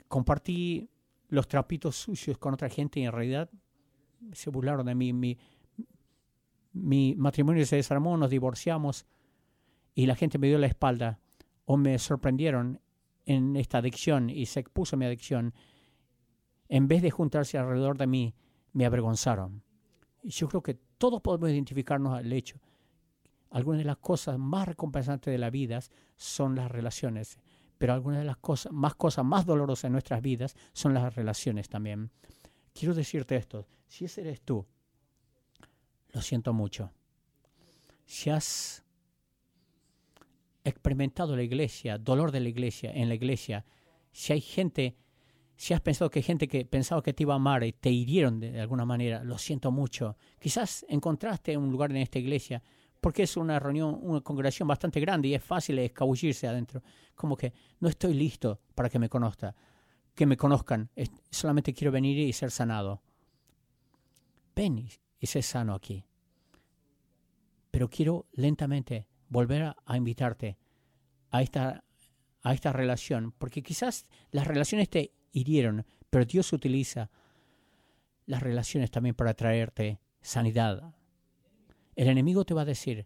Compartí 0.10 0.90
los 1.30 1.48
trapitos 1.48 1.96
sucios 1.96 2.38
con 2.38 2.54
otra 2.54 2.68
gente 2.68 3.00
y 3.00 3.06
en 3.06 3.14
realidad 3.14 3.50
se 4.34 4.50
burlaron 4.50 4.88
de 4.88 4.96
mí. 4.96 5.14
Mi, 5.14 5.38
mi 6.74 7.16
matrimonio 7.16 7.66
se 7.66 7.78
desarmó, 7.78 8.18
nos 8.18 8.30
divorciamos 8.30 9.06
y 9.94 10.06
la 10.06 10.16
gente 10.16 10.38
me 10.38 10.48
dio 10.48 10.58
la 10.58 10.68
espalda 10.68 11.22
o 11.64 11.78
me 11.78 11.98
sorprendieron 11.98 12.82
en 13.26 13.56
esta 13.56 13.78
adicción 13.78 14.30
y 14.30 14.48
se 14.48 14.60
expuso 14.60 14.98
mi 14.98 15.06
adicción, 15.06 15.54
en 16.68 16.90
vez 16.90 17.02
de 17.02 17.10
juntarse 17.10 17.58
alrededor 17.58 17.98
de 17.98 18.08
mí, 18.08 18.36
me 18.76 18.86
avergonzaron. 18.86 19.64
Y 20.22 20.32
yo 20.32 20.50
creo 20.50 20.62
que 20.62 20.74
todos 20.98 21.22
podemos 21.22 21.50
identificarnos 21.50 22.14
al 22.14 22.32
hecho. 22.34 22.60
Algunas 23.50 23.80
de 23.80 23.86
las 23.86 23.98
cosas 23.98 24.38
más 24.38 24.68
recompensantes 24.68 25.32
de 25.32 25.38
la 25.38 25.50
vida 25.50 25.80
son 26.18 26.56
las 26.56 26.70
relaciones, 26.70 27.40
pero 27.78 27.94
algunas 27.94 28.20
de 28.20 28.26
las 28.26 28.36
cosas 28.38 28.74
más 28.74 28.96
cosas 28.96 29.24
más 29.24 29.46
dolorosas 29.46 29.86
en 29.86 29.94
nuestras 29.94 30.22
vidas 30.22 30.56
son 30.74 30.94
las 30.94 31.16
relaciones 31.16 31.70
también. 31.70 32.12
Quiero 32.74 32.94
decirte 32.94 33.38
esto, 33.38 33.66
si 33.88 34.06
ese 34.06 34.22
eres 34.22 34.42
tú, 34.42 34.66
lo 36.12 36.22
siento 36.22 36.52
mucho. 36.52 36.92
Si 38.06 38.30
has 38.30 38.84
experimentado 40.66 41.38
la 41.38 41.44
iglesia, 41.44 41.98
dolor 41.98 42.34
de 42.34 42.42
la 42.42 42.50
iglesia, 42.50 42.92
en 42.92 43.08
la 43.08 43.16
iglesia, 43.16 43.66
si 44.12 44.34
hay 44.34 44.42
gente, 44.42 44.98
si 45.58 45.74
has 45.74 45.82
pensado 45.82 46.10
que 46.10 46.22
gente 46.22 46.48
que 46.48 46.66
pensaba 46.66 47.02
que 47.02 47.14
te 47.14 47.24
iba 47.24 47.34
a 47.34 47.38
amar 47.38 47.64
y 47.64 47.74
te 47.74 47.90
hirieron 47.90 48.40
de, 48.40 48.60
alguna 48.60 48.86
manera, 48.86 49.24
lo 49.24 49.38
siento 49.38 49.72
mucho. 49.72 50.18
Quizás 50.40 50.86
encontraste 50.90 51.56
un 51.58 51.72
lugar 51.72 51.92
en 51.92 51.98
esta 51.98 52.20
iglesia 52.20 52.62
porque 53.00 53.24
es 53.24 53.38
una 53.38 53.60
reunión, 53.60 53.98
una 54.02 54.22
congregación 54.22 54.68
bastante 54.68 55.00
grande 55.00 55.28
y 55.30 55.36
es 55.36 55.44
fácil 55.44 55.80
escabullirse 55.80 56.48
adentro. 56.48 56.82
Como 57.14 57.38
que 57.38 57.54
no 57.80 57.88
estoy 57.88 58.14
listo 58.14 58.60
para 58.74 58.90
que 58.90 59.00
me 59.00 59.10
conozca, 59.10 59.56
que 60.14 60.26
me 60.26 60.38
conozcan, 60.38 60.90
solamente 61.30 61.74
quiero 61.74 61.92
venir 61.92 62.18
y 62.18 62.34
ser 62.34 62.52
sanado. 62.52 63.02
Ven 64.56 64.80
y, 64.80 64.90
y 65.20 65.28
sé 65.28 65.42
sano 65.42 65.74
aquí. 65.74 66.04
Pero 67.72 67.90
quiero 67.90 68.26
lentamente 68.32 69.08
volver 69.30 69.74
a, 69.86 69.98
invitarte 69.98 70.58
a 71.32 71.42
esta, 71.42 71.84
a 72.42 72.54
esta 72.54 72.72
relación, 72.72 73.34
porque 73.38 73.62
quizás 73.62 74.06
las 74.32 74.48
relaciones 74.48 74.90
te 74.90 75.15
hirieron, 75.36 75.86
pero 76.10 76.26
Dios 76.26 76.52
utiliza 76.54 77.12
las 78.26 78.42
relaciones 78.42 78.90
también 78.90 79.16
para 79.16 79.34
traerte 79.34 80.00
sanidad. 80.22 80.96
El 81.96 82.08
enemigo 82.08 82.46
te 82.46 82.54
va 82.54 82.62
a 82.62 82.66
decir, 82.66 83.06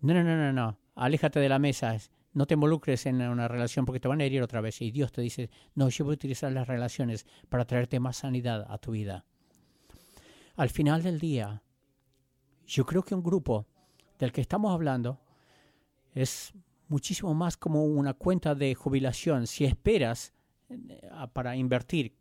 no, 0.00 0.12
no, 0.12 0.22
no, 0.22 0.36
no, 0.36 0.52
no, 0.52 0.78
aléjate 0.96 1.40
de 1.40 1.48
la 1.48 1.58
mesa, 1.58 1.96
no 2.32 2.46
te 2.46 2.54
involucres 2.54 3.06
en 3.06 3.22
una 3.22 3.48
relación 3.48 3.86
porque 3.86 4.00
te 4.00 4.08
van 4.08 4.20
a 4.20 4.24
herir 4.24 4.42
otra 4.42 4.60
vez. 4.60 4.82
Y 4.82 4.90
Dios 4.90 5.12
te 5.12 5.22
dice, 5.22 5.50
no, 5.74 5.88
yo 5.88 6.04
voy 6.04 6.12
a 6.12 6.16
utilizar 6.16 6.52
las 6.52 6.68
relaciones 6.68 7.26
para 7.48 7.64
traerte 7.64 8.00
más 8.00 8.18
sanidad 8.18 8.66
a 8.68 8.78
tu 8.78 8.90
vida. 8.90 9.24
Al 10.56 10.68
final 10.68 11.02
del 11.02 11.18
día, 11.18 11.62
yo 12.66 12.84
creo 12.84 13.02
que 13.02 13.14
un 13.14 13.22
grupo 13.22 13.66
del 14.18 14.32
que 14.32 14.40
estamos 14.40 14.72
hablando 14.72 15.20
es 16.14 16.52
muchísimo 16.88 17.34
más 17.34 17.56
como 17.56 17.84
una 17.84 18.14
cuenta 18.14 18.54
de 18.54 18.74
jubilación. 18.74 19.46
Si 19.46 19.64
esperas 19.64 20.32
para 21.32 21.56
invertir, 21.56 22.14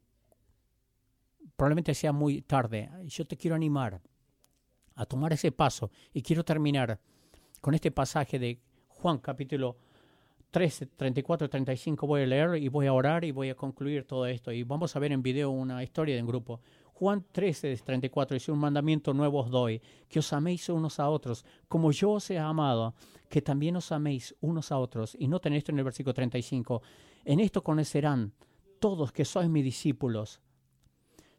probablemente 1.55 1.93
sea 1.93 2.11
muy 2.11 2.41
tarde. 2.41 2.89
Yo 3.05 3.25
te 3.25 3.37
quiero 3.37 3.55
animar 3.55 4.01
a 4.95 5.05
tomar 5.05 5.33
ese 5.33 5.51
paso 5.51 5.91
y 6.13 6.21
quiero 6.21 6.43
terminar 6.43 6.99
con 7.61 7.73
este 7.73 7.91
pasaje 7.91 8.39
de 8.39 8.59
Juan 8.87 9.17
capítulo 9.19 9.77
13, 10.51 10.85
34, 10.85 11.49
35 11.49 12.07
voy 12.07 12.21
a 12.21 12.25
leer 12.25 12.55
y 12.55 12.69
voy 12.69 12.87
a 12.87 12.93
orar 12.93 13.25
y 13.25 13.31
voy 13.31 13.49
a 13.49 13.55
concluir 13.55 14.05
todo 14.05 14.25
esto. 14.25 14.53
Y 14.53 14.63
vamos 14.63 14.95
a 14.95 14.99
ver 14.99 15.11
en 15.11 15.21
video 15.21 15.49
una 15.49 15.83
historia 15.83 16.15
de 16.15 16.21
un 16.21 16.27
grupo. 16.27 16.61
Juan 16.97 17.25
13, 17.29 17.75
34 17.83 18.35
dice, 18.35 18.53
un 18.53 18.59
mandamiento 18.59 19.13
nuevo 19.13 19.41
os 19.41 19.51
doy, 19.51 19.81
que 20.07 20.19
os 20.19 20.31
améis 20.31 20.69
unos 20.69 20.97
a 20.97 21.09
otros, 21.09 21.43
como 21.67 21.91
yo 21.91 22.11
os 22.11 22.29
he 22.29 22.39
amado, 22.39 22.95
que 23.27 23.41
también 23.41 23.75
os 23.75 23.91
améis 23.91 24.33
unos 24.39 24.71
a 24.71 24.77
otros. 24.77 25.13
Y 25.19 25.27
noten 25.27 25.51
esto 25.51 25.73
en 25.73 25.79
el 25.79 25.83
versículo 25.83 26.13
35, 26.13 26.81
en 27.25 27.41
esto 27.41 27.61
conocerán 27.61 28.31
todos 28.79 29.11
que 29.11 29.25
sois 29.25 29.49
mis 29.49 29.65
discípulos, 29.65 30.39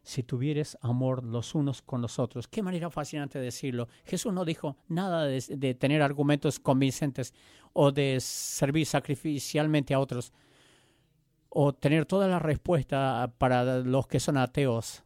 si 0.03 0.21
tuvieres 0.21 0.77
amor 0.81 1.23
los 1.23 1.55
unos 1.55 1.81
con 1.81 2.03
los 2.03 2.19
otros. 2.19 2.47
Qué 2.47 2.61
manera 2.61 2.91
fascinante 2.91 3.39
de 3.39 3.45
decirlo. 3.45 3.87
Jesús 4.05 4.31
no 4.31 4.45
dijo 4.45 4.77
nada 4.87 5.25
de, 5.25 5.43
de 5.57 5.73
tener 5.73 6.03
argumentos 6.03 6.59
convincentes 6.59 7.33
o 7.73 7.91
de 7.91 8.19
servir 8.21 8.85
sacrificialmente 8.85 9.95
a 9.95 9.99
otros 9.99 10.33
o 11.49 11.73
tener 11.73 12.05
toda 12.05 12.27
la 12.27 12.37
respuesta 12.37 13.33
para 13.39 13.79
los 13.79 14.05
que 14.05 14.19
son 14.19 14.37
ateos 14.37 15.03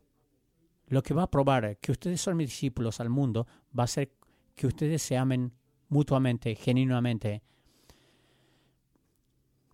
lo 0.92 1.02
que 1.02 1.14
va 1.14 1.24
a 1.24 1.32
probar 1.32 1.78
que 1.78 1.94
ustedes 1.94 2.20
son 2.20 2.36
mis 2.36 2.50
discípulos 2.50 3.00
al 3.00 3.10
mundo 3.10 3.48
va 3.78 3.86
a 3.86 3.88
ser 3.88 4.12
que 4.56 4.68
ustedes 4.68 5.02
se 5.02 5.16
amen 5.16 5.54
mutuamente, 5.88 6.54
genuinamente. 6.54 7.42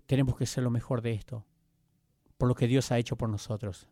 Tenemos 0.06 0.38
que 0.38 0.46
ser 0.46 0.64
lo 0.64 0.70
mejor 0.70 1.02
de 1.02 1.14
esto, 1.14 1.44
por 2.38 2.48
lo 2.48 2.54
que 2.54 2.68
Dios 2.68 2.92
ha 2.92 3.00
hecho 3.00 3.16
por 3.16 3.30
nosotros. 3.30 3.90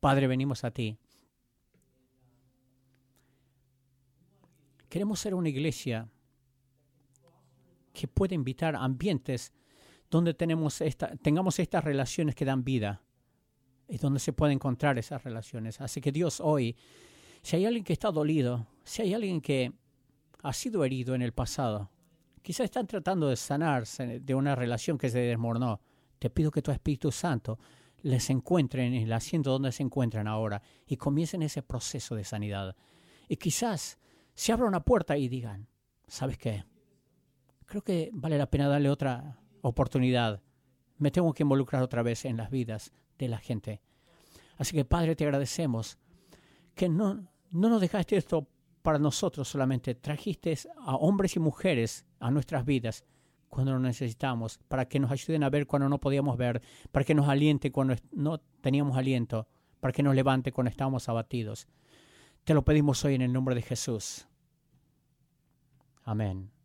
Padre, 0.00 0.26
venimos 0.26 0.64
a 0.64 0.72
ti. 0.72 0.98
Queremos 4.88 5.20
ser 5.20 5.36
una 5.36 5.50
iglesia 5.50 6.08
que 7.92 8.08
pueda 8.08 8.34
invitar 8.34 8.74
ambientes 8.74 9.52
donde 10.10 10.34
tenemos 10.34 10.80
esta, 10.80 11.16
tengamos 11.18 11.60
estas 11.60 11.84
relaciones 11.84 12.34
que 12.34 12.44
dan 12.44 12.64
vida, 12.64 13.04
es 13.90 14.00
donde 14.00 14.20
se 14.20 14.32
pueden 14.32 14.54
encontrar 14.54 14.98
esas 14.98 15.24
relaciones. 15.24 15.80
Así 15.80 16.00
que 16.00 16.12
Dios 16.12 16.40
hoy, 16.40 16.76
si 17.42 17.56
hay 17.56 17.66
alguien 17.66 17.84
que 17.84 17.92
está 17.92 18.10
dolido, 18.12 18.66
si 18.84 19.02
hay 19.02 19.14
alguien 19.14 19.40
que 19.40 19.72
ha 20.42 20.52
sido 20.52 20.84
herido 20.84 21.14
en 21.14 21.22
el 21.22 21.32
pasado, 21.32 21.90
quizás 22.40 22.66
están 22.66 22.86
tratando 22.86 23.28
de 23.28 23.36
sanarse 23.36 24.20
de 24.20 24.34
una 24.34 24.54
relación 24.54 24.96
que 24.96 25.10
se 25.10 25.18
desmoronó, 25.18 25.80
te 26.20 26.30
pido 26.30 26.52
que 26.52 26.62
tu 26.62 26.70
Espíritu 26.70 27.10
Santo 27.10 27.58
les 28.02 28.30
encuentre 28.30 28.86
en 28.86 28.94
el 28.94 29.12
asiento 29.12 29.50
donde 29.50 29.72
se 29.72 29.82
encuentran 29.82 30.28
ahora 30.28 30.62
y 30.86 30.96
comiencen 30.96 31.42
ese 31.42 31.62
proceso 31.62 32.14
de 32.14 32.24
sanidad. 32.24 32.76
Y 33.28 33.36
quizás 33.36 33.98
se 34.34 34.52
abra 34.52 34.66
una 34.66 34.84
puerta 34.84 35.18
y 35.18 35.28
digan, 35.28 35.66
¿sabes 36.06 36.38
qué? 36.38 36.64
Creo 37.66 37.82
que 37.82 38.10
vale 38.12 38.38
la 38.38 38.48
pena 38.48 38.68
darle 38.68 38.88
otra 38.88 39.40
oportunidad. 39.62 40.42
Me 40.96 41.10
tengo 41.10 41.32
que 41.34 41.42
involucrar 41.42 41.82
otra 41.82 42.02
vez 42.02 42.24
en 42.24 42.36
las 42.36 42.50
vidas 42.50 42.92
de 43.24 43.30
la 43.30 43.38
gente. 43.38 43.80
Así 44.56 44.74
que 44.74 44.84
Padre, 44.84 45.16
te 45.16 45.24
agradecemos 45.24 45.98
que 46.74 46.88
no, 46.88 47.28
no 47.50 47.68
nos 47.68 47.80
dejaste 47.80 48.16
esto 48.16 48.46
para 48.82 48.98
nosotros 48.98 49.48
solamente, 49.48 49.94
trajiste 49.94 50.56
a 50.78 50.96
hombres 50.96 51.36
y 51.36 51.40
mujeres 51.40 52.06
a 52.18 52.30
nuestras 52.30 52.64
vidas 52.64 53.04
cuando 53.48 53.72
lo 53.72 53.80
necesitamos, 53.80 54.58
para 54.68 54.86
que 54.86 55.00
nos 55.00 55.10
ayuden 55.10 55.42
a 55.42 55.50
ver 55.50 55.66
cuando 55.66 55.88
no 55.88 55.98
podíamos 55.98 56.36
ver, 56.36 56.62
para 56.92 57.04
que 57.04 57.14
nos 57.14 57.28
aliente 57.28 57.72
cuando 57.72 57.96
no 58.12 58.38
teníamos 58.60 58.96
aliento, 58.96 59.48
para 59.80 59.92
que 59.92 60.02
nos 60.02 60.14
levante 60.14 60.52
cuando 60.52 60.70
estábamos 60.70 61.08
abatidos. 61.08 61.66
Te 62.44 62.54
lo 62.54 62.64
pedimos 62.64 63.04
hoy 63.04 63.16
en 63.16 63.22
el 63.22 63.32
nombre 63.32 63.54
de 63.54 63.62
Jesús. 63.62 64.28
Amén. 66.04 66.59